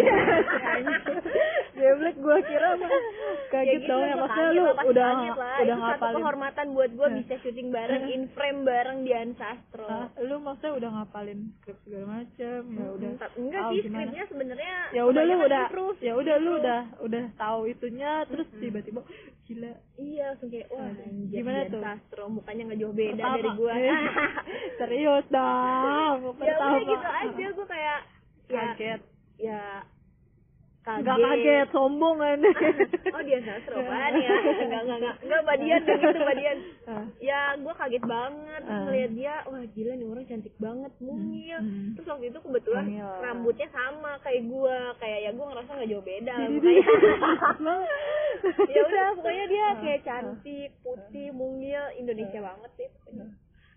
Geblek 1.73 2.17
gue 2.17 2.37
kira 2.45 2.69
mah 2.77 2.91
kaget 3.49 3.81
gitu, 3.81 3.89
dong 3.89 4.01
ya 4.01 4.13
gua 4.13 4.21
maksudnya 4.23 4.51
lu 4.51 4.63
udah 4.63 4.75
lah. 4.77 4.85
udah 4.85 5.09
Itu 5.09 5.73
satu 5.73 5.81
ngapalin 5.83 6.15
kehormatan 6.15 6.67
buat 6.71 6.91
gua 6.93 7.09
bisa 7.11 7.35
syuting 7.41 7.69
bareng 7.69 8.05
in 8.07 8.23
frame 8.31 8.61
bareng 8.63 8.99
Dian 9.03 9.31
Sastro. 9.35 9.89
Ah, 9.89 10.07
lu 10.21 10.37
maksudnya 10.39 10.73
udah 10.77 10.91
ngapalin 10.93 11.41
skrip 11.59 11.79
segala 11.83 12.05
macem 12.21 12.61
ya 12.71 12.87
udah 12.93 13.11
Enggak 13.35 13.63
sih 13.67 13.81
skripnya 13.83 14.25
sebenarnya 14.29 14.75
ya 14.93 15.03
udah 15.03 15.23
lu 15.23 15.35
udah 15.41 15.65
ya 15.99 16.13
udah 16.15 16.37
lu 16.37 16.53
Improve. 16.53 16.61
udah 16.61 16.81
udah 17.03 17.25
tahu 17.35 17.61
itunya 17.67 18.13
terus 18.29 18.49
tiba-tiba 18.55 19.01
gila 19.43 19.73
Iya, 19.93 20.25
langsung 20.35 20.51
kayak 20.51 20.69
wah 20.69 20.89
anjir 20.89 21.37
gimana 21.37 21.59
Dian 21.63 21.73
tuh? 21.73 21.83
Sastro 21.83 22.25
mukanya 22.29 22.63
nggak 22.69 22.81
jauh 22.81 22.95
beda 22.95 23.13
Pertama. 23.17 23.37
dari 23.37 23.51
gua. 23.55 23.73
Serius 24.79 25.27
dong 25.29 26.17
ya 26.47 26.55
udah 26.55 26.81
gitu 26.81 27.09
aja 27.09 27.47
gua 27.53 27.67
kayak 27.67 28.01
ya 28.53 28.63
kaget. 28.69 29.01
ya 29.39 29.63
kaget. 30.83 31.03
Nggak 31.03 31.19
kaget 31.23 31.69
sombong 31.71 32.17
kan. 32.19 32.39
Oh 33.09 33.23
dia 33.23 33.39
sastro 33.41 33.79
apaan 33.79 34.13
ya? 34.17 34.31
Enggak 34.35 34.83
enggak 34.83 34.99
enggak 34.99 35.17
enggak 35.23 35.43
badian 35.43 35.81
dong 35.81 36.01
gitu 36.01 36.21
badian. 36.29 36.59
Ah. 36.85 37.05
ya 37.19 37.41
gue 37.55 37.73
kaget 37.73 38.05
banget. 38.05 38.63
Ah. 38.65 38.83
ngeliat 38.85 39.11
dia 39.13 39.35
wah 39.47 39.63
gila 39.69 39.93
nih 39.95 40.07
orang 40.07 40.27
cantik 40.27 40.55
banget 40.59 40.93
mungil. 40.99 41.59
Hmm. 41.59 41.95
terus 41.95 42.07
waktu 42.09 42.27
itu 42.27 42.39
kebetulan 42.41 42.85
Mungil. 42.85 43.11
rambutnya 43.21 43.69
sama 43.71 44.13
kayak 44.21 44.43
gue 44.45 44.77
kayak 44.99 45.19
ya 45.21 45.31
gue 45.31 45.47
ngerasa 45.47 45.71
nggak 45.71 45.89
jauh 45.89 46.05
beda 46.05 46.35
ya 48.67 48.81
udah 48.83 49.07
pokoknya 49.15 49.45
dia 49.47 49.65
Ah. 49.65 49.75
kayak 49.79 50.01
cantik 50.03 50.71
putih 50.83 51.29
mungil. 51.31 51.83
Indonesia 51.95 52.41
banget 52.41 52.71
sih 52.77 52.89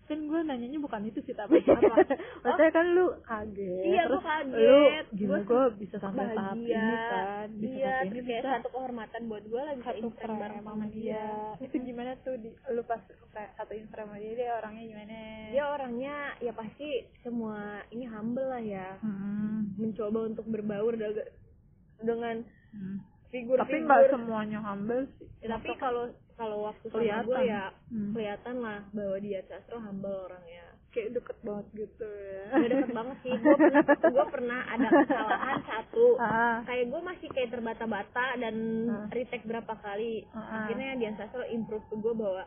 kan 0.06 0.20
gue 0.22 0.40
nanyanya 0.40 0.78
bukan 0.78 1.02
itu 1.04 1.18
sih 1.20 1.34
tapi 1.34 1.58
maksudnya 1.66 2.72
kan 2.72 2.86
lu 2.88 3.10
kaget 3.22 3.84
Iya, 3.86 4.02
terus 4.06 4.20
gua 4.20 4.30
kaget. 4.38 5.06
lu 5.10 5.18
gila 5.18 5.34
Gua 5.36 5.42
gue 5.42 5.64
bisa 5.80 5.96
sampai 5.98 6.26
tahap 6.30 6.54
bahagia. 6.54 6.78
ini 6.78 6.96
kan? 7.04 7.48
Bisa 7.52 7.74
iya 7.74 7.94
ini 8.02 8.12
kayak 8.16 8.24
bisa 8.24 8.50
satu 8.56 8.68
kehormatan 8.70 9.22
buat 9.26 9.44
gue 9.44 9.64
bisa 9.74 9.84
satu 9.84 10.00
Instagram 10.00 10.38
bareng 10.38 10.62
sama 10.64 10.86
dia. 10.88 11.26
itu 11.58 11.76
gimana 11.82 12.12
tuh 12.22 12.36
di 12.38 12.50
lu 12.70 12.82
pas 12.84 13.02
satu 13.56 13.74
Instagram 13.74 14.08
sama 14.08 14.20
dia 14.20 14.34
dia 14.36 14.50
orangnya 14.56 14.84
gimana? 14.86 15.18
Dia 15.50 15.64
orangnya 15.68 16.16
ya 16.40 16.52
pasti 16.52 16.90
semua 17.20 17.58
ini 17.90 18.06
humble 18.06 18.46
lah 18.46 18.62
ya. 18.62 18.88
Hmm. 19.00 19.74
mencoba 19.76 20.20
untuk 20.24 20.46
berbaur 20.46 20.94
dengan 21.98 22.36
Hmm. 22.72 23.00
figur 23.28 23.56
tapi 23.56 23.80
nggak 23.80 24.10
semuanya 24.10 24.60
humble 24.60 25.08
sih. 25.16 25.28
Ya, 25.40 25.56
tapi 25.56 25.74
kalau 25.76 26.12
kalau 26.36 26.58
waktu 26.66 26.86
sama 26.86 27.00
Kelihatan. 27.00 27.26
gue 27.26 27.42
ya 27.46 27.64
Hmm. 27.88 28.12
kelihatan 28.12 28.56
lah 28.60 28.80
bahwa 28.90 29.18
dia 29.20 29.40
Sastro 29.46 29.78
humble 29.78 30.20
orangnya 30.22 30.64
kayak 30.90 31.10
deket 31.14 31.38
banget 31.42 31.68
gitu 31.78 32.08
ya 32.08 32.44
udah 32.54 32.68
deket 32.72 32.92
banget 32.94 33.18
sih 33.22 33.34
gue 33.34 33.56
pernah 33.58 33.84
gue 34.06 34.26
pernah 34.30 34.60
ada 34.66 34.88
kesalahan 34.88 35.60
satu 35.66 36.06
ah 36.18 36.58
kayak 36.64 36.86
gue 36.88 37.02
masih 37.02 37.28
kayak 37.30 37.50
terbata-bata 37.52 38.26
dan 38.38 38.56
Ah. 38.86 39.08
retake 39.10 39.44
berapa 39.44 39.74
kali 39.76 40.24
Ah. 40.30 40.64
akhirnya 40.64 40.96
Dian 40.96 41.16
Sastro 41.16 41.44
improve 41.46 41.84
ke 41.86 41.96
gue 41.96 42.14
bahwa 42.14 42.44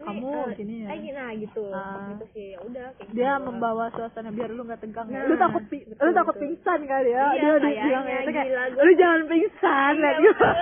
"Ini, 0.00 0.06
Kamu 0.16 0.56
gini 0.56 0.74
ya." 0.80 0.88
eh, 0.90 1.12
nah 1.12 1.28
gitu 1.34 1.64
Ah. 1.66 1.92
waktu 1.94 2.10
itu 2.14 2.26
sih 2.30 2.46
ya 2.50 2.58
udah 2.62 2.86
kayak 2.90 3.04
gitu 3.06 3.16
dia 3.18 3.32
membawa 3.36 3.84
suasana 3.90 4.30
biar 4.30 4.48
lu 4.48 4.64
nggak 4.64 4.80
tegang 4.80 5.04
ya. 5.06 5.16
Nah, 5.18 5.24
lu 5.26 5.36
takut 5.38 5.64
pi- 5.66 5.84
betul, 5.84 6.00
lu 6.02 6.12
takut 6.14 6.34
betul. 6.34 6.42
pingsan 6.46 6.80
kali 6.82 7.10
ya 7.10 7.20
Iya, 7.26 7.32
dia 7.34 7.52
udah 7.54 7.70
bilang 7.78 8.04
ya, 8.06 8.18
itu 8.18 8.30
kayak, 8.30 8.48
lu 8.78 8.92
jangan 8.94 9.20
pingsan 9.26 9.92
Iya, 9.94 10.00
liat 10.00 10.16
betul, 10.18 10.56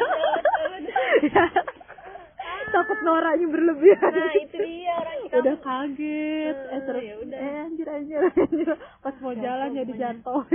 betul. 0.74 1.62
takut 2.70 2.98
noranya 3.00 3.46
berlebihan 3.46 4.10
nah 4.10 4.32
itu 4.34 4.56
dia 4.58 4.92
orang 4.94 5.18
udah 5.34 5.56
kaget 5.58 6.56
eh 6.58 6.70
Eh, 6.70 6.80
terus 6.82 7.02
ya 7.02 7.14
udah. 7.18 7.38
eh 7.38 7.56
anjir 7.62 7.86
anjir 7.86 8.18
anjir 8.20 8.68
pas 8.98 9.14
mau 9.16 9.30
Jatuh 9.30 9.42
jalan 9.42 9.68
jadi 9.74 9.92
jatuh 9.94 10.42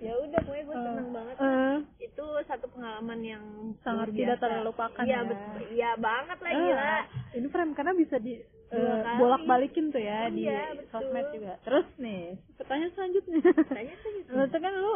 ya 0.00 0.14
udah 0.16 0.40
pokoknya 0.40 0.62
gue 0.62 0.76
seneng 0.76 1.08
banget 1.10 1.34
Eh, 1.36 1.76
itu 2.02 2.26
satu 2.44 2.66
pengalaman 2.70 3.20
yang 3.20 3.44
Sangat 3.80 4.08
tidak 4.10 4.38
terlupakan 4.38 5.02
iya 5.02 5.20
ya. 5.20 5.36
iya 5.70 5.90
banget 5.96 6.38
lah 6.38 6.50
Ah, 6.50 6.60
gila 6.60 6.94
ini 7.32 7.46
frame 7.48 7.72
karena 7.72 7.92
bisa 7.94 8.16
di 8.18 8.38
Dua 8.68 8.78
eh, 8.78 9.02
kali. 9.02 9.18
bolak-balikin 9.18 9.90
tuh 9.90 9.98
ya 9.98 10.30
di 10.30 10.46
Iya, 10.46 10.78
betul. 10.78 10.86
sosmed 10.94 11.26
juga. 11.32 11.58
Terus 11.60 11.86
nih, 11.98 12.22
pertanyaan 12.54 12.92
selanjutnya. 12.92 13.42
gitu. 13.42 14.30
Maksudnya 14.30 14.60
kan 14.60 14.74
lu 14.76 14.94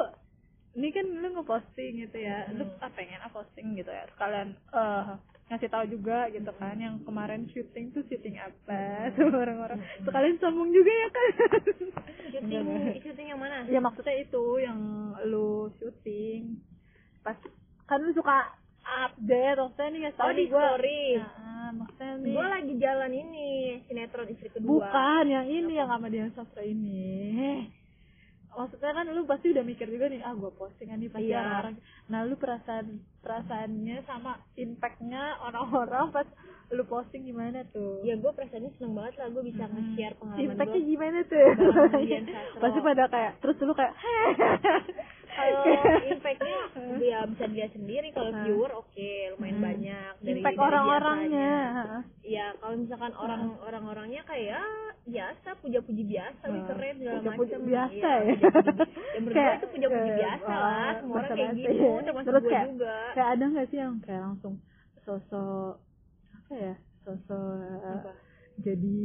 ini 0.75 0.89
kan 0.91 1.07
lu 1.07 1.29
ngeposting 1.33 1.93
gitu 2.01 2.19
ya. 2.19 2.47
Hmm. 2.47 2.59
Lu 2.59 2.65
pengen 2.91 3.19
ah, 3.19 3.31
posting 3.31 3.75
gitu 3.75 3.89
ya. 3.89 4.05
Sekalian 4.11 4.49
eh 4.71 5.05
ngasih 5.45 5.69
tahu 5.69 5.85
juga 5.87 6.27
gitu 6.29 6.49
kan 6.57 6.73
yang 6.75 6.97
kemarin 7.05 7.45
syuting 7.49 7.93
tuh 7.93 8.01
syuting 8.09 8.37
apa 8.37 8.81
sama 9.15 9.37
orang-orang. 9.39 9.79
Sekalian 10.01 10.37
sombong 10.39 10.71
juga 10.71 10.91
ya 10.91 11.09
kan. 11.09 11.27
syuting 12.35 12.67
syuting 13.01 13.27
yang 13.29 13.39
mana 13.39 13.63
ya 13.65 13.79
maksudnya 13.79 14.17
itu 14.17 14.45
yang 14.59 14.79
lu 15.25 15.71
syuting 15.77 16.59
pas 17.23 17.39
kan 17.85 18.01
lu 18.01 18.11
suka 18.13 18.53
update 18.85 19.57
maksudnya 19.57 19.89
nih 19.89 20.01
ngasih 20.03 20.19
tahu 20.19 20.29
Oh, 20.29 20.35
di 20.35 20.45
gua. 20.47 20.61
story. 20.67 21.05
Nah, 21.17 21.71
maksudnya 21.73 22.13
nih 22.21 22.35
gue 22.35 22.47
lagi 22.51 22.75
jalan 22.77 23.13
ini 23.13 23.49
sinetron 23.87 24.29
istri 24.29 24.49
kedua 24.51 24.69
Bukan 24.69 25.25
yang 25.27 25.47
ini 25.47 25.73
yang 25.73 25.89
sama 25.89 26.09
Dian 26.09 26.33
Sastra 26.33 26.61
ini. 26.61 27.65
Maksudnya 28.55 28.91
kan 28.93 29.07
lu 29.07 29.23
pasti 29.25 29.51
udah 29.51 29.61
mikir 29.61 29.87
juga 29.87 30.07
nih, 30.07 30.21
ah 30.21 30.33
gua 30.33 30.51
postingan 30.51 30.97
nih 30.97 31.11
pasti 31.11 31.27
Iya. 31.27 31.39
orang-orang. 31.39 31.75
Nah 32.07 32.21
lu 32.23 32.35
perasaan 32.35 32.87
perasaannya 33.21 33.97
sama 34.05 34.33
impactnya 34.55 35.23
orang-orang 35.41 36.07
pas 36.11 36.29
lu 36.71 36.83
posting 36.85 37.23
gimana 37.25 37.61
tuh? 37.71 38.01
ya 38.03 38.17
gue 38.17 38.31
perasaannya 38.31 38.73
seneng 38.75 38.95
banget 38.95 39.15
lah 39.17 39.29
gue 39.31 39.43
bisa 39.45 39.65
nge-share 39.65 40.17
pengalaman 40.17 40.45
Impactnya 40.49 40.75
gue 40.75 40.89
gimana 40.89 41.19
tuh? 41.23 41.49
Pasti 42.63 42.79
pada 42.81 43.05
kayak 43.07 43.33
terus 43.39 43.57
lu 43.61 43.73
kayak 43.73 43.95
kalau 45.35 45.63
impactnya 46.07 46.59
ya 47.11 47.19
bisa 47.27 47.45
dilihat 47.47 47.73
sendiri 47.73 48.09
kalau 48.11 48.31
Hmm. 48.31 48.43
viewer 48.45 48.71
oke 48.75 49.11
lumayan 49.33 49.55
Hmm. 49.55 49.65
banyak 49.65 50.13
dari 50.19 50.33
impact 50.37 50.59
orang-orangnya. 50.59 51.55
ya 52.23 52.47
kalau 52.57 52.75
misalkan 52.77 53.13
orang 53.15 53.43
orang-orangnya 53.61 54.23
kayak 54.25 54.65
biasa 55.05 55.49
puja-puji 55.59 56.03
biasa 56.07 56.45
di 56.47 56.61
keren 56.65 56.95
segala 56.97 57.21
macam 57.35 57.61
biasa 57.63 58.09
ya. 58.17 58.35
ya 58.35 59.19
menurut 59.19 59.27
gue 59.27 59.35
Kayak- 59.35 59.57
itu 59.57 59.67
puja-puji 59.69 60.01
kayak, 60.07 60.19
biasa 60.19 60.49
ah, 60.49 60.61
lah 60.63 60.91
semua 60.97 61.15
orang 61.17 61.31
kayak 61.31 61.53
gitu 61.53 61.71
ya. 61.71 61.93
termasuk 62.01 62.25
Terus 62.27 62.41
gue 62.41 62.51
kayak- 62.51 62.69
juga 62.71 62.95
Kayak 63.13 63.29
ada 63.31 63.45
nggak 63.47 63.67
sih 63.67 63.79
yang 63.79 63.95
kayak 64.01 64.23
langsung 64.23 64.55
sosok 65.01 65.73
apa 66.35 66.53
ya? 66.55 66.75
Sosok 67.01 67.59
Apa? 67.85 68.13
jadi 68.57 68.97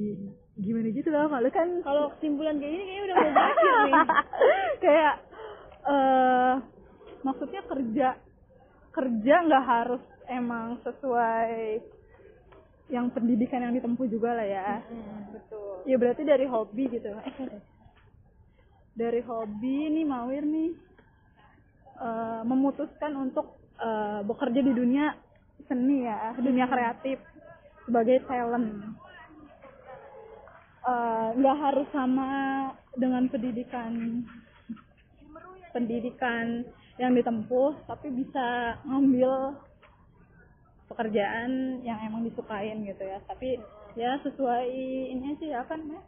gimana 0.56 0.88
gitu 0.90 1.10
loh 1.10 1.26
malu 1.26 1.50
kan 1.50 1.68
kalau 1.82 2.12
kesimpulan 2.14 2.56
kayak 2.56 2.70
gini 2.70 2.84
kayaknya 2.86 3.04
udah 3.04 3.16
mau 3.20 3.32
berakhir 3.34 3.74
nih 3.82 3.94
kayak 4.80 5.14
eh 5.90 6.56
maksudnya 7.26 7.62
kerja 7.66 8.08
kerja 8.94 9.36
nggak 9.46 9.66
harus 9.66 10.04
emang 10.30 10.78
sesuai 10.86 11.82
yang 12.90 13.10
pendidikan 13.14 13.62
yang 13.62 13.74
ditempuh 13.78 14.06
juga 14.10 14.34
lah 14.34 14.46
ya. 14.46 14.82
Betul. 15.30 15.86
Ya 15.86 15.96
berarti 15.98 16.26
dari 16.26 16.46
hobi 16.50 16.90
gitu. 16.90 17.14
Dari 19.00 19.24
hobi 19.24 19.88
nih 19.96 20.04
Mawir 20.04 20.44
nih 20.44 20.76
eh, 22.04 22.42
memutuskan 22.44 23.16
untuk 23.16 23.56
eh, 23.80 24.22
bekerja 24.26 24.60
di 24.60 24.74
dunia 24.76 25.16
seni 25.70 26.04
ya 26.04 26.36
dunia 26.36 26.66
kreatif 26.68 27.22
sebagai 27.86 28.26
talent. 28.28 28.98
Nggak 31.30 31.58
harus 31.62 31.88
sama 31.94 32.32
dengan 32.98 33.30
pendidikan 33.30 34.26
pendidikan 35.80 36.68
yang 37.00 37.16
ditempuh 37.16 37.72
tapi 37.88 38.12
bisa 38.12 38.76
ngambil 38.84 39.56
pekerjaan 40.86 41.80
yang 41.82 41.96
emang 42.04 42.28
disukain 42.28 42.84
gitu 42.84 43.00
ya. 43.00 43.24
Tapi 43.24 43.56
ya 43.96 44.20
sesuai 44.20 44.68
ini 45.10 45.40
sih 45.40 45.56
apa 45.56 45.80
namanya 45.80 46.04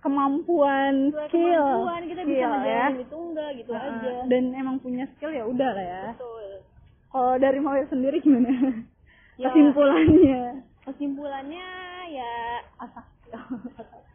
kemampuan 0.00 1.10
Sesuai 1.10 1.28
skill. 1.28 1.66
kemampuan 1.66 2.02
kita 2.06 2.22
bisa 2.22 2.32
skill 2.32 2.40
ya. 2.40 2.56
ngejalanin 2.56 3.00
itu 3.02 3.16
enggak 3.18 3.50
gitu 3.58 3.70
Heeh. 3.74 3.90
aja. 3.92 4.12
Dan 4.30 4.44
emang 4.54 4.76
punya 4.78 5.04
skill 5.12 5.32
ya 5.34 5.44
udah 5.44 5.70
lah 5.74 5.84
ya. 5.84 6.04
Betul. 6.14 6.46
Kalau 7.12 7.34
dari 7.36 7.58
mau 7.60 7.76
sendiri 7.86 8.16
gimana? 8.20 8.48
Ya. 9.36 9.52
kesimpulannya. 9.52 10.64
Kesimpulannya 10.88 11.68
ya 12.08 12.34
asal 12.80 13.04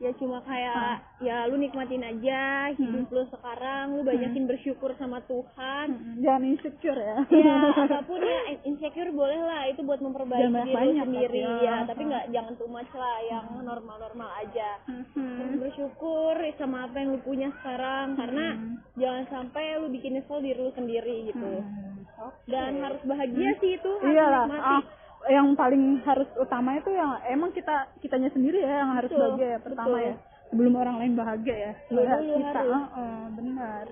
ya 0.01 0.09
cuma 0.17 0.41
kayak 0.41 0.73
Ah. 0.73 0.97
ya 1.19 1.45
lu 1.45 1.55
nikmatin 1.55 2.01
aja 2.01 2.41
hidup 2.73 3.05
Hmm. 3.05 3.13
lu 3.13 3.23
sekarang 3.29 3.93
lu 3.93 4.01
banyakin 4.01 4.43
bersyukur 4.43 4.97
sama 4.97 5.21
Tuhan 5.23 6.17
jangan 6.17 6.41
insecure 6.43 6.97
ya 6.97 7.17
ya 7.29 7.55
apa 7.85 8.01
pun 8.01 8.17
ya 8.17 8.39
insecure 8.63 9.11
boleh 9.11 9.37
lah 9.39 9.69
itu 9.69 9.79
buat 9.79 10.01
memperbaiki 10.01 10.41
Jangan 10.41 10.57
diri 10.59 10.73
banyak-banyak, 10.73 11.05
sendiri 11.05 11.39
tapi, 11.39 11.53
ya 11.61 11.69
ya. 11.69 11.75
tapi 11.85 12.01
nggak 12.03 12.25
jangan 12.31 12.53
too 12.55 12.65
much 12.67 12.91
lah 12.91 13.17
yang 13.23 13.45
normal-normal 13.61 14.29
aja 14.35 14.69
Hmm. 15.13 15.61
Bersyukur 15.61 16.33
sama 16.57 16.83
apa 16.83 16.97
yang 16.97 17.13
lu 17.13 17.21
punya 17.21 17.53
sekarang 17.53 18.17
karena 18.17 18.45
Hmm. 18.51 18.75
jangan 18.95 19.25
sampai 19.29 19.77
lu 19.77 19.87
bikin 19.87 20.17
nyesel 20.17 20.41
diri 20.41 20.57
lu 20.57 20.73
sendiri 20.73 21.29
gitu 21.29 21.51
Hmm. 21.61 22.01
Oke. 22.21 22.49
dan 22.49 22.77
harus 22.79 23.01
bahagia 23.03 23.49
sih 23.57 23.75
itu 23.75 23.91
harus 23.95 24.09
iyalah 24.09 24.45
menikmati 24.45 24.65
ah, 24.67 24.81
yang 25.27 25.53
paling 25.53 26.01
harus 26.01 26.25
utama 26.35 26.73
itu 26.73 26.89
yang 26.89 27.13
emang 27.25 27.51
kita 27.51 27.71
kitanya 27.99 28.29
sendiri 28.29 28.57
ya 28.57 28.81
yang 28.81 28.95
harus 28.95 29.07
Betul, 29.07 29.21
bahagia 29.31 29.47
ya 29.47 29.59
pertama 29.59 29.87
betul. 29.91 30.07
ya. 30.07 30.15
Sebelum 30.49 30.73
orang 30.75 30.95
lain 30.97 31.13
bahagia 31.13 31.55
ya. 31.55 31.73
Lu 31.89 31.99
Nggak 31.99 32.19
dulu 32.19 32.33
kita 32.37 32.59
harus. 32.59 32.83
ah, 32.91 33.25
benar. 33.31 33.85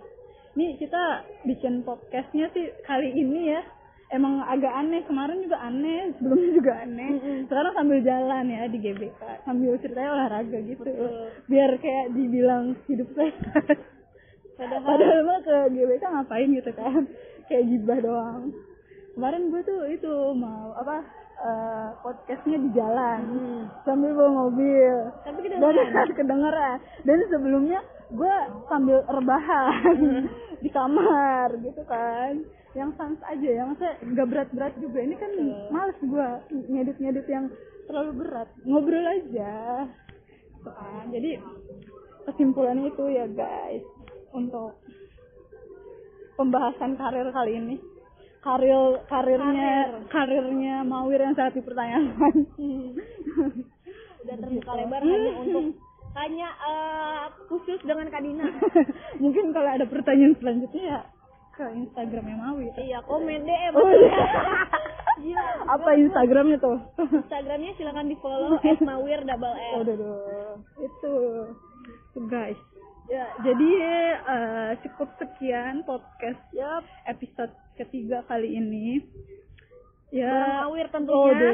Nih 0.51 0.69
kita 0.75 1.03
bikin 1.45 1.73
podcastnya 1.81 2.49
sih 2.51 2.65
kali 2.83 3.09
ini 3.11 3.53
ya. 3.53 3.61
Emang 4.09 4.41
agak 4.41 4.73
aneh 4.73 5.05
kemarin 5.05 5.37
juga 5.39 5.61
aneh 5.61 6.17
sebelumnya 6.17 6.49
juga 6.51 6.73
aneh. 6.81 7.09
Sekarang 7.45 7.73
sambil 7.73 7.99
jalan 8.01 8.45
ya 8.49 8.63
di 8.65 8.77
GBK 8.77 9.21
sambil 9.45 9.77
ceritanya 9.77 10.09
olahraga 10.11 10.57
gitu. 10.59 10.81
Betul. 10.81 11.29
biar 11.45 11.71
kayak 11.77 12.05
dibilang 12.11 12.73
hidup 12.85 13.07
sehat. 13.13 13.77
Padahal- 14.57 14.83
padahal 14.83 15.19
mah 15.23 15.39
ke 15.39 15.57
GBK 15.71 16.03
ngapain 16.03 16.49
gitu 16.51 16.71
kan? 16.73 17.01
Kayak 17.45 17.63
gibah 17.69 17.99
doang. 18.01 18.43
Kemarin 19.13 19.41
gue 19.47 19.61
tuh 19.63 19.81
itu 19.85 20.13
mau 20.33 20.73
apa 20.73 21.05
eh, 21.39 21.89
podcastnya 22.03 22.57
di 22.59 22.69
jalan. 22.75 23.19
Hmm. 23.29 23.63
sambil 23.87 24.11
bawa 24.15 24.31
mobil. 24.47 24.95
Tapi 25.23 25.37
dan 25.47 25.59
kedengeran 25.63 26.07
kedengeran. 26.15 26.77
Dan 27.07 27.17
sebelumnya 27.31 27.79
gue 28.09 28.35
sambil 28.67 28.99
rebahan 29.07 29.97
di 30.63 30.69
kamar 30.69 31.47
gitu 31.63 31.81
kan. 31.87 32.43
Yang 32.77 32.89
sans 33.01 33.19
aja 33.25 33.49
yang 33.49 33.73
saya 33.79 33.97
nggak 34.03 34.27
berat-berat 34.29 34.73
juga. 34.77 34.99
Ini 35.01 35.15
kan 35.17 35.31
males 35.73 35.99
gue 36.03 36.27
ngedit-ngedit 36.69 37.27
yang 37.31 37.45
terlalu 37.89 38.25
berat. 38.25 38.49
Ngobrol 38.67 39.05
aja. 39.05 39.87
Gitu 40.59 40.69
kan. 40.69 41.05
jadi 41.09 41.39
kesimpulannya 42.29 42.91
itu 42.91 43.03
ya 43.09 43.25
guys. 43.31 43.85
Untuk 44.29 44.77
pembahasan 46.39 46.95
karir 46.95 47.27
kali 47.35 47.51
ini 47.59 47.75
karir 48.39 49.03
karirnya 49.07 49.71
karirnya 50.07 50.75
Mawir 50.87 51.19
yang 51.19 51.35
sangat 51.35 51.59
dipertanyakan. 51.59 52.33
Udah 54.23 54.35
terbuka 54.35 54.71
lebar 54.75 55.01
hanya 55.03 55.31
untuk 55.39 55.63
hanya 56.17 56.49
eh, 56.65 57.23
khusus 57.47 57.79
dengan 57.85 58.09
Kadina 58.09 58.43
mungkin 59.23 59.53
kalau 59.53 59.69
ada 59.69 59.85
pertanyaan 59.85 60.35
selanjutnya 60.41 60.83
ya 60.83 60.99
ke 61.53 61.63
Instagramnya 61.75 62.35
Mawir. 62.39 62.71
Iya 62.79 62.99
komen 63.03 63.43
DM 63.43 63.73
Oh, 63.75 63.87
iya. 63.91 64.11
Gila. 65.19 65.51
apa 65.67 65.89
Instagramnya 65.99 66.57
tuh? 66.63 66.77
Instagramnya 66.95 67.75
silakan 67.75 68.07
di 68.07 68.15
follow 68.23 68.55
@mawir 68.79 69.19
double 69.27 69.51
Oh, 69.51 69.83
S 69.83 69.83
udah 69.83 69.97
itu 70.79 71.13
guys 72.31 72.59
ya 73.09 73.25
jadi 73.41 73.71
eh, 74.21 74.71
cukup 74.85 75.09
sekian 75.17 75.81
podcast 75.83 76.41
Yap. 76.53 76.85
episode 77.09 77.53
ketiga 77.73 78.21
kali 78.29 78.59
ini. 78.59 79.01
Ya. 80.09 80.29
Bareng 80.29 80.57
Mawir 80.65 80.87
tentunya. 80.89 81.17
oh 81.21 81.53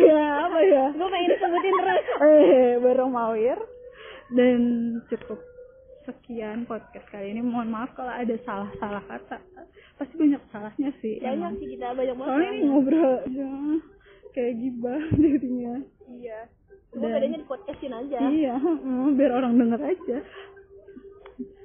ya 0.08 0.24
apa 0.48 0.58
ya? 0.64 0.84
Gue 0.96 1.08
pengen 1.12 1.30
disebutin 1.36 1.74
terus. 1.76 2.04
Eh 2.28 2.72
bareng 2.80 3.12
Mawir 3.12 3.58
dan 4.32 4.60
cukup 5.08 5.40
sekian 6.08 6.64
podcast 6.68 7.06
kali 7.12 7.36
ini. 7.36 7.40
Mohon 7.44 7.68
maaf 7.72 7.90
kalau 7.96 8.12
ada 8.12 8.36
salah-salah 8.44 9.04
kata. 9.08 9.38
Pasti 10.00 10.14
banyak 10.16 10.40
salahnya 10.48 10.90
sih 11.04 11.20
banyak 11.20 11.36
emang. 11.36 11.52
sih 11.60 11.68
kita 11.76 11.92
banyak 11.92 12.16
banget 12.16 12.32
soalnya 12.32 12.50
ini 12.56 12.60
ngobrol 12.64 13.14
ya, 13.28 13.52
kayak 14.32 14.54
gibah 14.56 15.02
jadinya. 15.12 15.74
Iya 16.08 16.40
gue 16.90 16.98
Dan- 17.00 17.14
bedanya 17.14 17.38
di 17.38 17.46
podcastin 17.46 17.92
aja. 17.92 18.18
Iya 18.20 18.54
heeh, 18.56 19.02
biar 19.14 19.32
orang 19.32 19.54
denger 19.54 19.80
aja. 19.80 20.18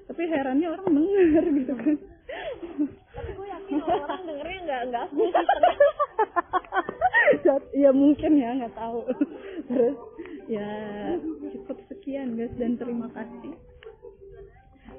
Tapi 0.05 0.21
herannya 0.23 0.67
orang 0.69 0.89
denger 0.91 1.45
gitu 1.51 1.73
kan. 1.73 1.95
Tapi 3.11 3.29
gue 3.31 3.47
yakin 3.47 3.77
orang 3.81 4.21
dengernya 4.23 4.59
nggak 4.61 4.81
nggak 4.85 5.05
Jat- 7.41 7.73
ya 7.73 7.89
mungkin 7.89 8.31
ya 8.35 8.49
nggak 8.55 8.75
tahu. 8.75 9.01
Terus 9.65 9.97
ya 10.45 10.69
cukup 11.51 11.77
sekian 11.87 12.37
guys 12.37 12.53
dan 12.55 12.77
terima 12.77 13.09
kasih 13.09 13.53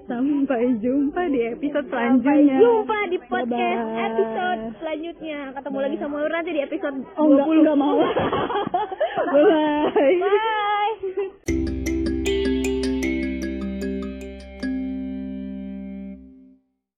Sampai 0.07 0.71
jumpa 0.79 1.23
di 1.35 1.41
episode 1.51 1.87
selanjutnya. 1.91 2.31
Sampai 2.31 2.63
jumpa 2.63 2.99
di 3.11 3.19
podcast 3.27 3.83
Bye. 3.91 4.07
episode 4.07 4.63
selanjutnya. 4.79 5.39
Ketemu 5.51 5.77
Bye. 5.77 5.85
lagi 5.91 5.97
sama 5.99 6.17
Nur 6.23 6.31
nanti 6.31 6.51
di 6.55 6.63
episode 6.63 6.97
oh, 7.19 7.27
20. 7.27 7.35
Enggak, 7.35 7.47
enggak 7.59 7.77
mau. 7.77 7.99
Bye. 9.35 10.15
Bye. 10.23 11.86